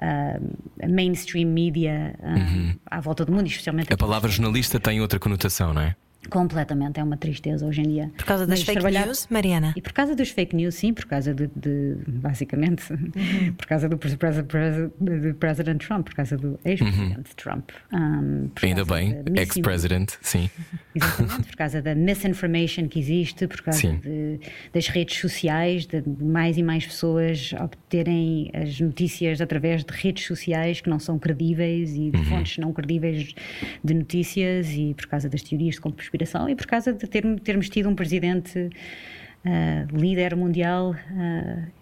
uh, 0.00 0.88
mainstream 0.88 1.48
media 1.48 2.14
uh, 2.20 2.26
uhum. 2.26 2.76
à 2.86 3.00
volta 3.00 3.24
do 3.24 3.32
mundo, 3.32 3.46
especialmente. 3.46 3.92
A 3.92 3.96
palavra 3.96 4.30
jornalista 4.30 4.80
tem 4.80 5.00
outra 5.00 5.18
conotação, 5.18 5.74
não 5.74 5.82
é? 5.82 5.96
Completamente, 6.30 6.98
é 6.98 7.02
uma 7.02 7.16
tristeza 7.16 7.66
hoje 7.66 7.80
em 7.82 7.88
dia. 7.88 8.10
Por 8.16 8.24
causa 8.24 8.46
das 8.46 8.58
Mas 8.58 8.66
fake 8.66 8.80
trabalhar... 8.80 9.06
news, 9.06 9.26
Mariana? 9.30 9.74
E 9.76 9.80
por 9.80 9.92
causa 9.92 10.14
dos 10.14 10.30
fake 10.30 10.56
news, 10.56 10.74
sim, 10.74 10.92
por 10.92 11.04
causa 11.06 11.34
de, 11.34 11.48
de 11.54 11.96
basicamente, 12.06 12.92
uhum. 12.92 13.52
por 13.56 13.66
causa 13.66 13.88
do 13.88 13.98
President 13.98 15.84
Trump, 15.84 16.06
por 16.06 16.14
causa 16.14 16.36
do 16.36 16.58
ex-presidente 16.64 17.16
uhum. 17.16 17.36
Trump. 17.36 17.70
Um, 17.92 18.50
Ainda 18.62 18.84
bem, 18.84 19.22
ex-president, 19.36 20.12
sim. 20.20 20.50
Exatamente, 20.94 21.48
por 21.48 21.56
causa 21.56 21.82
da 21.82 21.94
misinformation 21.94 22.88
que 22.88 22.98
existe, 22.98 23.46
por 23.46 23.60
causa 23.62 23.92
de, 23.92 24.40
das 24.72 24.88
redes 24.88 25.18
sociais, 25.18 25.86
de 25.86 26.02
mais 26.20 26.56
e 26.56 26.62
mais 26.62 26.86
pessoas 26.86 27.52
obterem 27.60 28.50
as 28.54 28.80
notícias 28.80 29.40
através 29.40 29.84
de 29.84 29.92
redes 29.92 30.24
sociais 30.24 30.80
que 30.80 30.88
não 30.88 30.98
são 30.98 31.18
credíveis 31.18 31.94
e 31.94 32.10
de 32.10 32.18
uhum. 32.18 32.24
fontes 32.24 32.58
não 32.58 32.72
credíveis 32.72 33.34
de 33.82 33.94
notícias 33.94 34.70
e 34.70 34.94
por 34.94 35.06
causa 35.06 35.28
das 35.28 35.42
teorias 35.42 35.74
de 35.74 35.80
conspiração 35.80 36.13
conspiração 36.14 36.48
e 36.48 36.54
por 36.54 36.66
causa 36.66 36.92
de 36.92 37.06
ter, 37.06 37.24
termos 37.40 37.68
tido 37.68 37.88
um 37.88 37.94
presidente 37.94 38.58
uh, 38.58 39.96
líder 39.96 40.36
mundial 40.36 40.92
uh, 40.92 41.72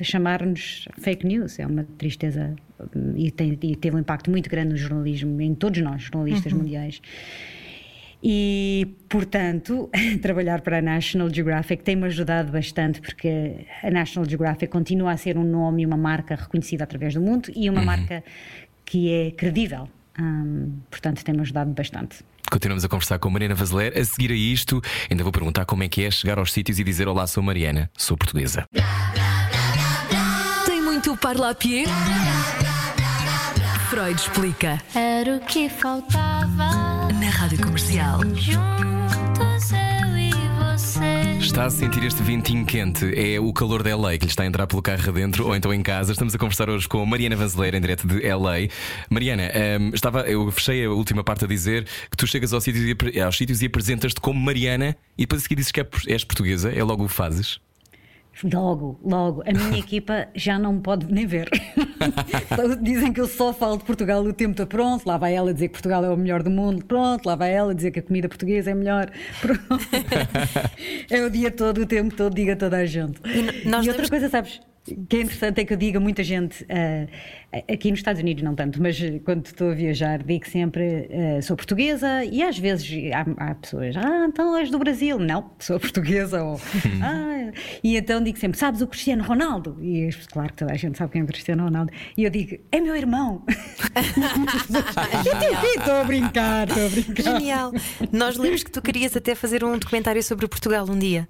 a 0.00 0.04
chamar-nos 0.04 0.88
fake 0.98 1.26
news. 1.26 1.58
É 1.58 1.66
uma 1.66 1.84
tristeza 1.98 2.54
e, 3.16 3.30
tem, 3.30 3.58
e, 3.62 3.76
teve 3.76 3.96
um 3.96 3.98
impacto 3.98 4.30
muito 4.30 4.48
grande 4.48 4.70
no 4.70 4.76
jornalismo, 4.76 5.40
em 5.40 5.54
todos 5.54 5.80
nós, 5.80 6.02
jornalistas 6.02 6.52
uhum. 6.52 6.60
mundiais. 6.60 7.00
E, 8.22 8.86
portanto, 9.08 9.90
trabalhar 10.22 10.62
para 10.62 10.78
a 10.78 10.82
National 10.82 11.28
Geographic 11.28 11.82
tem-me 11.82 12.06
ajudado 12.06 12.52
bastante, 12.52 13.00
porque 13.00 13.66
a 13.82 13.90
National 13.90 14.28
Geographic 14.28 14.72
continua 14.72 15.12
a 15.12 15.16
ser 15.16 15.36
um 15.36 15.44
nome 15.44 15.82
e 15.82 15.86
uma 15.86 15.96
marca 15.96 16.34
reconhecida 16.34 16.84
através 16.84 17.14
do 17.14 17.20
mundo 17.20 17.50
e 17.54 17.68
uma 17.68 17.80
uhum. 17.80 17.86
marca 17.86 18.24
que 18.84 19.12
é 19.12 19.30
credível. 19.32 19.88
Um, 20.18 20.78
portanto, 20.88 21.24
tem-me 21.24 21.40
ajudado 21.40 21.72
bastante. 21.72 22.24
Continuamos 22.54 22.84
a 22.84 22.88
conversar 22.88 23.18
com 23.18 23.28
Mariana 23.30 23.56
Vazeler. 23.56 23.98
A 23.98 24.04
seguir 24.04 24.30
a 24.30 24.34
isto, 24.36 24.80
ainda 25.10 25.24
vou 25.24 25.32
perguntar 25.32 25.64
como 25.64 25.82
é 25.82 25.88
que 25.88 26.04
é 26.04 26.10
chegar 26.12 26.38
aos 26.38 26.52
sítios 26.52 26.78
e 26.78 26.84
dizer: 26.84 27.08
Olá, 27.08 27.26
sou 27.26 27.42
Mariana, 27.42 27.90
sou 27.98 28.16
portuguesa. 28.16 28.64
Tem 30.64 30.80
muito 30.80 31.16
parlapier? 31.16 31.88
Freud 33.90 34.20
explica. 34.20 34.80
Era 34.94 35.34
o 35.34 35.40
que 35.40 35.68
faltava 35.68 37.08
na 37.12 37.28
rádio 37.28 37.60
comercial. 37.60 38.20
Juntos 38.36 38.54
eu 39.36 39.58
você. 39.58 40.03
Está 41.54 41.66
a 41.66 41.70
sentir 41.70 42.02
este 42.02 42.20
ventinho 42.20 42.66
quente? 42.66 43.14
É 43.14 43.38
o 43.38 43.52
calor 43.52 43.84
da 43.84 43.96
LA 43.96 44.18
que 44.18 44.24
lhe 44.24 44.28
está 44.28 44.42
a 44.42 44.46
entrar 44.46 44.66
pelo 44.66 44.82
carro 44.82 45.08
adentro 45.08 45.46
ou 45.46 45.54
então 45.54 45.72
em 45.72 45.84
casa. 45.84 46.10
Estamos 46.10 46.34
a 46.34 46.38
conversar 46.38 46.68
hoje 46.68 46.88
com 46.88 47.06
Mariana 47.06 47.36
Vanzeler, 47.36 47.76
em 47.76 47.80
direto 47.80 48.08
de 48.08 48.28
LA. 48.28 48.66
Mariana, 49.08 49.44
um, 49.80 49.90
estava, 49.94 50.22
eu 50.22 50.50
fechei 50.50 50.84
a 50.84 50.90
última 50.90 51.22
parte 51.22 51.44
a 51.44 51.46
dizer 51.46 51.86
que 52.10 52.16
tu 52.16 52.26
chegas 52.26 52.52
aos 52.52 52.64
sítios 52.64 52.82
e, 52.82 53.64
e 53.64 53.66
apresentas-te 53.66 54.20
como 54.20 54.40
Mariana 54.40 54.96
e 55.16 55.22
depois 55.22 55.42
a 55.42 55.44
seguir 55.44 55.54
dizes 55.54 55.70
que 55.70 55.80
é 55.80 55.86
és 56.08 56.24
portuguesa. 56.24 56.72
É 56.72 56.82
logo 56.82 57.04
o 57.04 57.08
fazes? 57.08 57.60
Logo, 58.42 58.98
logo. 59.04 59.42
A 59.46 59.52
minha 59.52 59.78
equipa 59.80 60.28
já 60.34 60.58
não 60.58 60.74
me 60.74 60.80
pode 60.80 61.12
nem 61.12 61.26
ver. 61.26 61.48
Dizem 62.82 63.12
que 63.12 63.20
eu 63.20 63.28
só 63.28 63.52
falo 63.52 63.76
de 63.76 63.84
Portugal 63.84 64.22
o 64.22 64.32
tempo 64.32 64.52
está 64.52 64.66
pronto. 64.66 65.06
Lá 65.06 65.16
vai 65.16 65.34
ela 65.34 65.52
dizer 65.54 65.68
que 65.68 65.74
Portugal 65.74 66.04
é 66.04 66.10
o 66.10 66.16
melhor 66.16 66.42
do 66.42 66.50
mundo. 66.50 66.84
Pronto, 66.84 67.26
lá 67.26 67.36
vai 67.36 67.52
ela 67.52 67.74
dizer 67.74 67.90
que 67.90 68.00
a 68.00 68.02
comida 68.02 68.28
portuguesa 68.28 68.70
é 68.70 68.74
melhor. 68.74 69.10
Pronto. 69.40 69.84
é 71.10 71.22
o 71.22 71.30
dia 71.30 71.50
todo, 71.50 71.82
o 71.82 71.86
tempo 71.86 72.14
todo, 72.14 72.34
diga 72.34 72.56
toda 72.56 72.78
a 72.78 72.86
gente. 72.86 73.20
E, 73.24 73.68
e 73.68 73.88
outra 73.88 74.08
coisa, 74.08 74.28
sabes? 74.28 74.60
Que 74.84 75.16
é 75.16 75.20
interessante 75.22 75.60
é 75.60 75.64
que 75.64 75.72
eu 75.72 75.76
diga 75.78 75.98
muita 75.98 76.22
gente, 76.22 76.62
uh, 76.64 77.08
aqui 77.72 77.90
nos 77.90 78.00
Estados 78.00 78.20
Unidos 78.20 78.42
não 78.42 78.54
tanto, 78.54 78.82
mas 78.82 79.00
quando 79.24 79.46
estou 79.46 79.70
a 79.70 79.74
viajar 79.74 80.22
digo 80.22 80.46
sempre 80.48 81.08
uh, 81.10 81.42
sou 81.42 81.56
portuguesa 81.56 82.22
e 82.24 82.42
às 82.42 82.58
vezes 82.58 82.90
há, 83.12 83.50
há, 83.50 83.54
pessoas, 83.54 83.96
ah, 83.96 84.26
então 84.28 84.54
és 84.56 84.70
do 84.70 84.78
Brasil. 84.78 85.18
Não, 85.18 85.50
sou 85.58 85.80
portuguesa. 85.80 86.42
Ou, 86.42 86.60
ah, 87.02 87.50
e 87.82 87.96
então 87.96 88.22
digo 88.22 88.38
sempre, 88.38 88.58
sabes 88.58 88.82
o 88.82 88.86
Cristiano 88.86 89.24
Ronaldo? 89.24 89.78
E 89.82 90.10
claro 90.30 90.50
que 90.50 90.58
toda 90.58 90.72
a 90.72 90.76
gente 90.76 90.98
sabe 90.98 91.12
quem 91.12 91.22
é 91.22 91.24
o 91.24 91.26
Cristiano 91.26 91.64
Ronaldo. 91.64 91.90
E 92.16 92.24
eu 92.24 92.30
digo, 92.30 92.58
é 92.70 92.80
meu 92.80 92.94
irmão. 92.94 93.42
Estou 95.76 95.94
a 95.94 96.04
brincar, 96.04 96.68
estou 96.68 96.86
a 96.86 96.88
brincar. 96.88 97.22
Genial. 97.22 97.72
Nós 98.12 98.36
lemos 98.36 98.62
que 98.62 98.70
tu 98.70 98.82
querias 98.82 99.16
até 99.16 99.34
fazer 99.34 99.64
um 99.64 99.78
documentário 99.78 100.22
sobre 100.22 100.46
Portugal 100.48 100.86
um 100.88 100.98
dia. 100.98 101.28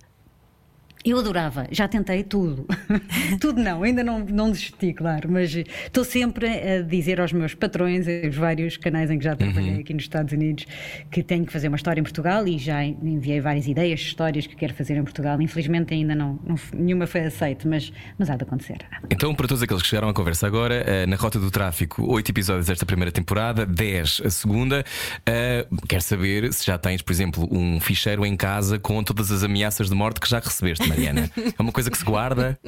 Eu 1.04 1.18
adorava, 1.18 1.66
já 1.70 1.86
tentei 1.86 2.22
tudo. 2.22 2.66
tudo 3.38 3.60
não, 3.60 3.82
ainda 3.82 4.02
não, 4.02 4.20
não 4.20 4.50
desisti, 4.50 4.94
claro, 4.94 5.30
mas 5.30 5.54
estou 5.54 6.02
sempre 6.02 6.46
a 6.46 6.80
dizer 6.80 7.20
aos 7.20 7.30
meus 7.30 7.54
patrões, 7.54 8.06
os 8.26 8.34
vários 8.34 8.78
canais 8.78 9.10
em 9.10 9.18
que 9.18 9.24
já 9.24 9.36
trabalhei 9.36 9.74
uhum. 9.74 9.80
aqui 9.80 9.92
nos 9.92 10.04
Estados 10.04 10.32
Unidos, 10.32 10.66
que 11.10 11.22
tenho 11.22 11.44
que 11.44 11.52
fazer 11.52 11.68
uma 11.68 11.76
história 11.76 12.00
em 12.00 12.02
Portugal 12.02 12.48
e 12.48 12.56
já 12.56 12.82
enviei 12.82 13.38
várias 13.38 13.66
ideias, 13.66 14.00
histórias 14.00 14.46
que 14.46 14.56
quero 14.56 14.72
fazer 14.72 14.96
em 14.96 15.02
Portugal. 15.02 15.38
Infelizmente 15.42 15.92
ainda 15.92 16.14
não, 16.14 16.40
não 16.42 16.56
nenhuma 16.74 17.06
foi 17.06 17.22
aceita, 17.26 17.68
mas, 17.68 17.92
mas 18.18 18.30
há 18.30 18.36
de 18.36 18.44
acontecer. 18.44 18.78
Então, 19.10 19.34
para 19.34 19.46
todos 19.46 19.62
aqueles 19.62 19.82
que 19.82 19.88
chegaram 19.88 20.08
à 20.08 20.14
conversa 20.14 20.46
agora, 20.46 20.74
eh, 20.86 21.04
na 21.04 21.16
Rota 21.16 21.38
do 21.38 21.50
Tráfico, 21.50 22.02
oito 22.14 22.30
episódios 22.30 22.66
desta 22.66 22.86
primeira 22.86 23.12
temporada, 23.12 23.66
dez 23.66 24.22
a 24.24 24.30
segunda. 24.30 24.82
Uh, 25.20 25.86
quero 25.86 26.02
saber 26.02 26.50
se 26.54 26.64
já 26.64 26.78
tens, 26.78 27.02
por 27.02 27.12
exemplo, 27.12 27.46
um 27.50 27.78
ficheiro 27.78 28.24
em 28.24 28.34
casa 28.36 28.78
com 28.78 29.04
todas 29.04 29.30
as 29.30 29.42
ameaças 29.42 29.90
de 29.90 29.94
morte 29.94 30.18
que 30.18 30.28
já 30.28 30.38
recebeste. 30.38 30.93
Mariana? 30.94 31.30
É 31.58 31.62
uma 31.62 31.72
coisa 31.72 31.90
que 31.90 31.98
se 31.98 32.04
guarda? 32.04 32.58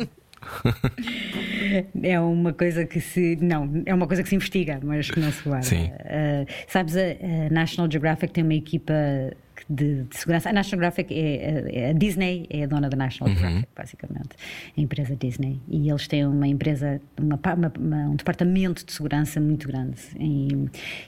É 2.02 2.20
uma 2.20 2.52
coisa 2.52 2.84
que 2.84 3.00
se. 3.00 3.36
Não, 3.40 3.82
é 3.84 3.94
uma 3.94 4.06
coisa 4.06 4.22
que 4.22 4.28
se 4.28 4.34
investiga, 4.34 4.78
mas 4.82 5.10
que 5.10 5.18
não 5.20 5.32
se 5.32 5.42
guarda. 5.42 5.66
Sim. 5.66 5.86
Uh, 5.86 6.46
sabes, 6.68 6.96
a, 6.96 7.00
a, 7.00 7.50
National 7.52 7.90
Geographic 7.90 8.32
tem 8.32 8.44
uma 8.44 8.54
equipa 8.54 8.92
de, 9.68 10.02
de 10.04 10.16
segurança. 10.16 10.50
A 10.50 10.52
National 10.52 10.82
Geographic 10.92 11.12
é, 11.14 11.64
é- 11.72 11.90
a 11.90 11.92
Disney 11.92 12.46
é 12.50 12.64
a 12.64 12.66
dona 12.66 12.88
da 12.88 12.96
National 12.96 13.34
Geographic, 13.34 13.68
basicamente, 13.74 14.28
a 14.76 14.80
empresa 14.80 15.16
Disney. 15.16 15.60
E 15.68 15.88
eles 15.90 16.06
têm 16.06 16.24
uma 16.26 16.46
empresa, 16.46 17.00
uma 17.20 17.38
uma- 17.56 17.72
uma- 17.78 18.08
um 18.10 18.16
departamento 18.16 18.84
de 18.84 18.92
segurança 18.92 19.40
muito 19.40 19.66
grande. 19.66 19.96
E, 20.20 20.48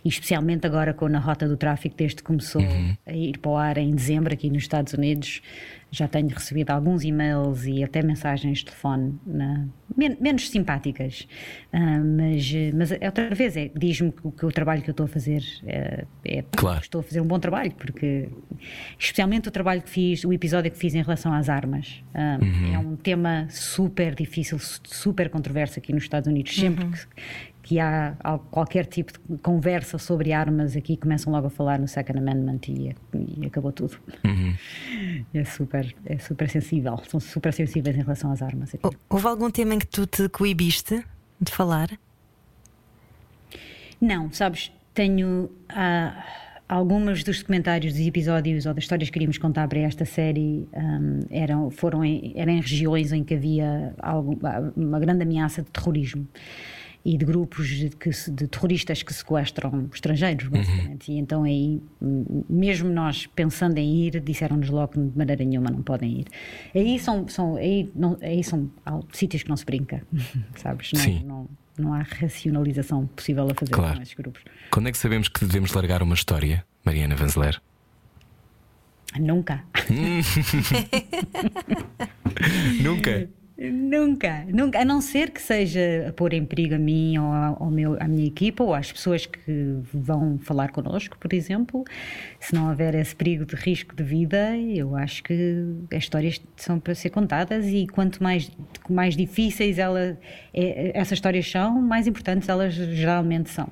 e 0.05 0.09
especialmente 0.09 0.67
agora 0.67 0.93
com 0.93 1.07
a 1.07 1.19
rota 1.19 1.47
do 1.47 1.57
tráfico, 1.57 1.95
desde 1.97 2.17
que 2.17 2.23
começou 2.25 2.63
a 3.07 3.13
ir 3.13 3.39
para 3.39 3.51
o 3.51 3.57
ar 3.57 3.79
em 3.79 3.95
dezembro 3.95 4.33
aqui 4.33 4.49
nos 4.51 4.63
Estados 4.63 4.93
Unidos, 4.95 5.41
já 5.91 6.07
tenho 6.07 6.29
recebido 6.29 6.71
alguns 6.71 7.03
e-mails 7.03 7.65
e 7.65 7.83
até 7.83 8.03
mensagens 8.03 8.59
de 8.59 8.67
telefone 8.67 9.19
na- 9.27 9.65
men- 9.97 10.19
menos 10.21 10.51
simpáticas. 10.51 11.27
Ah, 11.73 11.99
mas, 12.05 12.53
mas 12.75 12.93
é 12.93 13.07
outra 13.07 13.35
vez, 13.35 13.57
é, 13.57 13.71
diz-me 13.75 14.13
que, 14.13 14.27
o- 14.27 14.31
que 14.31 14.45
o 14.45 14.53
trabalho 14.53 14.83
que 14.83 14.91
eu 14.91 14.93
estou 14.93 15.05
a 15.05 15.09
fazer 15.09 15.43
é, 15.67 16.05
é- 16.27 16.45
Claro. 16.57 16.81
estou 16.81 17.01
a 17.01 17.05
fazer 17.05 17.21
um 17.23 17.27
bom 17.27 17.39
trabalho, 17.39 17.73
porque 17.73 18.29
especialmente 18.99 19.49
o 19.49 19.51
trabalho 19.51 19.81
que 19.83 19.91
fiz, 19.91 20.25
o 20.25 20.33
episódio 20.33 20.71
que 20.71 20.77
fiz 20.79 20.95
em 20.95 21.03
relação 21.03 21.33
às 21.33 21.49
armas, 21.49 22.03
ah, 22.15 22.39
é 22.73 22.79
um 22.79 22.95
tema 22.95 23.47
super 23.51 24.15
difícil, 24.15 24.59
su- 24.59 24.81
super 24.85 25.31
controverso 25.31 25.79
aqui 25.79 25.93
nos 25.93 26.03
Estados 26.03 26.29
Unidos. 26.29 26.55
Sempre 26.55 26.85
que, 26.87 26.99
que 27.69 27.79
há 27.79 28.17
al- 28.25 28.39
qualquer 28.51 28.87
tipo 28.87 29.13
de 29.29 29.37
conversa 29.43 29.99
sobre 29.99 30.33
armas 30.33 30.75
aqui, 30.75 30.97
começam 30.97 31.31
logo 31.31 31.49
a 31.49 31.51
falar 31.51 31.79
no 31.79 31.87
Second 31.87 32.19
Amendment 32.19 32.61
e, 32.69 32.97
e 33.43 33.47
acabou 33.47 33.71
tudo. 33.73 33.99
É 35.35 35.45
super, 35.45 35.95
é 36.07 36.17
super 36.19 36.49
sensível, 36.49 36.97
são 37.07 37.21
super 37.21 37.53
sensíveis 37.53 37.95
em 37.95 38.01
relação 38.01 38.33
às 38.33 38.41
armas. 38.41 38.75
aqui. 38.75 38.87
Hou- 38.87 38.95
Houve 39.11 39.27
algum 39.27 39.51
tema 39.51 39.75
em 39.75 39.79
que 39.79 39.87
tu 39.87 40.07
te 40.07 40.31
coibiste 40.31 41.05
de 41.39 41.53
falar? 41.53 41.91
Não, 44.01 44.33
sabes, 44.33 44.73
tenho 44.95 45.51
ah, 45.69 46.25
algumas 46.67 47.23
dos 47.23 47.39
documentários, 47.41 47.93
dos 47.93 48.07
episódios 48.07 48.65
ou 48.65 48.73
das 48.73 48.85
histórias 48.85 49.11
que 49.11 49.13
queríamos 49.13 49.37
contar 49.37 49.69
para 49.69 49.81
esta 49.81 50.07
série 50.07 50.67
ahm, 50.73 51.21
eram, 51.31 51.71
foram 51.71 52.03
em, 52.03 52.33
eram 52.35 52.53
em 52.53 52.61
regiões 52.63 53.13
em 53.13 53.23
que 53.23 53.35
havia 53.35 53.95
algo- 53.99 54.39
uma 54.75 54.99
grande 54.99 55.23
ameaça 55.23 55.61
de 55.63 55.71
terrorismo 55.71 56.27
e 57.09 57.17
de 57.17 57.25
grupos 57.25 57.67
de, 57.69 57.89
de 57.89 58.47
terroristas 58.49 59.03
que 59.03 59.15
sequestram 59.15 59.89
estrangeiros, 59.95 60.47
basicamente. 60.49 61.11
E 61.11 61.17
então 61.17 61.43
aí, 61.43 61.81
mesmo 62.51 62.91
nós 62.91 63.27
pensando 63.27 63.79
em 63.79 64.05
ir, 64.07 64.21
disseram-nos 64.21 64.69
logo 64.69 64.89
que 64.93 65.01
de 65.01 65.17
maneira 65.17 65.43
nenhuma 65.43 65.71
não 65.71 65.81
podem 65.81 66.21
ir. 66.21 66.27
Aí 66.75 66.99
são, 66.99 67.27
são, 67.27 67.57
aí 67.57 67.91
não, 67.95 68.19
aí 68.21 68.45
são 68.45 68.71
sítios 69.11 69.43
que 69.43 69.49
não 69.49 69.57
se 69.57 69.65
brinca, 69.65 70.03
sabes? 70.57 70.93
Não, 70.93 71.01
Sim. 71.01 71.25
não, 71.25 71.49
não 71.79 71.95
há 71.95 72.03
racionalização 72.03 73.07
possível 73.07 73.45
a 73.51 73.55
fazer 73.55 73.73
Claro. 73.73 73.97
com 73.97 74.03
esses 74.03 74.15
grupos. 74.15 74.43
Quando 74.71 74.89
é 74.91 74.93
que 74.93 74.99
sabemos 74.99 75.29
que 75.29 75.47
devemos 75.47 75.73
largar 75.73 76.03
uma 76.03 76.15
história, 76.15 76.63
Mariana 76.85 77.17
Vanzeler? 77.17 77.59
Nunca. 79.19 79.65
Nunca. 82.83 83.31
Nunca, 83.61 84.45
nunca, 84.47 84.81
a 84.81 84.85
não 84.85 85.01
ser 85.01 85.31
que 85.33 85.43
seja 85.43 86.07
a 86.09 86.13
pôr 86.13 86.33
em 86.33 86.45
perigo 86.45 86.77
a 86.77 86.79
mim 86.79 87.19
ou 87.19 87.25
ao 87.27 87.69
meu, 87.73 87.97
à 87.99 88.07
minha 88.07 88.25
equipa 88.25 88.63
ou 88.63 88.73
às 88.73 88.93
pessoas 88.93 89.27
que 89.27 89.41
vão 89.93 90.39
falar 90.39 90.71
connosco, 90.71 91.19
por 91.19 91.33
exemplo. 91.33 91.83
Se 92.39 92.55
não 92.55 92.69
houver 92.69 92.95
esse 92.95 93.17
perigo 93.17 93.45
de 93.45 93.57
risco 93.57 93.97
de 93.97 94.05
vida, 94.05 94.57
eu 94.57 94.95
acho 94.95 95.25
que 95.25 95.65
as 95.93 96.05
histórias 96.05 96.41
são 96.57 96.79
para 96.79 96.95
ser 96.95 97.11
contadas 97.11 97.67
e 97.67 97.89
quanto 97.89 98.23
mais, 98.23 98.49
mais 98.89 99.17
difíceis 99.17 99.77
ela, 99.77 100.17
é- 100.55 100.93
essas 100.95 101.15
histórias 101.15 101.51
são, 101.51 101.83
mais 101.83 102.07
importantes 102.07 102.49
elas 102.49 102.75
geralmente 102.75 103.51
são. 103.51 103.69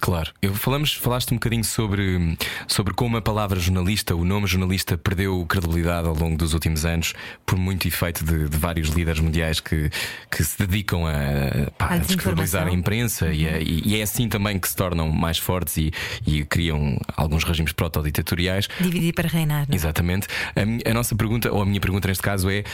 Claro. 0.00 0.32
Eu 0.40 0.54
falamos, 0.54 0.94
falaste 0.94 1.30
um 1.32 1.36
bocadinho 1.36 1.62
sobre, 1.64 2.36
sobre 2.66 2.94
como 2.94 3.16
a 3.16 3.22
palavra 3.22 3.60
jornalista, 3.60 4.14
o 4.14 4.24
nome 4.24 4.46
jornalista, 4.46 4.96
perdeu 4.96 5.44
credibilidade 5.46 6.08
ao 6.08 6.14
longo 6.14 6.36
dos 6.36 6.54
últimos 6.54 6.84
anos, 6.84 7.12
por 7.44 7.58
muito 7.58 7.86
efeito 7.86 8.24
de, 8.24 8.48
de 8.48 8.56
vários 8.56 8.88
líderes 8.88 9.20
mundiais 9.20 9.60
que, 9.60 9.90
que 10.30 10.42
se 10.42 10.58
dedicam 10.66 11.06
a, 11.06 11.70
pá, 11.76 11.86
a 11.94 11.98
descredibilizar 11.98 12.66
a 12.66 12.72
imprensa 12.72 13.28
e, 13.32 13.46
é- 13.46 13.62
e- 13.62 13.82
e 13.84 13.96
é 14.00 14.02
assim 14.02 14.28
também 14.28 14.58
que 14.58 14.68
se 14.68 14.74
tornam 14.76 15.10
mais 15.10 15.36
fortes 15.38 15.76
e, 15.76 15.92
e 16.26 16.44
criam 16.44 16.98
alguns 17.16 17.44
regimes 17.44 17.72
proto-ditatoriais. 17.72 18.68
Dividir 18.80 19.12
para 19.12 19.28
reinar. 19.28 19.66
não 19.68 19.72
é? 19.74 19.76
Exatamente. 19.76 20.26
A, 20.56 20.90
a 20.90 20.94
nossa 20.94 21.14
pergunta, 21.14 21.52
ou 21.52 21.60
a 21.62 21.66
minha 21.66 21.80
pergunta 21.80 22.08
neste 22.08 22.22
caso 22.22 22.48
é: 22.48 22.64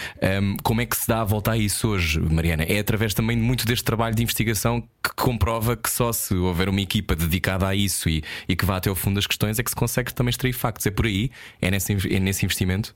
hum, 0.41 0.57
como 0.63 0.81
é 0.81 0.87
que 0.87 0.97
se 0.97 1.09
dá 1.09 1.23
a 1.23 1.25
volta 1.25 1.53
a 1.53 1.57
isso 1.59 1.89
hoje, 1.89 2.21
Mariana? 2.21 2.63
É 2.65 2.79
através 2.79 3.15
também 3.15 3.37
de 3.37 3.43
muito 3.43 3.67
deste 3.67 3.83
trabalho 3.85 4.15
de 4.15 4.23
investigação 4.23 4.81
que 5.03 5.11
comprova 5.17 5.77
que 5.77 5.91
só 5.91 6.13
se 6.13 6.35
houver 6.35 6.69
uma 6.69 6.81
equipa 6.81 7.16
dedicada 7.17 7.67
a 7.67 7.75
isso 7.75 8.09
e, 8.09 8.23
e 8.49 8.55
que 8.55 8.65
vá 8.65 8.77
até 8.77 8.89
ao 8.89 8.95
fundo 8.95 9.17
das 9.17 9.27
questões 9.27 9.59
é 9.59 9.63
que 9.63 9.71
se 9.71 9.77
consegue 9.77 10.15
também 10.15 10.31
extrair 10.31 10.53
factos. 10.53 10.87
É 10.87 10.91
por 10.91 11.07
aí? 11.07 11.31
É 11.61 11.71
nesse, 11.71 11.93
é 11.93 12.21
nesse 12.21 12.45
investimento? 12.45 12.95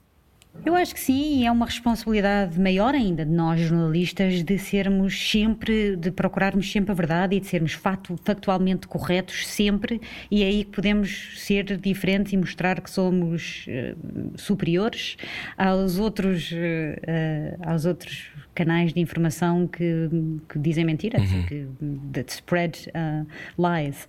Eu 0.65 0.75
acho 0.75 0.93
que 0.93 1.01
sim, 1.01 1.41
e 1.41 1.47
é 1.47 1.51
uma 1.51 1.65
responsabilidade 1.65 2.61
maior 2.61 2.95
ainda 2.95 3.25
de 3.25 3.31
nós 3.31 3.61
jornalistas 3.61 4.43
de 4.43 4.59
sermos 4.59 5.31
sempre, 5.31 5.97
de 5.97 6.11
procurarmos 6.11 6.71
sempre 6.71 6.93
a 6.93 6.95
verdade 6.95 7.37
e 7.37 7.41
de 7.41 7.47
sermos 7.47 7.73
factu- 7.73 8.19
factualmente 8.25 8.87
corretos 8.87 9.47
sempre, 9.47 10.01
e 10.31 10.43
é 10.43 10.47
aí 10.47 10.65
que 10.65 10.71
podemos 10.71 11.33
ser 11.39 11.65
diferentes 11.79 12.33
e 12.33 12.37
mostrar 12.37 12.81
que 12.81 12.91
somos 12.91 13.65
eh, 13.69 13.95
superiores 14.37 15.17
aos 15.57 15.99
outros, 15.99 16.51
eh, 16.53 16.99
eh, 17.07 17.57
aos 17.63 17.87
outros 17.87 18.29
canais 18.53 18.93
de 18.93 19.01
informação 19.01 19.67
que, 19.67 20.09
que 20.49 20.59
dizem 20.59 20.85
mentiras, 20.85 21.23
que 21.49 21.67
that 22.13 22.31
spread 22.31 22.91
uh, 22.91 23.27
lies. 23.57 24.07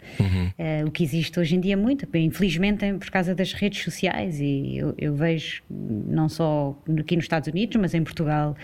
Eh, 0.57 0.83
o 0.85 0.91
que 0.91 1.03
existe 1.03 1.39
hoje 1.39 1.55
em 1.55 1.59
dia 1.61 1.77
muito, 1.77 2.05
infelizmente 2.17 2.83
é 2.83 2.93
por 2.93 3.09
causa 3.09 3.33
das 3.33 3.53
redes 3.53 3.81
sociais 3.83 4.41
e 4.41 4.75
eu, 4.77 4.93
eu 4.97 5.15
vejo 5.15 5.61
não 5.69 6.27
só 6.31 6.75
aqui 6.99 7.15
nos 7.15 7.25
Estados 7.25 7.47
Unidos, 7.47 7.75
mas 7.79 7.93
em 7.93 8.03
Portugal 8.03 8.55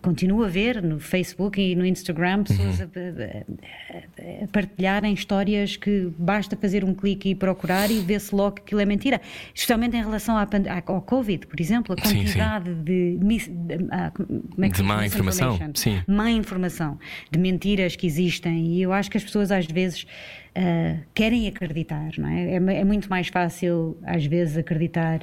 continuo 0.00 0.44
a 0.44 0.48
ver 0.48 0.80
no 0.80 1.00
Facebook 1.00 1.60
e 1.60 1.74
no 1.74 1.84
Instagram 1.84 2.44
pessoas 2.44 2.80
a, 2.80 2.84
a- 2.84 2.88
a- 4.38 4.44
a 4.44 4.48
partilharem 4.52 5.12
histórias 5.12 5.76
que 5.76 6.12
basta 6.16 6.56
fazer 6.56 6.84
um 6.84 6.94
clique 6.94 7.30
e 7.30 7.34
procurar 7.34 7.90
e 7.90 7.98
vê-se 7.98 8.32
logo 8.32 8.56
que 8.56 8.62
aquilo 8.62 8.80
é 8.80 8.84
mentira. 8.84 9.20
Especialmente 9.52 9.96
em 9.96 10.00
relação 10.00 10.36
à, 10.36 10.46
ao 10.86 11.02
Covid, 11.02 11.46
por 11.48 11.60
exemplo, 11.60 11.96
a 11.98 12.06
Sim, 12.06 12.10
sim. 12.18 12.22
quantidade 12.24 12.72
de, 12.74 13.18
mis- 13.20 13.50
ah, 13.90 14.12
é 14.62 14.68
De 14.68 14.76
se 14.76 14.82
má 14.84 15.04
informação, 15.04 15.58
sim. 15.74 16.00
Má 16.06 16.30
informação, 16.30 16.96
de 17.30 17.38
mentiras 17.40 17.96
que 17.96 18.06
existem 18.06 18.74
e 18.74 18.82
eu 18.82 18.92
acho 18.92 19.10
que 19.10 19.16
as 19.16 19.24
pessoas 19.24 19.50
às 19.50 19.66
vezes 19.66 20.06
ah, 20.54 20.98
querem 21.12 21.48
acreditar, 21.48 22.10
não 22.18 22.28
é? 22.28 22.52
É, 22.52 22.56
é 22.80 22.84
muito 22.84 23.10
mais 23.10 23.26
fácil 23.26 23.98
às 24.04 24.24
vezes 24.24 24.56
acreditar 24.56 25.20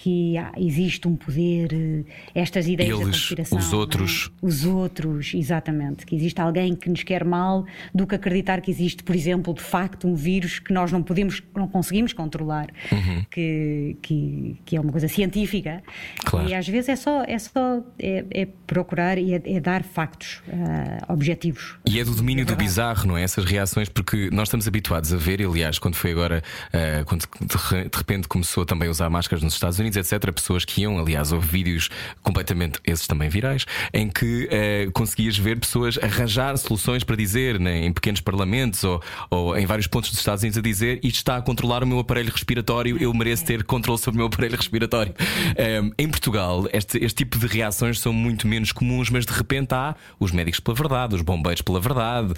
que 0.00 0.32
existe 0.56 1.06
um 1.06 1.14
poder, 1.14 1.68
eh, 1.74 2.04
estas 2.34 2.66
ideias 2.66 2.96
da 2.96 3.04
Eles, 3.04 3.16
conspiração. 3.18 3.58
os 3.58 3.70
é? 3.70 3.76
outros. 3.76 4.30
Os 4.40 4.64
outros, 4.64 5.32
exatamente. 5.34 6.06
Que 6.06 6.16
existe 6.16 6.40
alguém 6.40 6.74
que 6.74 6.88
nos 6.88 7.02
quer 7.02 7.22
mal 7.22 7.66
do 7.94 8.06
que 8.06 8.14
acreditar 8.14 8.62
que 8.62 8.70
existe, 8.70 9.02
por 9.02 9.14
exemplo, 9.14 9.52
de 9.52 9.60
facto, 9.60 10.08
um 10.08 10.14
vírus 10.14 10.58
que 10.58 10.72
nós 10.72 10.90
não 10.90 11.02
podemos, 11.02 11.42
não 11.54 11.68
conseguimos 11.68 12.14
controlar, 12.14 12.68
Uhum. 12.90 13.26
que, 13.30 13.98
que, 14.00 14.56
que 14.64 14.74
é 14.74 14.80
uma 14.80 14.90
coisa 14.90 15.06
científica. 15.06 15.82
Claro. 16.24 16.48
E 16.48 16.54
às 16.54 16.66
vezes 16.66 16.88
é 16.88 16.96
só, 16.96 17.22
é 17.24 17.38
só 17.38 17.84
é, 17.98 18.24
é 18.30 18.48
procurar 18.66 19.18
e 19.18 19.34
é, 19.34 19.42
é 19.44 19.60
dar 19.60 19.82
factos 19.82 20.40
ah, 20.50 21.12
objetivos. 21.12 21.76
E 21.84 22.00
é 22.00 22.04
do 22.04 22.14
domínio 22.14 22.46
do 22.46 22.56
bizarro, 22.56 23.06
não 23.06 23.18
é? 23.18 23.22
Essas 23.22 23.44
reações, 23.44 23.90
porque 23.90 24.30
nós 24.32 24.48
estamos 24.48 24.66
habituados 24.66 25.12
a 25.12 25.18
ver, 25.18 25.42
aliás, 25.42 25.78
quando 25.78 25.96
foi 25.96 26.10
agora, 26.12 26.42
ah, 26.72 27.04
quando 27.04 27.20
de 27.38 27.96
repente 27.98 28.26
começou 28.28 28.64
também 28.64 28.88
a 28.88 28.90
usar 28.90 29.10
máscaras 29.10 29.42
nos 29.42 29.52
Estados 29.52 29.78
Unidos, 29.78 29.89
etc., 29.96 30.32
pessoas 30.32 30.64
que 30.64 30.82
iam, 30.82 30.98
aliás, 30.98 31.32
houve 31.32 31.46
vídeos 31.46 31.88
completamente, 32.22 32.80
esses 32.84 33.06
também 33.06 33.28
virais, 33.28 33.66
em 33.92 34.08
que 34.08 34.48
ah, 34.50 34.90
conseguias 34.92 35.36
ver 35.36 35.58
pessoas 35.58 35.98
arranjar 36.02 36.56
soluções 36.56 37.04
para 37.04 37.16
dizer, 37.16 37.58
né, 37.58 37.84
em 37.84 37.92
pequenos 37.92 38.20
parlamentos 38.20 38.82
ou, 38.84 39.02
ou 39.30 39.56
em 39.56 39.66
vários 39.66 39.86
pontos 39.86 40.10
dos 40.10 40.18
Estados 40.18 40.42
Unidos, 40.42 40.58
a 40.58 40.62
dizer 40.62 41.00
isto 41.02 41.16
está 41.16 41.36
a 41.36 41.42
controlar 41.42 41.82
o 41.82 41.86
meu 41.86 41.98
aparelho 41.98 42.30
respiratório, 42.30 42.96
eu 43.00 43.12
mereço 43.14 43.44
ter 43.44 43.64
controle 43.64 43.98
sobre 43.98 44.16
o 44.16 44.18
meu 44.18 44.26
aparelho 44.26 44.56
respiratório. 44.56 45.14
Ah, 45.18 45.90
em 45.98 46.08
Portugal, 46.08 46.66
este, 46.72 46.98
este 46.98 47.18
tipo 47.24 47.38
de 47.38 47.46
reações 47.46 48.00
são 48.00 48.12
muito 48.12 48.46
menos 48.46 48.72
comuns, 48.72 49.10
mas 49.10 49.24
de 49.24 49.32
repente 49.32 49.74
há 49.74 49.94
os 50.18 50.32
médicos 50.32 50.60
pela 50.60 50.76
verdade, 50.76 51.14
os 51.14 51.22
bombeiros 51.22 51.62
pela 51.62 51.80
verdade, 51.80 52.34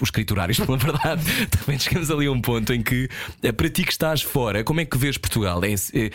os 0.00 0.08
escriturários 0.08 0.58
pela 0.58 0.76
verdade. 0.76 1.22
De 1.50 1.58
repente 1.58 1.84
chegamos 1.84 2.10
ali 2.10 2.26
a 2.26 2.32
um 2.32 2.40
ponto 2.40 2.72
em 2.72 2.82
que, 2.82 3.08
eh, 3.42 3.52
para 3.52 3.68
ti 3.68 3.84
que 3.84 3.92
estás 3.92 4.22
fora, 4.22 4.62
como 4.64 4.80
é 4.80 4.84
que 4.84 4.96
vês 4.96 5.18
Portugal? 5.18 5.60
É, 5.64 5.72
eh, 5.72 6.10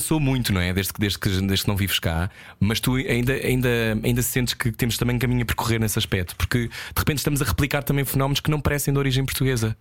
avançou 0.00 0.18
muito, 0.18 0.52
não 0.52 0.60
é? 0.60 0.72
Desde 0.72 0.92
que, 0.92 1.00
desde, 1.00 1.18
que, 1.18 1.28
desde 1.28 1.64
que 1.64 1.68
não 1.68 1.76
vives 1.76 1.98
cá, 1.98 2.30
mas 2.58 2.80
tu 2.80 2.94
ainda, 2.96 3.34
ainda, 3.34 3.68
ainda 4.02 4.22
sentes 4.22 4.54
que 4.54 4.72
temos 4.72 4.96
também 4.96 5.18
caminho 5.18 5.42
a 5.42 5.44
percorrer 5.44 5.78
nesse 5.78 5.98
aspecto, 5.98 6.34
porque 6.36 6.68
de 6.68 6.98
repente 6.98 7.18
estamos 7.18 7.42
a 7.42 7.44
replicar 7.44 7.82
também 7.82 8.04
fenómenos 8.04 8.40
que 8.40 8.50
não 8.50 8.60
parecem 8.60 8.92
de 8.92 8.98
origem 8.98 9.24
portuguesa. 9.24 9.76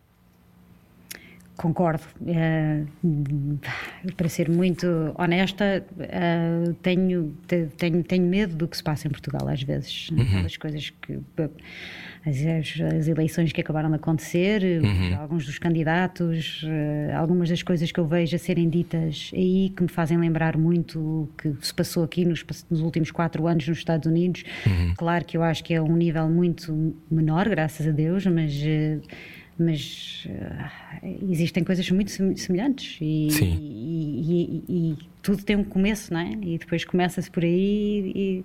Concordo. 1.59 2.03
Uh, 2.21 3.59
para 4.15 4.29
ser 4.29 4.49
muito 4.49 4.87
honesta, 5.17 5.85
uh, 5.91 6.73
tenho, 6.75 7.35
tenho, 7.77 8.01
tenho 8.01 8.25
medo 8.25 8.55
do 8.55 8.67
que 8.67 8.77
se 8.77 8.83
passa 8.83 9.07
em 9.07 9.11
Portugal 9.11 9.47
às 9.47 9.61
vezes. 9.61 10.09
Uhum. 10.09 10.45
As 10.45 10.55
coisas 10.55 10.89
que. 10.89 11.19
As, 12.25 12.35
as, 12.97 13.07
eleições 13.07 13.53
que 13.53 13.61
acabaram 13.61 13.89
de 13.89 13.95
acontecer, 13.95 14.61
uhum. 14.83 15.17
alguns 15.17 15.45
dos 15.45 15.57
candidatos, 15.57 16.63
uh, 16.63 17.17
algumas 17.17 17.49
das 17.49 17.63
coisas 17.63 17.91
que 17.93 17.99
eu 17.99 18.05
vejo 18.05 18.35
a 18.35 18.39
serem 18.39 18.69
ditas 18.69 19.31
aí 19.33 19.71
que 19.75 19.83
me 19.83 19.89
fazem 19.89 20.17
lembrar 20.17 20.57
muito 20.57 20.99
o 20.99 21.29
que 21.37 21.55
se 21.61 21.73
passou 21.73 22.03
aqui 22.03 22.25
nos, 22.25 22.45
nos 22.69 22.81
últimos 22.81 23.09
quatro 23.09 23.47
anos 23.47 23.67
nos 23.67 23.77
Estados 23.77 24.05
Unidos. 24.05 24.43
Uhum. 24.65 24.93
Claro 24.97 25.23
que 25.23 25.37
eu 25.37 25.43
acho 25.43 25.63
que 25.63 25.73
é 25.73 25.81
um 25.81 25.95
nível 25.95 26.29
muito 26.29 26.93
menor, 27.09 27.47
graças 27.47 27.87
a 27.87 27.91
Deus, 27.91 28.25
mas 28.25 28.53
mas 29.59 30.25
uh, 30.25 31.29
existem 31.29 31.63
coisas 31.63 31.89
muito 31.91 32.11
semelhantes 32.11 32.97
e, 33.01 33.27
e, 33.29 34.63
e, 34.67 34.91
e, 34.91 34.97
tudo 35.21 35.43
tem 35.43 35.55
um 35.55 35.63
começo, 35.63 36.13
não 36.13 36.21
é? 36.21 36.31
E 36.41 36.57
depois 36.57 36.85
começa-se 36.85 37.29
por 37.29 37.43
aí 37.43 38.43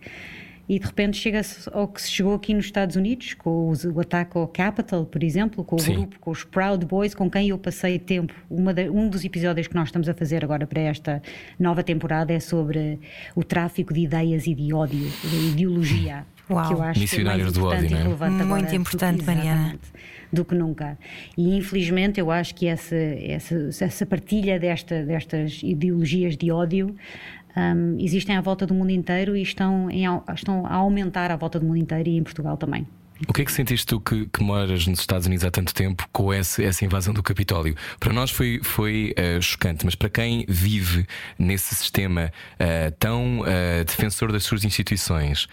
e, 0.68 0.78
de 0.78 0.86
repente 0.86 1.16
chega-se 1.16 1.68
ao 1.72 1.86
que 1.86 2.02
se 2.02 2.10
chegou 2.10 2.34
aqui 2.34 2.52
nos 2.52 2.64
Estados 2.64 2.96
Unidos, 2.96 3.34
com 3.34 3.70
o, 3.70 3.74
o 3.94 4.00
ataque 4.00 4.36
ao 4.36 4.48
Capitol, 4.48 5.04
por 5.06 5.22
exemplo, 5.22 5.62
com 5.62 5.76
o 5.76 5.78
Sim. 5.78 5.94
grupo, 5.94 6.18
com 6.18 6.30
os 6.30 6.42
Proud 6.42 6.84
Boys, 6.84 7.14
com 7.14 7.30
quem 7.30 7.50
eu 7.50 7.58
passei 7.58 7.98
tempo. 7.98 8.34
De, 8.50 8.88
um 8.88 9.08
dos 9.08 9.24
episódios 9.24 9.68
que 9.68 9.74
nós 9.74 9.88
estamos 9.88 10.08
a 10.08 10.14
fazer 10.14 10.42
agora 10.42 10.66
para 10.66 10.80
esta 10.80 11.22
nova 11.60 11.82
temporada 11.82 12.32
é 12.32 12.40
sobre 12.40 12.98
o 13.36 13.44
tráfico 13.44 13.94
de 13.94 14.00
ideias 14.00 14.46
e 14.46 14.54
de 14.54 14.72
ódio, 14.72 15.08
de 15.22 15.36
ideologia. 15.50 16.26
Uau. 16.50 16.66
Que 16.66 16.74
eu 16.74 16.82
acho 16.82 17.00
Missionários 17.00 17.52
que 17.52 17.58
é 17.58 17.62
mais 17.62 17.80
do 17.80 17.86
ódio, 17.86 17.96
relevante 17.96 18.42
é? 18.42 18.44
Muito 18.44 18.74
importante, 18.74 19.24
Mariana. 19.24 19.78
Do 20.34 20.44
que 20.44 20.54
nunca. 20.54 20.98
E 21.38 21.56
infelizmente 21.56 22.18
eu 22.18 22.30
acho 22.30 22.54
que 22.54 22.66
essa, 22.66 22.96
essa, 22.96 23.84
essa 23.84 24.04
partilha 24.04 24.58
desta, 24.58 25.04
destas 25.04 25.60
ideologias 25.62 26.36
de 26.36 26.50
ódio 26.50 26.94
um, 27.56 27.96
existem 28.00 28.36
à 28.36 28.40
volta 28.40 28.66
do 28.66 28.74
mundo 28.74 28.90
inteiro 28.90 29.36
e 29.36 29.42
estão, 29.42 29.88
em, 29.90 30.04
estão 30.34 30.66
a 30.66 30.74
aumentar 30.74 31.30
à 31.30 31.36
volta 31.36 31.58
do 31.60 31.66
mundo 31.66 31.78
inteiro 31.78 32.08
e 32.08 32.16
em 32.16 32.22
Portugal 32.22 32.56
também. 32.56 32.86
O 33.28 33.32
que 33.32 33.42
é 33.42 33.44
que 33.44 33.52
sentiste 33.52 33.86
tu 33.86 34.00
que, 34.00 34.26
que, 34.26 34.42
moras 34.42 34.86
nos 34.88 34.98
Estados 34.98 35.26
Unidos 35.26 35.44
há 35.44 35.50
tanto 35.50 35.72
tempo 35.72 36.06
com 36.12 36.32
essa, 36.32 36.62
essa 36.62 36.84
invasão 36.84 37.14
do 37.14 37.22
Capitólio? 37.22 37.76
Para 38.00 38.12
nós 38.12 38.30
foi, 38.30 38.60
foi 38.62 39.14
uh, 39.16 39.40
chocante, 39.40 39.84
mas 39.84 39.94
para 39.94 40.08
quem 40.08 40.44
vive 40.48 41.06
nesse 41.38 41.76
sistema 41.76 42.32
uh, 42.54 42.90
tão 42.98 43.40
uh, 43.40 43.84
defensor 43.86 44.32
das 44.32 44.42
suas 44.42 44.64
instituições, 44.64 45.46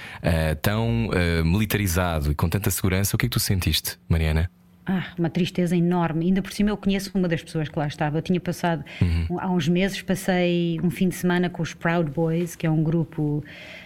tão 0.61 1.09
militarizado 1.45 2.31
e 2.31 2.35
com 2.35 2.49
tanta 2.49 2.71
segurança, 2.71 3.15
o 3.15 3.19
que 3.19 3.25
é 3.25 3.29
que 3.29 3.33
tu 3.33 3.39
sentiste, 3.39 3.97
Mariana? 4.09 4.49
Ah, 4.93 5.05
uma 5.17 5.29
tristeza 5.29 5.73
enorme. 5.73 6.25
Ainda 6.25 6.41
por 6.41 6.51
cima 6.51 6.69
eu 6.69 6.75
conheço 6.75 7.11
uma 7.15 7.29
das 7.29 7.41
pessoas 7.41 7.69
que 7.69 7.79
lá 7.79 7.87
estava. 7.87 8.17
Eu 8.17 8.21
tinha 8.21 8.41
passado, 8.41 8.83
uhum. 9.01 9.39
há 9.39 9.49
uns 9.49 9.69
meses, 9.69 10.01
passei 10.01 10.81
um 10.83 10.89
fim 10.89 11.07
de 11.07 11.15
semana 11.15 11.49
com 11.49 11.63
os 11.63 11.73
Proud 11.73 12.11
Boys, 12.11 12.57
que 12.57 12.67
é 12.67 12.69
um 12.69 12.83
grupo 12.83 13.41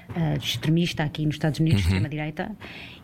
uh, 0.09 0.37
extremista 0.41 1.03
aqui 1.03 1.23
nos 1.23 1.35
Estados 1.35 1.59
Unidos, 1.59 1.81
uhum. 1.81 1.89
de 1.89 1.93
extrema-direita, 1.93 2.51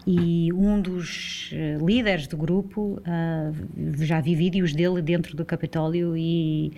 e 0.08 0.52
um 0.52 0.82
dos 0.82 1.52
uh, 1.52 1.86
líderes 1.86 2.26
do 2.26 2.38
grupo, 2.38 3.00
uh, 3.02 4.04
já 4.04 4.20
vi 4.20 4.34
vídeos 4.34 4.74
dele 4.74 5.00
dentro 5.00 5.38
do 5.38 5.46
Capitólio 5.46 6.18
e. 6.18 6.72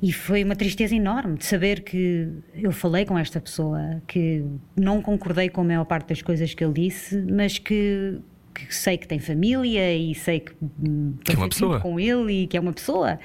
E 0.00 0.12
foi 0.12 0.44
uma 0.44 0.54
tristeza 0.54 0.94
enorme 0.94 1.38
de 1.38 1.44
saber 1.44 1.80
que 1.80 2.28
eu 2.54 2.70
falei 2.70 3.04
com 3.04 3.18
esta 3.18 3.40
pessoa, 3.40 4.00
que 4.06 4.44
não 4.76 5.02
concordei 5.02 5.48
com 5.48 5.62
a 5.62 5.64
maior 5.64 5.84
parte 5.84 6.10
das 6.10 6.22
coisas 6.22 6.54
que 6.54 6.62
ele 6.62 6.72
disse, 6.72 7.20
mas 7.28 7.58
que 7.58 8.20
que 8.66 8.74
sei 8.74 8.98
que 8.98 9.06
tem 9.06 9.18
família 9.18 9.94
e 9.94 10.14
sei 10.14 10.40
que, 10.40 10.52
hum, 10.62 11.14
que 11.24 11.32
é 11.32 11.36
uma 11.36 11.48
pessoa. 11.48 11.80
com 11.80 11.98
ele 11.98 12.42
e 12.42 12.46
que 12.46 12.56
é 12.56 12.60
uma 12.60 12.72
pessoa. 12.72 13.18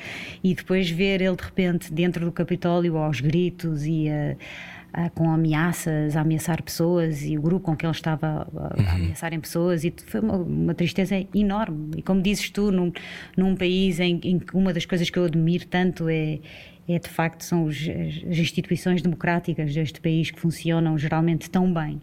E 0.43 0.53
depois 0.53 0.89
ver 0.89 1.21
ele 1.21 1.35
de 1.35 1.43
repente 1.43 1.91
dentro 1.91 2.25
do 2.25 2.31
Capitólio 2.31 2.97
aos 2.97 3.19
gritos 3.19 3.85
e 3.85 4.09
a, 4.09 5.05
a, 5.05 5.09
com 5.09 5.29
ameaças, 5.29 6.15
a 6.15 6.21
ameaçar 6.21 6.61
pessoas 6.61 7.23
e 7.23 7.37
o 7.37 7.41
grupo 7.41 7.65
com 7.65 7.75
que 7.75 7.85
ele 7.85 7.91
estava 7.91 8.27
a, 8.27 8.31
a 8.31 8.81
uhum. 8.81 8.89
ameaçarem 8.95 9.39
pessoas. 9.39 9.83
E 9.83 9.93
foi 10.05 10.21
uma, 10.21 10.37
uma, 10.37 10.73
tristeza 10.73 11.15
enorme. 11.33 11.91
E 11.97 12.01
como 12.01 12.21
dizes 12.21 12.49
tu 12.49 12.71
num, 12.71 12.91
num 13.35 13.55
país 13.55 13.99
em, 13.99 14.19
em 14.23 14.39
que 14.39 14.55
uma 14.55 14.71
das 14.71 14.85
coisas 14.85 15.09
que 15.09 15.17
eu 15.17 15.25
admiro 15.25 15.65
tanto 15.67 16.07
é 16.09 16.39
é 16.87 16.99
de 16.99 17.07
facto 17.07 17.43
são 17.43 17.63
os, 17.63 17.77
as 17.77 18.37
instituições 18.37 19.01
democráticas 19.01 19.73
deste 19.73 20.01
país 20.01 20.31
que 20.31 20.39
funcionam 20.39 20.97
geralmente 20.97 21.49
tão 21.49 21.73
bem 21.73 22.01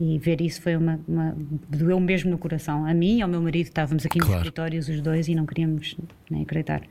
e 0.00 0.18
ver 0.18 0.40
isso 0.40 0.60
foi 0.60 0.76
uma, 0.76 1.00
uma 1.06 1.34
doeu 1.68 1.98
mesmo 1.98 2.30
no 2.30 2.38
coração. 2.38 2.86
A 2.86 2.94
mim 2.94 3.18
e 3.18 3.22
ao 3.22 3.28
meu 3.28 3.40
marido 3.40 3.66
estávamos 3.66 4.04
aqui 4.04 4.18
claro. 4.18 4.34
nos 4.34 4.40
escritórios 4.42 4.88
os 4.88 5.00
dois 5.00 5.28
e 5.28 5.34
não 5.34 5.46
queríamos 5.46 5.96
nem 6.30 6.42
acreditar. 6.42 6.82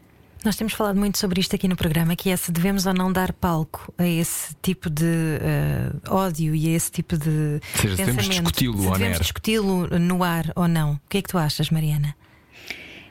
Nós 0.43 0.55
temos 0.55 0.73
falado 0.73 0.97
muito 0.97 1.17
sobre 1.17 1.41
isto 1.41 1.55
aqui 1.55 1.67
no 1.67 1.75
programa, 1.75 2.15
que 2.15 2.29
é 2.29 2.37
se 2.37 2.51
devemos 2.51 2.85
ou 2.85 2.93
não 2.93 3.11
dar 3.11 3.33
palco 3.33 3.91
a 3.97 4.05
esse 4.05 4.55
tipo 4.61 4.91
de 4.91 5.03
uh, 5.03 6.13
ódio 6.13 6.53
e 6.53 6.67
a 6.67 6.75
esse 6.75 6.91
tipo 6.91 7.17
de 7.17 7.59
seja, 7.73 7.95
pensamento. 7.95 8.05
Devemos 8.05 8.27
discuti-lo 8.27 8.91
devemos 8.91 9.19
discuti-lo 9.19 9.99
no 9.99 10.23
ar 10.23 10.51
ou 10.55 10.67
não. 10.67 10.93
O 10.93 10.99
que 11.09 11.17
é 11.17 11.21
que 11.23 11.29
tu 11.29 11.39
achas, 11.39 11.71
Mariana? 11.71 12.15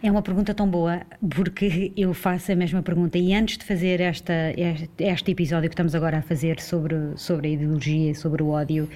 É 0.01 0.11
uma 0.11 0.23
pergunta 0.23 0.55
tão 0.55 0.69
boa, 0.69 1.01
porque 1.35 1.91
eu 1.97 2.15
faço 2.15 2.53
a 2.53 2.55
mesma 2.55 2.83
pergunta. 2.83 3.19
E 3.19 3.35
antes 3.35 3.59
de 3.59 3.65
fazer 3.65 4.01
esta, 4.01 4.53
este, 4.57 4.91
este 4.99 5.31
episódio 5.33 5.69
que 5.69 5.75
estamos 5.75 5.95
agora 5.95 6.19
a 6.19 6.23
fazer 6.23 6.61
sobre, 6.61 6.95
sobre 7.17 7.49
a 7.49 7.51
ideologia, 7.51 8.15
sobre 8.15 8.43
o 8.43 8.51
ódio, 8.51 8.89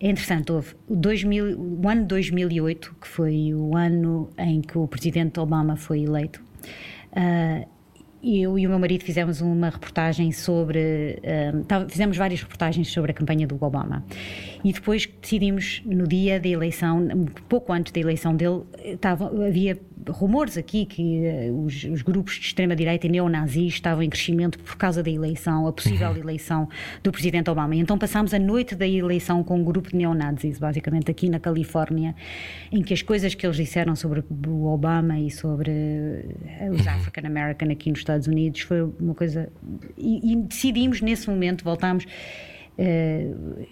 interessante, 0.00 0.52
houve 0.52 0.74
o, 0.88 0.96
2000, 0.96 1.58
o 1.58 1.88
ano 1.88 2.06
2008, 2.06 2.96
que 3.00 3.08
foi 3.08 3.54
o 3.54 3.76
ano 3.76 4.30
em 4.38 4.60
que 4.60 4.78
o 4.78 4.86
presidente 4.86 5.40
Obama 5.40 5.76
foi 5.76 6.02
eleito. 6.02 6.40
Uh, 7.12 7.66
eu 8.22 8.58
e 8.58 8.66
o 8.66 8.70
meu 8.70 8.78
marido 8.78 9.04
fizemos 9.04 9.40
uma 9.40 9.70
reportagem 9.70 10.32
sobre. 10.32 11.18
Uh, 11.22 11.88
fizemos 11.88 12.16
várias 12.16 12.40
reportagens 12.40 12.88
sobre 12.88 13.12
a 13.12 13.14
campanha 13.14 13.46
do 13.46 13.62
Obama. 13.62 14.04
E 14.64 14.72
depois 14.72 15.08
decidimos, 15.20 15.82
no 15.86 16.06
dia 16.06 16.40
da 16.40 16.48
eleição, 16.48 17.06
pouco 17.48 17.72
antes 17.72 17.92
da 17.92 18.00
eleição 18.00 18.34
dele, 18.34 18.62
estava, 18.84 19.26
havia 19.46 19.78
rumores 20.08 20.56
aqui 20.56 20.84
que 20.84 21.22
uh, 21.50 21.64
os, 21.64 21.84
os, 21.84 22.02
grupos 22.02 22.34
de 22.34 22.46
extrema-direita 22.46 23.06
e 23.06 23.10
neonazis 23.10 23.74
estavam 23.74 24.02
em 24.02 24.10
crescimento 24.10 24.58
por 24.58 24.76
causa 24.76 25.02
da 25.02 25.10
eleição, 25.10 25.66
a 25.66 25.72
possível 25.72 26.10
uhum. 26.10 26.16
eleição 26.16 26.68
do 27.02 27.12
presidente 27.12 27.50
Obama. 27.50 27.76
E 27.76 27.78
então 27.78 27.98
passámos 27.98 28.34
a 28.34 28.38
noite 28.38 28.74
da 28.74 28.86
eleição 28.86 29.44
com 29.44 29.58
um 29.60 29.64
grupo 29.64 29.90
de 29.90 29.96
neonazis, 29.96 30.58
basicamente 30.58 31.10
aqui 31.10 31.28
na 31.28 31.38
Califórnia, 31.38 32.14
em 32.72 32.82
que 32.82 32.94
as 32.94 33.02
coisas 33.02 33.34
que 33.34 33.46
eles 33.46 33.56
disseram 33.56 33.94
sobre 33.94 34.24
o 34.46 34.66
Obama 34.66 35.18
e 35.18 35.30
sobre 35.30 35.70
os 36.72 36.84
uhum. 36.84 36.92
African 36.92 37.26
American 37.26 37.70
aqui 37.70 37.90
nos 37.90 38.04
Estados 38.08 38.26
Unidos 38.26 38.60
foi 38.60 38.82
uma 38.82 39.14
coisa. 39.14 39.50
E, 39.96 40.32
e 40.32 40.36
decidimos 40.36 41.00
nesse 41.00 41.28
momento, 41.28 41.64
voltámos 41.64 42.06
Uh, 42.78 43.66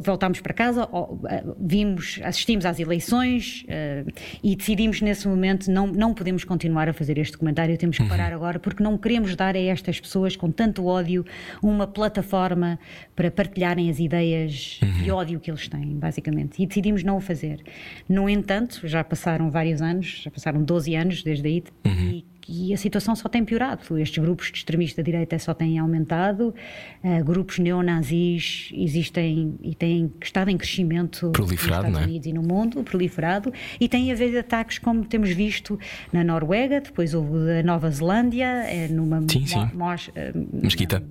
voltámos 0.00 0.40
para 0.40 0.52
casa, 0.52 0.84
uh, 0.86 1.56
vimos, 1.60 2.18
assistimos 2.24 2.66
às 2.66 2.80
eleições 2.80 3.64
uh, 3.68 4.12
e 4.42 4.56
decidimos 4.56 5.00
nesse 5.00 5.28
momento 5.28 5.70
não, 5.70 5.86
não 5.86 6.12
podemos 6.12 6.42
continuar 6.42 6.88
a 6.88 6.92
fazer 6.92 7.18
este 7.18 7.34
documentário, 7.34 7.78
temos 7.78 7.98
que 7.98 8.04
parar 8.08 8.30
uhum. 8.30 8.38
agora 8.38 8.58
porque 8.58 8.82
não 8.82 8.98
queremos 8.98 9.36
dar 9.36 9.54
a 9.54 9.60
estas 9.60 10.00
pessoas 10.00 10.34
com 10.34 10.50
tanto 10.50 10.84
ódio 10.86 11.24
uma 11.62 11.86
plataforma 11.86 12.80
para 13.14 13.30
partilharem 13.30 13.88
as 13.88 14.00
ideias 14.00 14.80
uhum. 14.82 15.02
de 15.04 15.10
ódio 15.12 15.38
que 15.38 15.48
eles 15.48 15.68
têm, 15.68 15.96
basicamente. 15.96 16.60
E 16.60 16.66
decidimos 16.66 17.04
não 17.04 17.18
o 17.18 17.20
fazer. 17.20 17.62
No 18.08 18.28
entanto, 18.28 18.80
já 18.88 19.04
passaram 19.04 19.52
vários 19.52 19.80
anos, 19.80 20.22
já 20.24 20.32
passaram 20.32 20.64
12 20.64 20.96
anos 20.96 21.22
desde 21.22 21.46
aí, 21.46 21.62
uhum. 21.86 21.92
e 21.92 22.31
e 22.48 22.72
a 22.72 22.76
situação 22.76 23.14
só 23.14 23.28
tem 23.28 23.44
piorado. 23.44 23.98
Estes 23.98 24.22
grupos 24.22 24.50
de 24.50 24.58
extremista 24.58 25.02
direita 25.02 25.38
só 25.38 25.54
têm 25.54 25.78
aumentado, 25.78 26.54
uh, 27.02 27.24
grupos 27.24 27.58
neonazis 27.58 28.70
existem 28.74 29.54
e 29.62 29.74
têm 29.74 30.12
estado 30.20 30.50
em 30.50 30.56
crescimento 30.56 31.30
proliferado, 31.30 31.82
nos 31.82 31.90
Estados 31.90 32.08
é? 32.08 32.10
Unidos 32.10 32.26
e 32.26 32.32
no 32.32 32.42
mundo, 32.42 32.82
proliferado, 32.82 33.52
e 33.80 33.88
tem 33.88 34.10
havido 34.10 34.38
ataques 34.38 34.78
como 34.78 35.04
temos 35.04 35.30
visto 35.30 35.78
na 36.12 36.24
Noruega, 36.24 36.80
depois 36.80 37.14
houve 37.14 37.46
da 37.46 37.62
Nova 37.62 37.90
Zelândia, 37.90 38.46
é 38.46 38.88
numa 38.88 39.20
sim, 39.28 39.46
sim. 39.46 39.70
Mo, 39.74 39.86
uh, 39.86 40.62
mesquita 40.62 41.02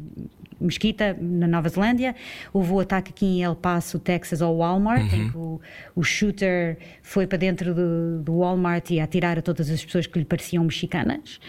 mesquita 0.62 1.18
na 1.20 1.47
Nova 1.47 1.70
Zelândia. 1.70 2.16
Houve 2.53 2.72
o 2.72 2.80
ataque 2.80 3.12
aqui 3.12 3.26
em 3.26 3.43
El 3.43 3.55
Paso, 3.55 3.99
Texas, 3.99 4.41
ao 4.41 4.55
Walmart, 4.57 5.12
uhum. 5.12 5.20
em 5.20 5.30
que 5.30 5.38
o, 5.38 5.62
o, 5.95 6.03
shooter 6.03 6.78
foi 7.01 7.26
para 7.26 7.38
dentro 7.38 7.74
do, 7.74 8.22
do, 8.22 8.38
Walmart 8.38 8.91
e 8.91 8.99
a 8.99 9.03
atirar 9.03 9.39
a 9.39 9.41
todas 9.41 9.70
as 9.70 9.84
pessoas 9.84 10.07
que 10.07 10.20
lhe 10.20 10.26
pareciam 10.26 10.64
mexicanas. 10.64 11.39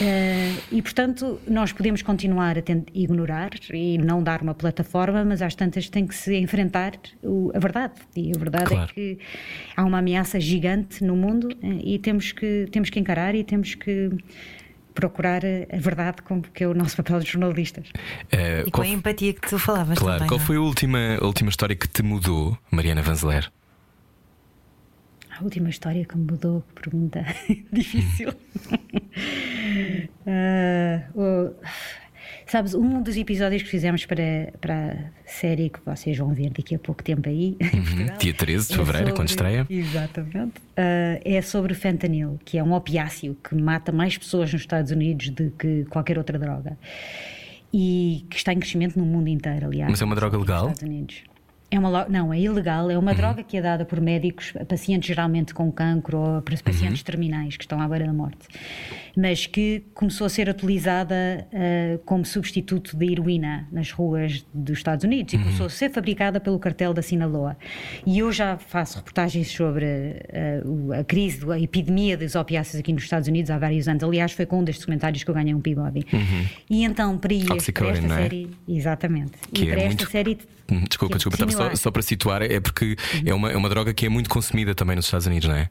Uh, 0.00 0.62
e, 0.72 0.82
portanto, 0.82 1.40
nós 1.48 1.72
podemos 1.72 2.02
continuar 2.02 2.58
a 2.58 2.62
ignorar 2.94 3.50
e 3.72 3.98
não 3.98 4.22
dar 4.22 4.42
uma 4.42 4.54
plataforma, 4.54 5.24
mas 5.24 5.42
às 5.42 5.54
tantas 5.54 5.88
tem 5.88 6.06
que 6.06 6.14
se 6.14 6.36
enfrentar 6.36 6.92
o, 7.22 7.50
a 7.54 7.58
verdade. 7.58 7.94
E 8.16 8.32
a 8.34 8.38
verdade 8.38 8.66
é 8.66 8.76
claro. 8.76 8.90
é 8.90 8.94
que 8.94 9.18
há 9.76 9.84
uma 9.84 9.98
ameaça 9.98 10.38
gigante 10.40 11.02
no 11.04 11.16
mundo 11.16 11.48
uh, 11.48 11.80
e 11.82 11.98
temos 11.98 12.32
que, 12.32 12.66
temos 12.70 12.90
que 12.90 12.98
encarar 12.98 13.34
e 13.34 13.44
temos 13.44 13.74
que 13.74 14.10
procurar 14.98 15.42
a 15.44 15.76
verdade, 15.78 16.22
como 16.22 16.42
que 16.42 16.64
é 16.64 16.66
o 16.66 16.74
nosso 16.74 16.96
papel 16.96 17.20
de 17.20 17.30
jornalistas. 17.30 17.86
Uh, 17.88 18.66
e 18.66 18.70
com 18.72 18.82
a 18.82 18.86
empatia 18.88 19.32
que 19.32 19.48
tu 19.48 19.56
falavas 19.56 19.96
claro, 19.96 20.18
também. 20.18 20.28
Qual 20.28 20.40
não? 20.40 20.46
foi 20.46 20.56
a 20.56 20.60
última, 20.60 20.98
a 21.20 21.24
última 21.24 21.50
história 21.50 21.76
que 21.76 21.86
te 21.86 22.02
mudou, 22.02 22.58
Mariana 22.68 23.00
Vanzeler? 23.00 23.48
A 25.38 25.44
última 25.44 25.70
história 25.70 26.04
que 26.04 26.16
me 26.18 26.24
mudou, 26.28 26.64
pergunta 26.74 27.24
difícil. 27.72 28.32
Ah, 30.26 31.02
o- 31.14 31.54
sabes, 32.52 32.74
um 32.74 33.02
dos 33.02 33.16
episódios 33.16 33.62
que 33.62 33.68
fizemos 33.68 34.06
para, 34.06 34.52
para 34.60 35.12
a 35.26 35.28
série 35.28 35.68
que 35.68 35.80
vocês 35.84 36.16
vão 36.16 36.32
ver 36.32 36.50
daqui 36.50 36.74
a 36.74 36.78
pouco 36.78 37.02
tempo 37.02 37.28
aí, 37.28 37.56
Portugal, 37.70 38.16
Dia 38.18 38.34
13 38.34 38.68
de 38.68 38.72
é 38.72 38.76
fevereiro, 38.76 39.14
quando 39.14 39.28
estreia. 39.28 39.66
Exatamente. 39.68 40.54
Ah, 40.76 41.20
é 41.24 41.42
sobre 41.42 41.74
fentanil, 41.74 42.38
que 42.44 42.58
é 42.58 42.62
um 42.62 42.72
opiáceo 42.72 43.36
que 43.42 43.54
mata 43.54 43.92
mais 43.92 44.16
pessoas 44.16 44.52
nos 44.52 44.62
Estados 44.62 44.90
Unidos 44.90 45.30
do 45.30 45.50
que 45.50 45.84
qualquer 45.90 46.18
outra 46.18 46.38
droga. 46.38 46.78
E 47.72 48.24
que 48.30 48.36
está 48.36 48.52
em 48.52 48.58
crescimento 48.58 48.98
no 48.98 49.04
mundo 49.04 49.28
inteiro, 49.28 49.66
aliás. 49.66 49.90
Mas 49.90 50.00
é 50.00 50.04
uma 50.04 50.14
droga 50.14 50.38
Nos 50.38 50.46
legal? 50.46 50.68
Estados 50.68 50.82
Unidos. 50.82 51.22
É 51.70 51.78
uma, 51.78 52.06
não, 52.08 52.32
é 52.32 52.40
ilegal. 52.40 52.90
É 52.90 52.96
uma 52.98 53.12
droga 53.12 53.42
que 53.42 53.56
é 53.56 53.60
dada 53.60 53.84
por 53.84 54.00
médicos 54.00 54.54
a 54.58 54.64
pacientes 54.64 55.06
geralmente 55.08 55.52
com 55.52 55.70
cancro 55.70 56.16
ou 56.18 56.40
para 56.42 56.56
pacientes 56.56 57.02
terminais 57.02 57.58
que 57.58 57.64
estão 57.64 57.78
à 57.80 57.86
beira 57.86 58.06
da 58.06 58.12
morte. 58.12 58.38
Mas 59.14 59.46
que 59.46 59.84
começou 59.92 60.26
a 60.26 60.30
ser 60.30 60.48
utilizada 60.48 61.14
ah, 61.52 61.98
como 62.06 62.24
substituto 62.24 62.96
de 62.96 63.12
heroína 63.12 63.68
nas 63.70 63.90
ruas 63.92 64.46
dos 64.54 64.78
Estados 64.78 65.04
Unidos 65.04 65.34
e 65.34 65.38
começou 65.38 65.66
a 65.66 65.68
ser 65.68 65.90
fabricada 65.90 66.40
pelo 66.40 66.58
cartel 66.58 66.94
da 66.94 67.02
Sinaloa. 67.02 67.54
E 68.06 68.20
eu 68.20 68.32
já 68.32 68.56
faço 68.56 68.96
reportagens 68.96 69.48
sobre 69.50 69.84
o- 70.64 70.92
a 70.94 71.04
crise, 71.04 71.40
a 71.52 71.60
epidemia 71.60 72.16
dos 72.16 72.34
opiáceos 72.34 72.80
aqui 72.80 72.92
nos 72.94 73.02
Estados 73.02 73.28
Unidos 73.28 73.50
há 73.50 73.58
vários 73.58 73.88
anos. 73.88 74.02
Aliás, 74.02 74.32
foi 74.32 74.46
com 74.46 74.60
um 74.60 74.64
destes 74.64 74.84
documentários 74.86 75.22
que 75.22 75.30
eu 75.30 75.34
ganhei 75.34 75.52
um 75.54 75.60
Peabody. 75.60 76.06
E 76.70 76.82
então, 76.84 77.18
para, 77.18 77.34
ir, 77.34 77.44
para 77.44 77.56
esta 77.56 78.06
é? 78.06 78.08
série, 78.08 78.50
exatamente. 78.66 79.32
Que 79.52 79.64
e 79.64 79.68
é 79.68 79.70
para 79.72 79.80
esta 79.82 79.88
muito- 80.04 80.10
série 80.10 80.38
Desculpa, 80.68 81.12
que 81.12 81.14
é 81.14 81.16
desculpa, 81.16 81.34
estava 81.36 81.50
só, 81.58 81.62
similar. 81.64 81.76
só 81.76 81.90
para 81.90 82.02
situar, 82.02 82.42
é 82.42 82.60
porque 82.60 82.96
é 83.24 83.34
uma, 83.34 83.50
é 83.52 83.56
uma 83.56 83.68
droga 83.68 83.92
que 83.92 84.06
é 84.06 84.08
muito 84.08 84.30
consumida 84.30 84.74
também 84.74 84.96
nos 84.96 85.04
Estados 85.04 85.26
Unidos, 85.26 85.48
não 85.48 85.56
é? 85.56 85.68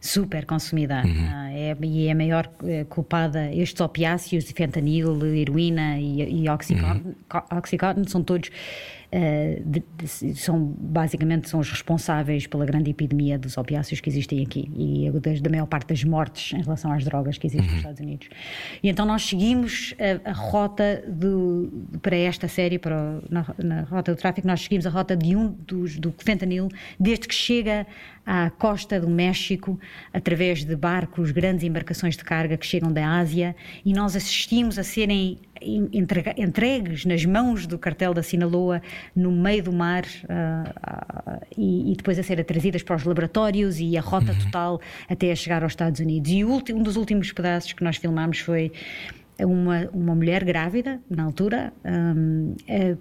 Super 0.00 0.44
consumida. 0.44 1.02
Uhum. 1.02 1.28
Ah, 1.32 1.50
é, 1.50 1.74
e 1.82 2.08
é 2.08 2.12
a 2.12 2.14
maior 2.14 2.46
eh, 2.64 2.84
culpada. 2.84 3.50
Estes 3.54 3.80
opiáceos, 3.80 4.50
fentanil, 4.54 5.24
heroína 5.34 5.98
e, 5.98 6.42
e 6.42 6.48
Uhum. 6.84 8.04
são 8.06 8.22
todos. 8.22 8.50
Eh, 9.16 9.62
de- 9.64 9.82
de- 9.96 10.34
são 10.34 10.58
basicamente 10.76 11.48
são 11.48 11.60
os 11.60 11.70
responsáveis 11.70 12.48
pela 12.48 12.66
grande 12.66 12.90
epidemia 12.90 13.38
dos 13.38 13.56
opiáceos 13.56 14.00
que 14.00 14.08
existem 14.10 14.42
aqui 14.42 14.68
e 14.76 15.08
das- 15.20 15.40
da 15.40 15.48
maior 15.48 15.66
parte 15.66 15.86
das 15.90 16.02
mortes 16.02 16.52
em 16.58 16.62
relação 16.62 16.90
às 16.90 17.04
drogas 17.04 17.38
que 17.38 17.46
existem 17.46 17.64
Uhum. 17.68 17.70
nos 17.74 17.80
Estados 17.80 18.00
Unidos. 18.00 18.28
E 18.82 18.88
então 18.88 19.06
nós 19.06 19.22
seguimos 19.24 19.94
a, 20.26 20.30
a 20.30 20.32
rota 20.32 21.04
do, 21.06 21.70
para 22.02 22.16
esta 22.16 22.48
série, 22.48 22.76
para 22.76 22.96
o- 22.96 23.22
na, 23.32 23.46
na 23.62 23.82
rota 23.82 24.12
do 24.12 24.18
tráfico, 24.18 24.48
nós 24.48 24.62
seguimos 24.62 24.84
a 24.84 24.90
rota 24.90 25.16
de 25.16 25.36
um 25.36 25.48
dos, 25.48 25.96
do 25.96 26.12
fentanil 26.18 26.68
desde 26.98 27.28
que 27.28 27.34
chega 27.34 27.86
à 28.26 28.50
costa 28.50 29.00
do 29.00 29.08
México 29.08 29.78
através 30.12 30.64
de 30.64 30.74
barcos, 30.74 31.30
grandes 31.30 31.64
embarcações 31.64 32.16
de 32.16 32.24
carga 32.24 32.56
que 32.56 32.66
chegam 32.66 32.92
da 32.92 33.06
Ásia 33.06 33.54
e 33.84 33.92
nós 33.92 34.16
assistimos 34.16 34.78
a 34.78 34.84
serem 34.84 35.38
entregues 36.36 37.04
nas 37.04 37.24
mãos 37.24 37.66
do 37.66 37.78
cartel 37.78 38.12
da 38.12 38.22
Sinaloa 38.22 38.82
no 39.14 39.32
meio 39.32 39.62
do 39.62 39.72
mar 39.72 40.04
ah, 40.28 40.72
ah, 40.82 41.40
e, 41.56 41.92
e 41.92 41.96
depois 41.96 42.18
a 42.18 42.22
serem 42.22 42.44
trazidas 42.44 42.82
para 42.82 42.96
os 42.96 43.04
laboratórios 43.04 43.80
e 43.80 43.96
a 43.96 44.00
rota 44.00 44.34
total 44.44 44.80
até 45.08 45.32
a 45.32 45.36
chegar 45.36 45.62
aos 45.62 45.72
Estados 45.72 46.00
Unidos. 46.00 46.30
E 46.30 46.44
um 46.44 46.82
dos 46.82 46.96
últimos 46.96 47.32
pedaços 47.32 47.72
que 47.72 47.82
nós 47.82 47.96
filmámos 47.96 48.40
foi 48.40 48.72
uma, 49.38 49.88
uma 49.92 50.14
mulher 50.14 50.44
grávida, 50.44 51.00
na 51.10 51.24
altura, 51.24 51.72
hum, 51.84 52.54
eh, 52.68 52.96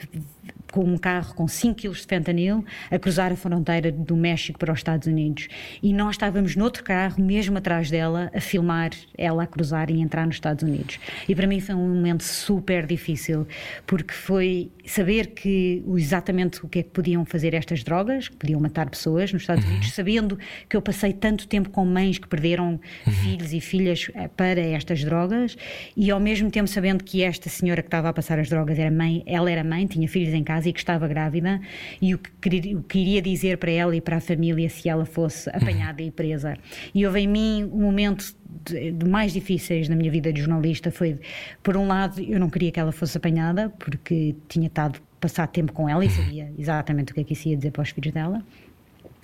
com 0.73 0.83
um 0.83 0.97
carro 0.97 1.35
com 1.35 1.47
5 1.47 1.79
kg 1.79 1.91
de 1.91 2.07
fentanil, 2.07 2.65
a 2.89 2.97
cruzar 2.97 3.31
a 3.31 3.35
fronteira 3.35 3.91
do 3.91 4.17
México 4.17 4.57
para 4.57 4.73
os 4.73 4.79
Estados 4.79 5.07
Unidos. 5.07 5.47
E 5.83 5.93
nós 5.93 6.15
estávamos 6.15 6.55
noutro 6.55 6.83
carro, 6.83 7.23
mesmo 7.23 7.59
atrás 7.59 7.91
dela, 7.91 8.31
a 8.33 8.41
filmar 8.41 8.89
ela 9.15 9.43
a 9.43 9.47
cruzar 9.47 9.91
e 9.91 10.01
entrar 10.01 10.25
nos 10.25 10.37
Estados 10.37 10.63
Unidos. 10.63 10.99
E 11.29 11.35
para 11.35 11.45
mim 11.45 11.59
foi 11.59 11.75
um 11.75 11.93
momento 11.93 12.23
super 12.23 12.87
difícil, 12.87 13.47
porque 13.85 14.15
foi 14.15 14.71
saber 14.83 15.27
que 15.27 15.83
exatamente 15.95 16.65
o 16.65 16.67
que 16.67 16.79
é 16.79 16.83
que 16.83 16.89
podiam 16.89 17.23
fazer 17.23 17.53
estas 17.53 17.83
drogas, 17.83 18.27
que 18.27 18.35
podiam 18.35 18.59
matar 18.59 18.89
pessoas 18.89 19.31
nos 19.31 19.43
Estados 19.43 19.63
Unidos, 19.63 19.91
sabendo 19.93 20.39
que 20.67 20.75
eu 20.75 20.81
passei 20.81 21.13
tanto 21.13 21.47
tempo 21.47 21.69
com 21.69 21.85
mães 21.85 22.17
que 22.17 22.27
perderam 22.27 22.79
filhos 23.21 23.53
e 23.53 23.61
filhas 23.61 24.09
eh, 24.15 24.27
para 24.27 24.59
estas 24.59 25.03
drogas, 25.03 25.55
e 25.95 26.09
ao 26.09 26.19
mesmo 26.19 26.49
tempo 26.49 26.67
sabendo 26.67 27.03
que 27.03 27.21
esta 27.21 27.47
senhora 27.47 27.83
que 27.83 27.87
estava 27.87 28.09
a 28.09 28.13
passar 28.13 28.39
as 28.39 28.49
drogas 28.49 28.79
era 28.79 28.89
mãe, 28.89 29.21
ela 29.27 29.51
era 29.51 29.63
mãe, 29.63 29.85
tinha 29.85 30.07
filhos 30.07 30.33
em 30.33 30.43
casa 30.43 30.62
e 30.65 30.73
que 30.73 30.79
estava 30.79 31.07
grávida, 31.07 31.61
e 32.01 32.13
o 32.13 32.17
que, 32.17 32.75
o 32.75 32.83
que 32.83 32.99
iria 32.99 33.21
dizer 33.21 33.57
para 33.57 33.71
ela 33.71 33.95
e 33.95 34.01
para 34.01 34.17
a 34.17 34.21
família 34.21 34.69
se 34.69 34.89
ela 34.89 35.05
fosse 35.05 35.49
apanhada 35.49 36.01
e 36.01 36.11
presa. 36.11 36.55
E 36.93 37.05
houve 37.05 37.21
em 37.21 37.27
mim 37.27 37.69
um 37.71 37.81
momento 37.81 38.35
de, 38.65 38.91
de 38.91 39.05
mais 39.05 39.33
difíceis 39.33 39.89
na 39.89 39.95
minha 39.95 40.11
vida 40.11 40.31
de 40.31 40.41
jornalista 40.41 40.91
foi, 40.91 41.19
por 41.61 41.77
um 41.77 41.87
lado, 41.87 42.21
eu 42.21 42.39
não 42.39 42.49
queria 42.49 42.71
que 42.71 42.79
ela 42.79 42.91
fosse 42.91 43.17
apanhada, 43.17 43.69
porque 43.79 44.35
tinha 44.47 44.67
estado 44.67 44.99
passar 45.19 45.47
tempo 45.47 45.71
com 45.71 45.87
ela 45.87 46.03
e 46.03 46.09
sabia 46.09 46.51
exatamente 46.59 47.11
o 47.11 47.15
que 47.15 47.21
é 47.21 47.23
que 47.23 47.33
isso 47.33 47.47
ia 47.47 47.55
dizer 47.55 47.71
para 47.71 47.81
os 47.81 47.89
filhos 47.89 48.13
dela 48.13 48.43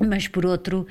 mas 0.08 0.28
por 0.28 0.46
outro, 0.46 0.88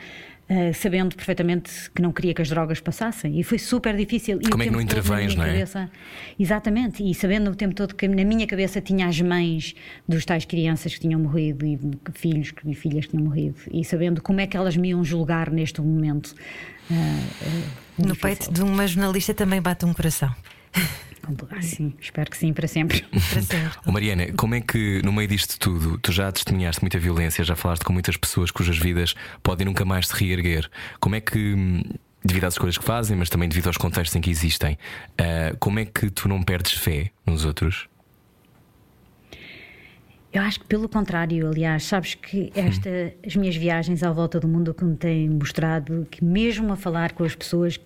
eh, 0.49 0.73
sabendo 0.73 1.15
perfeitamente 1.15 1.71
que 1.95 2.01
não 2.01 2.11
queria 2.13 2.33
que 2.35 2.41
as 2.43 2.49
drogas 2.49 2.81
passassem. 2.81 3.39
E 3.39 3.43
foi 3.45 3.59
super 3.59 3.97
difícil. 3.97 4.39
E 4.43 4.49
Como 4.49 4.63
é 4.63 4.67
que 4.67 4.73
não 4.73 4.81
intervens, 4.81 5.35
não 5.35 5.45
é? 5.45 5.49
cabeça- 5.49 5.91
exatamente, 6.39 7.03
e 7.09 7.15
sabendo 7.15 7.51
o 7.51 7.55
tempo 7.55 7.75
todo 7.75 7.95
que 7.95 8.09
na 8.09 8.25
minha 8.25 8.47
cabeça 8.47 8.81
tinha 8.81 9.07
as 9.07 9.21
mães 9.21 9.75
dos 10.09 10.25
tais 10.25 10.45
crianças 10.45 10.95
que 10.95 11.01
tinham 11.01 11.21
morrido 11.21 11.67
e 11.67 11.79
filhos 12.15 12.53
e 12.65 12.75
filhas 12.75 13.05
que 13.07 13.11
tinham 13.13 13.25
morrido, 13.25 13.57
e 13.73 13.85
sabendo 13.85 14.23
como 14.23 14.41
é 14.41 14.47
que 14.47 14.57
elas 14.57 14.77
me 14.77 14.89
iam 14.89 15.05
julgar 15.05 15.51
neste 15.51 15.81
momento. 15.81 16.35
eh, 16.91 16.95
eh, 16.95 17.63
No 17.99 18.15
difícil. 18.15 18.17
peito 18.23 18.53
de 18.53 18.63
uma 18.63 18.87
jornalista 18.87 19.35
também 19.35 19.61
bate 19.61 19.85
um 19.85 19.93
coração. 19.93 20.35
Sim, 21.61 21.93
espero 22.01 22.31
que 22.31 22.37
sim, 22.37 22.53
para 22.53 22.66
sempre. 22.66 23.03
Para 23.03 23.43
sempre. 23.43 23.71
Ô 23.87 23.93
Mariana, 23.93 24.33
como 24.33 24.55
é 24.55 24.61
que 24.61 25.03
no 25.05 25.12
meio 25.12 25.29
disto 25.29 25.59
tudo 25.59 25.99
tu 25.99 26.11
já 26.11 26.33
testemunhaste 26.33 26.81
muita 26.83 26.99
violência, 26.99 27.45
já 27.45 27.55
falaste 27.55 27.85
com 27.85 27.93
muitas 27.93 28.16
pessoas 28.16 28.51
cujas 28.51 28.79
vidas 28.79 29.14
podem 29.43 29.66
nunca 29.66 29.85
mais 29.85 30.09
se 30.09 30.14
reerguer? 30.14 30.71
Como 30.99 31.14
é 31.14 31.21
que, 31.21 31.55
hum, 31.55 31.83
devido 32.25 32.45
às 32.45 32.55
escolhas 32.55 32.79
que 32.79 32.85
fazem, 32.85 33.16
mas 33.16 33.29
também 33.29 33.49
devido 33.49 33.66
aos 33.66 33.77
contextos 33.77 34.16
em 34.16 34.21
que 34.21 34.31
existem, 34.31 34.79
ah, 35.19 35.55
como 35.59 35.79
é 35.79 35.85
que 35.85 36.11
tu 36.11 36.29
não 36.29 36.43
perdes 36.43 36.73
fé 36.73 37.11
nos 37.27 37.45
outros? 37.45 37.89
Eu 40.33 40.43
acho 40.43 40.61
que 40.61 40.66
pelo 40.66 40.89
contrário, 40.89 41.49
aliás, 41.49 41.85
sabes 41.85 42.14
que 42.14 42.53
esta, 42.55 42.91
as 43.26 43.35
minhas 43.35 43.57
viagens 43.57 44.03
à 44.03 44.12
volta 44.12 44.39
do 44.39 44.47
mundo 44.47 44.74
que 44.74 44.85
me 44.85 44.95
têm 44.95 45.29
mostrado 45.31 46.07
que 46.11 46.22
mesmo 46.22 46.72
a 46.72 46.76
falar 46.76 47.12
com 47.12 47.24
as 47.24 47.35
pessoas 47.35 47.81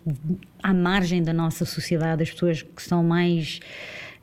à 0.60 0.74
margem 0.74 1.22
da 1.22 1.32
nossa 1.32 1.64
sociedade, 1.64 2.22
as 2.24 2.30
pessoas 2.30 2.62
que 2.62 2.82
são 2.82 3.04
mais 3.04 3.60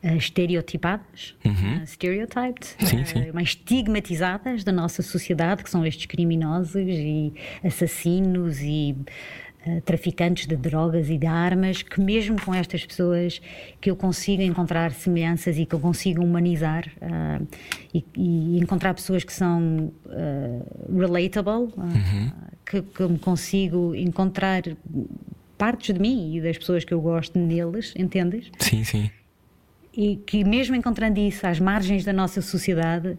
eh, 0.03 0.17
estereotipadas, 0.17 1.35
eh, 1.45 1.85
stereotyped, 1.85 2.65
Sim, 2.79 2.99
eh, 2.99 3.05
sim. 3.05 3.31
mais 3.31 3.49
estigmatizadas 3.49 4.65
da 4.65 4.71
nossa 4.73 5.01
sociedade, 5.01 5.63
que 5.63 5.69
são 5.69 5.85
estes 5.85 6.05
criminosos 6.05 6.75
e 6.75 7.33
assassinos 7.63 8.59
e 8.61 8.97
traficantes 9.83 10.47
de 10.47 10.55
drogas 10.55 11.09
e 11.09 11.17
de 11.17 11.27
armas, 11.27 11.81
que 11.81 11.99
mesmo 11.99 12.39
com 12.41 12.53
estas 12.53 12.85
pessoas 12.85 13.41
que 13.81 13.91
eu 13.91 13.95
consigo 13.95 14.41
encontrar 14.41 14.91
semelhanças 14.93 15.57
e 15.57 15.65
que 15.65 15.75
eu 15.75 15.79
consigo 15.79 16.23
humanizar 16.23 16.89
ah, 17.01 17.41
e, 17.93 18.03
e 18.15 18.59
encontrar 18.59 18.93
pessoas 18.93 19.23
que 19.23 19.33
são 19.33 19.91
ah, 20.07 20.61
relatable, 20.89 21.73
ah, 21.77 22.49
que, 22.65 22.81
que 22.81 23.01
eu 23.01 23.09
me 23.09 23.19
consigo 23.19 23.93
encontrar 23.95 24.63
partes 25.57 25.93
de 25.93 25.99
mim 25.99 26.35
e 26.35 26.41
das 26.41 26.57
pessoas 26.57 26.85
que 26.85 26.93
eu 26.93 27.01
gosto 27.01 27.37
neles, 27.37 27.93
entendes? 27.97 28.49
Sim, 28.59 28.83
sim. 28.85 29.11
e 29.93 30.15
que 30.15 30.43
mesmo 30.45 30.75
encontrando 30.75 31.19
isso 31.19 31.45
às 31.45 31.59
margens 31.59 32.05
da 32.05 32.13
nossa 32.13 32.41
sociedade, 32.41 33.17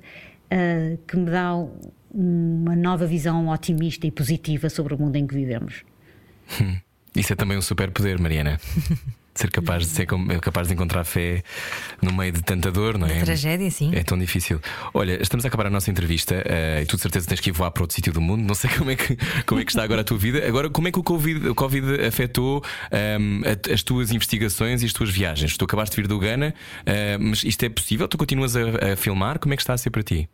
que 1.07 1.17
me 1.17 1.31
dá 1.31 1.55
uma 2.13 2.75
nova 2.75 3.07
visão 3.07 3.49
otimista 3.49 4.07
e 4.07 4.11
positiva 4.11 4.69
sobre 4.71 4.95
o 4.95 4.99
mundo 4.99 5.17
em 5.17 5.27
que 5.27 5.35
vivemos. 5.35 5.85
Isso 7.17 7.33
é 7.33 7.37
também 7.37 7.59
um 7.59 7.63
superpoder, 7.63 8.21
Mariana. 8.21 8.61
Ser 9.33 9.49
capaz 9.51 9.85
de 9.85 9.89
ser 9.91 10.07
com- 10.07 10.27
capaz 10.41 10.67
de 10.69 10.75
encontrar 10.75 11.05
fé 11.05 11.43
no 12.03 12.13
meio 12.13 12.33
de 12.33 12.43
tanta 12.43 12.71
dor, 12.71 12.99
não 12.99 13.07
é? 13.07 13.21
Tragédia, 13.21 13.71
sim. 13.71 13.91
É 13.95 14.03
tão 14.03 14.19
difícil. 14.19 14.61
Olha, 14.93 15.23
estamos 15.23 15.45
a 15.45 15.49
acabar 15.49 15.67
a 15.69 15.71
nossa 15.71 15.89
entrevista 15.89 16.43
eh, 16.45 16.81
e 16.83 16.87
tu 16.87 16.97
de 16.97 17.03
certeza 17.03 17.29
tens 17.29 17.39
que 17.41 17.49
ir 17.49 17.53
voar 17.53 17.71
para 17.71 17.85
outro 17.85 17.95
sítio 17.95 18.13
do 18.13 18.21
mundo. 18.21 18.43
Não 18.45 18.57
sei 18.57 18.69
como 18.77 18.91
é, 18.91 18.97
que, 18.97 19.17
como 19.47 19.61
é 19.61 19.65
que 19.65 19.71
está 19.71 19.85
agora 19.85 20.01
a 20.01 20.05
tua 20.05 20.19
vida. 20.19 20.47
Agora, 20.47 20.69
como 20.69 20.89
é 20.89 20.93
que 20.93 20.99
o 20.99 21.03
Covid, 21.03 21.49
o 21.49 21.55
COVID 21.55 22.05
afetou 22.05 22.63
ehm, 22.91 23.43
a- 23.47 23.73
as 23.73 23.83
tuas 23.85 24.11
investigações 24.11 24.83
e 24.83 24.87
as 24.87 24.93
tuas 24.93 25.11
viagens? 25.11 25.57
Tu 25.57 25.65
acabaste 25.65 25.95
de 25.95 26.03
vir 26.03 26.09
do 26.09 26.19
Ghana, 26.19 26.53
eh, 26.85 27.17
mas 27.19 27.45
isto 27.45 27.63
é 27.65 27.69
possível? 27.69 28.09
Tu 28.09 28.19
continuas 28.19 28.57
a, 28.57 28.93
a 28.93 28.97
filmar? 28.97 29.39
Como 29.39 29.55
é 29.55 29.57
que 29.57 29.63
está 29.63 29.73
a 29.75 29.79
ser 29.79 29.91
para 29.91 30.03
ti? 30.03 30.29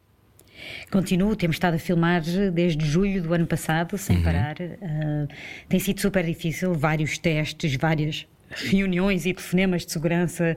Continuo, 0.90 1.34
temos 1.36 1.56
estado 1.56 1.74
a 1.74 1.78
filmar 1.78 2.22
desde 2.52 2.84
julho 2.86 3.22
do 3.22 3.32
ano 3.34 3.46
passado, 3.46 3.92
Uhum. 3.92 3.98
sem 3.98 4.22
parar. 4.22 4.56
Ah, 4.82 5.26
tem 5.68 5.78
sido 5.80 6.00
super 6.00 6.24
difícil, 6.24 6.74
vários 6.74 7.18
testes, 7.18 7.74
várias 7.76 8.26
reuniões 8.48 9.26
e 9.26 9.34
telefonemas 9.34 9.84
de 9.84 9.90
segurança 9.90 10.56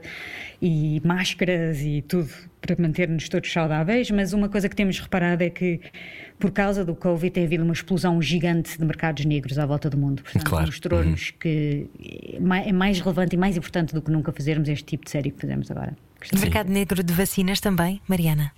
e 0.62 1.02
máscaras 1.04 1.80
e 1.80 2.02
tudo 2.06 2.30
para 2.60 2.76
manter-nos 2.80 3.28
todos 3.28 3.52
saudáveis, 3.52 4.10
mas 4.12 4.32
uma 4.32 4.48
coisa 4.48 4.68
que 4.68 4.76
temos 4.76 5.00
reparado 5.00 5.42
é 5.42 5.50
que 5.50 5.80
por 6.38 6.52
causa 6.52 6.84
do 6.84 6.94
Covid 6.94 7.32
tem 7.32 7.44
havido 7.44 7.64
uma 7.64 7.72
explosão 7.72 8.22
gigante 8.22 8.78
de 8.78 8.84
mercados 8.84 9.24
negros 9.24 9.58
à 9.58 9.66
volta 9.66 9.90
do 9.90 9.96
mundo. 9.98 10.22
Portanto, 10.22 10.44
Claro. 10.44 10.66
mostrou-nos 10.66 11.32
que 11.32 11.88
é 12.64 12.72
mais 12.72 13.00
relevante 13.00 13.34
e 13.34 13.38
mais 13.38 13.56
importante 13.56 13.92
do 13.92 14.00
que 14.00 14.10
nunca 14.10 14.30
fazermos 14.30 14.68
este 14.68 14.84
tipo 14.84 15.04
de 15.04 15.10
série 15.10 15.32
que 15.32 15.40
fazemos 15.40 15.68
agora. 15.70 15.96
Mercado 16.38 16.70
negro 16.70 17.02
de 17.02 17.12
vacinas 17.12 17.60
também, 17.60 18.00
Mariana. 18.06 18.52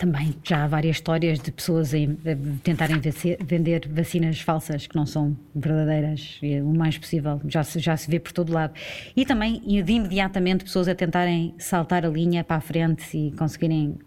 Também 0.00 0.34
já 0.42 0.64
há 0.64 0.66
várias 0.66 0.96
histórias 0.96 1.38
de 1.38 1.52
pessoas 1.52 1.92
a 1.92 1.98
a 1.98 2.34
tentarem 2.64 2.98
vaci- 3.00 3.36
vender 3.44 3.86
vacinas 3.86 4.40
falsas 4.40 4.86
que 4.86 4.96
não 4.96 5.04
são 5.04 5.36
verdadeiras, 5.54 6.38
e 6.42 6.58
o 6.62 6.72
mais 6.72 6.96
possível, 6.96 7.38
já 7.46 7.62
se, 7.62 7.78
já 7.80 7.94
se 7.98 8.10
vê 8.10 8.18
por 8.18 8.32
todo 8.32 8.50
lado. 8.50 8.72
E 9.14 9.26
também 9.26 9.60
de 9.60 9.92
imediatamente 9.92 10.64
pessoas 10.64 10.88
a 10.88 10.94
tentarem 10.94 11.54
saltar 11.58 12.06
a 12.06 12.08
linha 12.08 12.42
para 12.42 12.56
a 12.56 12.60
frente 12.62 13.14
e 13.14 13.30
conseguirem. 13.32 13.98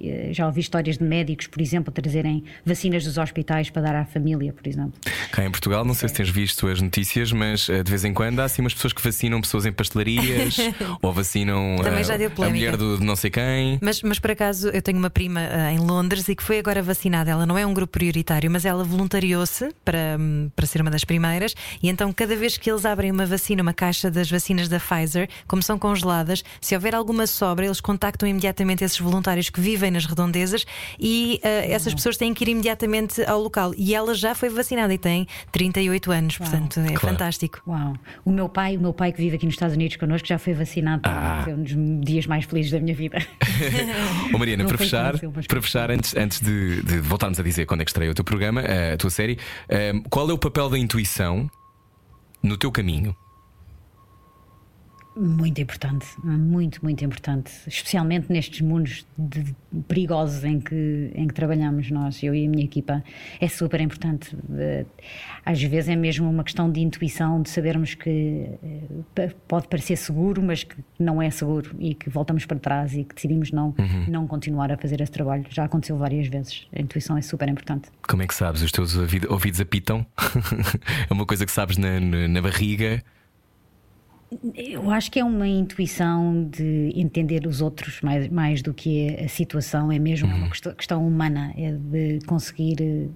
eh, 0.00 0.30
Já 0.32 0.46
ouvi 0.46 0.60
histórias 0.60 0.96
de 0.96 1.04
médicos, 1.04 1.46
por 1.48 1.60
exemplo, 1.60 1.92
trazerem 1.92 2.42
vacinas 2.64 3.04
dos 3.04 3.18
hospitais 3.18 3.68
para 3.68 3.82
dar 3.82 3.94
à 3.94 4.06
família, 4.06 4.54
por 4.54 4.66
exemplo. 4.66 4.94
Cá 5.32 5.44
em 5.44 5.50
Portugal, 5.50 5.84
não 5.84 5.92
sei 5.92 6.08
se 6.08 6.14
tens 6.14 6.30
visto 6.30 6.66
as 6.66 6.80
notícias, 6.80 7.30
mas 7.30 7.68
eh, 7.68 7.82
de 7.82 7.90
vez 7.90 8.04
em 8.06 8.14
quando 8.14 8.40
há 8.40 8.44
assim 8.44 8.62
umas 8.62 8.72
pessoas 8.72 8.94
que 8.94 9.02
vacinam 9.02 9.38
pessoas 9.42 9.66
em 9.66 9.72
pastelarias 9.72 10.56
ou 11.02 11.12
vacinam 11.12 11.76
Também 11.82 12.00
eh, 12.00 12.04
já 12.04 12.16
deu 12.16 12.28
a 12.28 12.30
polémica. 12.30 12.58
mulher 12.64 12.76
do 12.78 12.96
de 12.98 13.04
não 13.04 13.16
sei 13.16 13.30
quem. 13.30 13.78
Mas, 13.82 14.00
mas 14.02 14.18
por 14.18 14.30
acaso 14.30 14.68
eu 14.70 14.80
tenho 14.80 14.96
uma 14.98 15.10
prima 15.10 15.41
em 15.72 15.78
Londres 15.78 16.28
e 16.28 16.34
que 16.34 16.42
foi 16.42 16.58
agora 16.58 16.82
vacinada. 16.82 17.30
Ela 17.30 17.46
não 17.46 17.56
é 17.58 17.66
um 17.66 17.72
grupo 17.74 17.92
prioritário, 17.92 18.50
mas 18.50 18.64
ela 18.64 18.84
voluntariou-se 18.84 19.70
para, 19.84 20.16
hum, 20.18 20.50
para 20.54 20.66
ser 20.66 20.80
uma 20.80 20.90
das 20.90 21.04
primeiras. 21.04 21.54
E 21.82 21.88
então, 21.88 22.12
cada 22.12 22.34
vez 22.36 22.56
que 22.56 22.70
eles 22.70 22.84
abrem 22.84 23.10
uma 23.10 23.26
vacina, 23.26 23.62
uma 23.62 23.72
caixa 23.74 24.10
das 24.10 24.30
vacinas 24.30 24.68
da 24.68 24.78
Pfizer, 24.78 25.28
como 25.46 25.62
são 25.62 25.78
congeladas, 25.78 26.42
se 26.60 26.74
houver 26.74 26.94
alguma 26.94 27.26
sobra, 27.26 27.64
eles 27.66 27.80
contactam 27.80 28.28
imediatamente 28.28 28.84
esses 28.84 28.98
voluntários 28.98 29.48
que 29.50 29.60
vivem 29.60 29.90
nas 29.90 30.04
redondezas 30.06 30.64
e 30.98 31.40
ah, 31.42 31.48
essas 31.48 31.94
pessoas 31.94 32.16
têm 32.16 32.32
que 32.34 32.44
ir 32.44 32.48
imediatamente 32.48 33.22
ao 33.24 33.40
local. 33.40 33.72
E 33.76 33.94
ela 33.94 34.14
já 34.14 34.34
foi 34.34 34.48
vacinada 34.48 34.92
e 34.92 34.98
tem 34.98 35.26
38 35.50 36.10
anos, 36.12 36.38
portanto 36.38 36.80
é 36.80 36.92
Claro. 36.92 37.00
fantástico. 37.00 37.62
Uau! 37.66 37.94
O 38.24 38.30
meu 38.30 38.48
pai, 38.48 38.76
o 38.76 38.80
meu 38.80 38.92
pai 38.92 39.12
que 39.12 39.18
vive 39.18 39.36
aqui 39.36 39.46
nos 39.46 39.54
Estados 39.54 39.74
Unidos 39.74 39.96
connosco, 39.96 40.26
já 40.26 40.38
foi 40.38 40.52
vacinado. 40.54 41.02
Ah. 41.04 41.44
É 41.48 41.54
um 41.54 41.62
dos 41.62 41.72
dias 42.04 42.26
mais 42.26 42.44
felizes 42.44 42.72
da 42.72 42.80
minha 42.80 42.94
vida. 42.94 43.18
Ô 44.34 44.38
Mariana, 44.38 44.64
para 44.64 44.76
foi 44.76 44.86
fechar, 44.86 45.14
mas 45.34 45.46
para 45.46 45.60
fechar 45.62 45.90
antes, 45.90 46.14
antes 46.16 46.40
de, 46.40 46.82
de 46.82 47.00
voltarmos 47.00 47.38
a 47.38 47.42
dizer 47.42 47.66
quando 47.66 47.80
é 47.80 47.84
que 47.84 47.90
estreia 47.90 48.10
o 48.10 48.14
teu 48.14 48.24
programa, 48.24 48.62
eh, 48.62 48.94
a 48.94 48.96
tua 48.96 49.10
série, 49.10 49.38
eh, 49.68 49.92
qual 50.10 50.28
é 50.30 50.32
o 50.32 50.38
papel 50.38 50.68
da 50.68 50.78
intuição 50.78 51.50
no 52.42 52.56
teu 52.56 52.70
caminho? 52.70 53.16
Muito 55.14 55.60
importante, 55.60 56.06
muito, 56.24 56.82
muito 56.82 57.04
importante, 57.04 57.52
especialmente 57.66 58.32
nestes 58.32 58.60
mundos 58.62 59.06
de- 59.18 59.42
de 59.42 59.54
perigosos 59.86 60.42
em 60.42 60.58
que, 60.58 61.10
em 61.14 61.28
que 61.28 61.34
trabalhamos 61.34 61.90
nós, 61.90 62.22
eu 62.22 62.34
e 62.34 62.46
a 62.46 62.48
minha 62.48 62.64
equipa, 62.64 63.04
é 63.40 63.46
super 63.48 63.80
importante. 63.80 64.34
Eh, 64.58 64.86
Às 65.44 65.60
vezes 65.62 65.88
é 65.90 65.96
mesmo 65.96 66.30
uma 66.30 66.44
questão 66.44 66.70
de 66.70 66.80
intuição, 66.80 67.42
de 67.42 67.50
sabermos 67.50 67.94
que 67.94 68.46
eh, 69.16 69.34
pode 69.48 69.66
parecer 69.68 69.96
seguro, 69.96 70.40
mas 70.40 70.62
que 70.64 70.76
não 70.98 71.20
é 71.20 71.28
seguro 71.30 71.74
e 71.80 71.94
que 71.94 72.08
voltamos 72.08 72.46
para 72.46 72.58
trás 72.58 72.94
e 72.94 73.02
que 73.04 73.14
decidimos 73.14 73.50
não, 73.50 73.74
não 74.08 74.26
continuar 74.26 74.70
a 74.72 74.76
fazer 74.76 75.00
esse 75.00 75.10
trabalho. 75.12 75.44
Já 75.50 75.64
aconteceu 75.64 75.96
várias 75.98 76.28
vezes. 76.28 76.66
A 76.74 76.80
intuição 76.80 77.16
é 77.18 77.22
super 77.22 77.48
importante. 77.48 77.88
Como 78.08 78.22
é 78.22 78.26
que 78.26 78.34
sabes? 78.34 78.62
Os 78.62 78.70
teus 78.72 78.96
ouvid- 78.96 79.26
ouvidos 79.28 79.60
apitam? 79.60 80.06
é 81.10 81.12
uma 81.12 81.26
coisa 81.26 81.44
que 81.44 81.52
sabes 81.52 81.76
na- 81.76 82.00
na 82.00 82.40
barriga? 82.40 83.02
Eu 84.54 84.90
acho 84.90 85.10
que 85.10 85.18
é 85.18 85.24
uma 85.24 85.46
intuição 85.46 86.48
de 86.48 86.92
entender 86.94 87.46
os 87.46 87.60
outros 87.60 88.00
mais, 88.00 88.28
mais 88.28 88.62
do 88.62 88.72
que 88.72 89.14
a 89.16 89.28
situação, 89.28 89.92
é 89.92 89.98
mesmo 89.98 90.28
uma 90.28 90.48
questão, 90.50 91.06
humana, 91.06 91.52
é 91.56 91.72
de 91.72 92.20
conseguir 92.26 92.76
de 92.76 93.10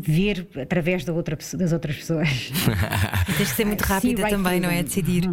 ver 0.00 0.46
através 0.60 1.04
da 1.04 1.12
outra, 1.12 1.36
das 1.36 1.72
outras 1.72 1.96
pessoas. 1.96 2.28
E 3.28 3.32
tens 3.32 3.50
que 3.50 3.56
ser 3.56 3.64
muito 3.64 3.82
rápida 3.82 4.22
right 4.22 4.36
também, 4.36 4.60
não 4.60 4.70
é? 4.70 4.80
A 4.80 4.82
through 4.82 4.96
decidir. 4.96 5.24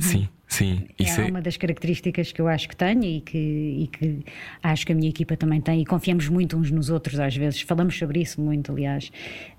Sim, 0.00 0.28
sim. 0.46 0.84
Isso 0.98 1.20
é 1.20 1.26
é, 1.26 1.30
uma 1.30 1.40
das 1.40 1.56
características 1.56 2.32
que 2.32 2.40
eu 2.40 2.48
acho 2.48 2.68
que 2.68 2.76
tenho 2.76 3.04
e 3.04 3.20
que, 3.20 3.38
e 3.38 3.86
que 3.86 4.24
acho 4.62 4.86
que 4.86 4.92
a 4.92 4.94
minha 4.94 5.08
equipa 5.08 5.36
também 5.36 5.60
tem 5.60 5.80
e 5.80 5.86
confiamos 5.86 6.28
muito 6.28 6.56
uns 6.56 6.70
nos 6.70 6.90
outros 6.90 7.18
às 7.18 7.36
vezes. 7.36 7.60
Falamos 7.62 7.96
sobre 7.98 8.20
isso 8.20 8.40
muito, 8.40 8.72
aliás. 8.72 9.10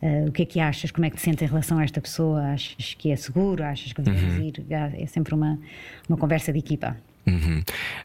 Eh, 0.02 0.26
o 0.28 0.32
que 0.32 0.44
é 0.44 0.46
que 0.46 0.60
achas? 0.60 0.92
Como 0.92 1.06
é 1.06 1.10
que 1.10 1.18
te 1.18 1.22
sentes 1.22 1.44
em 1.44 1.48
relação 1.48 1.78
a 1.78 1.84
esta 1.84 2.02
pessoa? 2.02 2.42
Achas 2.52 2.94
que 2.94 3.12
é 3.12 3.16
seguro? 3.16 3.64
Achas 3.64 3.94
que 3.94 4.02
deves 4.02 4.38
ir? 4.38 4.66
É 4.70 5.06
sempre 5.06 5.34
uma, 5.34 5.60
uma 6.08 6.18
conversa 6.18 6.52
de 6.52 6.60
equipa. 6.60 6.98
Uhum. 7.26 7.62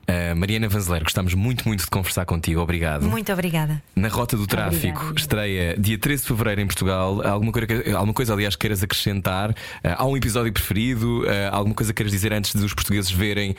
Eh, 0.07 0.35
Mariana 0.35 0.69
Vanzeler, 0.69 1.03
gostamos 1.03 1.35
muito, 1.35 1.67
muito 1.67 1.81
de 1.85 1.91
conversar 1.91 2.25
contigo. 2.25 2.61
Obrigado. 2.61 3.07
Muito 3.07 3.33
obrigada. 3.33 3.83
Na 3.95 4.09
Rota 4.09 4.37
do 4.37 4.47
Tráfico 4.47 4.99
Obrigada. 4.99 5.19
estreia 5.21 5.77
dia 5.79 5.99
13 5.99 6.23
de 6.23 6.29
fevereiro 6.29 6.61
em 6.61 6.67
Portugal. 6.67 7.27
Alguma 7.27 7.53
coisa, 7.53 7.97
alguma 7.97 8.15
coisa 8.15 8.33
aliás, 8.35 8.57
queiras 8.57 8.83
acrescentar? 8.83 9.55
Eh, 9.83 9.95
há 9.97 10.05
um 10.05 10.17
episódio 10.17 10.53
preferido? 10.53 11.29
Eh, 11.29 11.49
alguma 11.51 11.75
coisa 11.75 11.93
que 11.93 11.97
queiras 11.97 12.13
dizer 12.13 12.33
antes 12.33 12.55
dos 12.55 12.75
portugueses 12.75 13.11
verem 13.11 13.57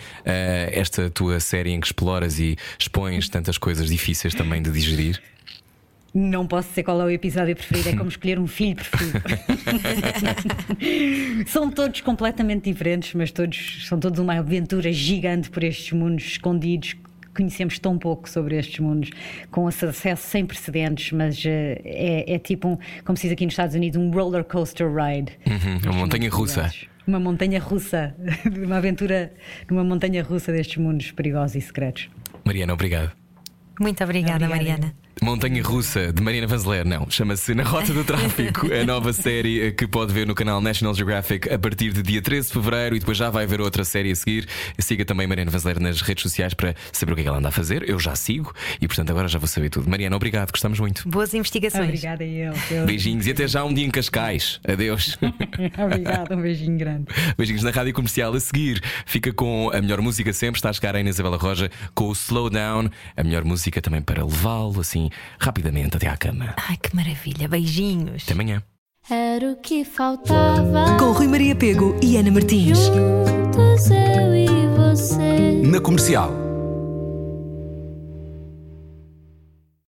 esta 0.72 1.10
tua 1.10 1.39
série 1.39 1.72
em 1.72 1.80
que 1.80 1.88
exploras 1.88 2.39
e 2.39 2.58
expões 2.78 3.30
tantas 3.30 3.58
coisas 3.58 3.88
difíceis 3.89 4.34
também 4.34 4.62
de 4.62 4.72
digerir? 4.72 5.22
Não 6.20 6.47
posso 6.47 6.70
dizer 6.70 6.82
qual 6.82 6.99
é 6.99 7.05
o 7.05 7.11
episódio 7.11 7.55
preferido, 7.55 7.89
é 7.89 7.95
como 7.95 8.09
escolher 8.09 8.39
um 8.39 8.47
filho 8.47 8.76
preferido. 8.76 9.22
são 11.45 11.70
todos 11.70 12.01
completamente 12.01 12.63
diferentes, 12.63 13.13
mas 13.13 13.30
todos 13.30 13.86
são 13.88 13.99
todos 13.99 14.20
uma 14.20 14.34
aventura 14.34 14.91
gigante 14.91 15.47
por 15.51 15.63
estes 15.63 15.91
mundos 15.91 16.26
escondidos. 16.26 16.95
Conhecemos 17.36 17.78
tão 17.78 17.99
pouco 17.99 18.28
sobre 18.28 18.57
estes 18.57 18.80
mundos, 18.80 19.11
com 19.51 19.70
esse 19.70 19.86
acesso 19.86 20.28
sem 20.28 20.43
precedentes, 20.43 21.11
mas 21.11 21.45
eh, 21.45 21.80
é, 21.86 22.34
é 22.34 22.39
tipo, 22.39 22.68
um, 22.68 22.78
como 23.05 23.15
se 23.15 23.28
diz 23.28 23.34
aqui 23.34 23.45
nos 23.45 23.53
Estados 23.53 23.76
Unidos, 23.76 24.01
um 24.01 24.09
roller 24.09 24.43
coaster 24.43 24.91
ride. 24.91 25.34
Uhum, 25.45 25.91
uma 25.91 25.99
montanha 25.99 26.32
russa. 26.32 26.72
Uma 27.05 27.20
montanha 27.20 27.59
russa, 27.59 28.15
uma 28.65 28.78
aventura 28.78 29.32
numa 29.70 29.84
montanha 29.84 30.24
russa 30.24 30.51
destes 30.51 30.78
mundos 30.78 31.11
perigosos 31.11 31.57
e 31.57 31.61
secretos. 31.61 32.09
Mariana, 32.43 32.74
obrigado. 32.74 33.11
Muito 33.80 34.03
obrigada, 34.03 34.47
Obrigada. 34.47 34.55
Mariana. 34.55 35.07
Montanha 35.22 35.61
Russa 35.63 36.13
de 36.13 36.22
Mariana 36.22 36.47
Vanzeler, 36.47 36.86
não, 36.86 37.09
chama-se 37.09 37.53
Na 37.53 37.63
Rota 37.63 37.93
do 37.93 38.03
Tráfico, 38.03 38.68
a 38.72 38.86
nova 38.86 39.11
série 39.11 39.72
que 39.72 39.88
pode 39.88 40.13
ver 40.13 40.28
no 40.28 40.36
canal 40.36 40.61
National 40.61 40.93
Geographic 40.93 41.51
a 41.51 41.57
partir 41.57 41.91
de 41.91 42.01
dia 42.01 42.22
13 42.22 42.47
de 42.47 42.53
fevereiro 42.53 42.95
e 42.95 42.99
depois 42.99 43.18
já 43.18 43.30
vai 43.30 43.43
haver 43.43 43.59
outra 43.59 43.84
série 43.84 44.11
a 44.11 44.15
seguir. 44.15 44.47
Siga 44.80 45.03
também 45.03 45.28
Mariana 45.28 45.49
Vanzeler 45.49 45.80
nas 45.80 46.01
redes 46.01 46.22
sociais 46.22 46.53
para 46.53 46.76
saber 46.91 47.13
o 47.13 47.15
que 47.15 47.22
é 47.22 47.24
que 47.24 47.30
ela 47.30 47.39
anda 47.39 47.49
a 47.49 47.51
fazer. 47.51 47.89
Eu 47.89 47.99
já 47.99 48.15
sigo 48.15 48.53
e, 48.80 48.88
portanto, 48.88 49.09
agora 49.09 49.28
já 49.28 49.39
vou 49.39 49.47
saber 49.47 49.70
tudo. 49.70 49.89
Mariana, 49.89 50.15
obrigado, 50.15 50.51
gostamos 50.51 50.80
muito. 50.80 51.07
Boas 51.09 51.34
investigações. 51.34 51.86
Obrigada 51.86 52.24
a 52.24 52.28
ele. 52.28 52.55
Deus. 52.70 52.86
Beijinhos 52.86 53.28
e 53.28 53.32
até 53.32 53.47
já 53.47 53.63
um 53.63 53.74
dia 53.74 53.86
em 53.86 53.91
Cascais. 53.91 54.59
Adeus. 54.68 55.18
Obrigada, 55.78 56.36
um 56.36 56.41
beijinho 56.41 56.78
grande. 56.78 57.05
Beijinhos 57.38 57.63
na 57.63 57.72
rádio 57.72 57.93
comercial. 57.93 58.34
A 58.34 58.39
seguir, 58.39 58.82
fica 59.05 59.34
com 59.34 59.72
a 59.74 59.82
melhor 59.82 60.01
música 60.01 60.32
sempre. 60.32 60.59
Está 60.59 60.70
a 60.70 60.74
chegar 60.74 60.95
a 60.95 60.99
Inês 60.99 61.15
Isabela 61.15 61.38
Roja 61.38 61.72
com 61.95 62.05
o 62.05 62.11
Slowdown. 62.11 62.89
A 63.15 63.24
melhor 63.24 63.43
música 63.43 63.82
também 63.82 64.01
para 64.01 64.24
levá-lo 64.24 64.80
assim 65.08 65.10
rapidamente 65.39 65.97
até 65.97 66.08
à 66.08 66.18
cama. 66.18 66.53
Ai, 66.70 66.78
que 66.78 66.95
maravilha. 66.95 67.47
Beijinhos. 67.47 68.24
Até 68.24 68.34
amanhã. 68.34 68.62
Era 69.10 69.51
o 69.51 69.55
que 69.55 69.86
faltava. 69.86 70.97
Com 70.99 71.12
Rui 71.12 71.28
Maria 71.28 71.55
Pego 71.55 71.97
e 72.01 72.18
Ana 72.18 72.32
Martins. 72.32 72.78
Juntos 72.78 73.89
eu 73.89 74.36
e 74.36 74.47
você. 74.76 75.62
Na 75.64 75.80
comercial. 75.80 76.47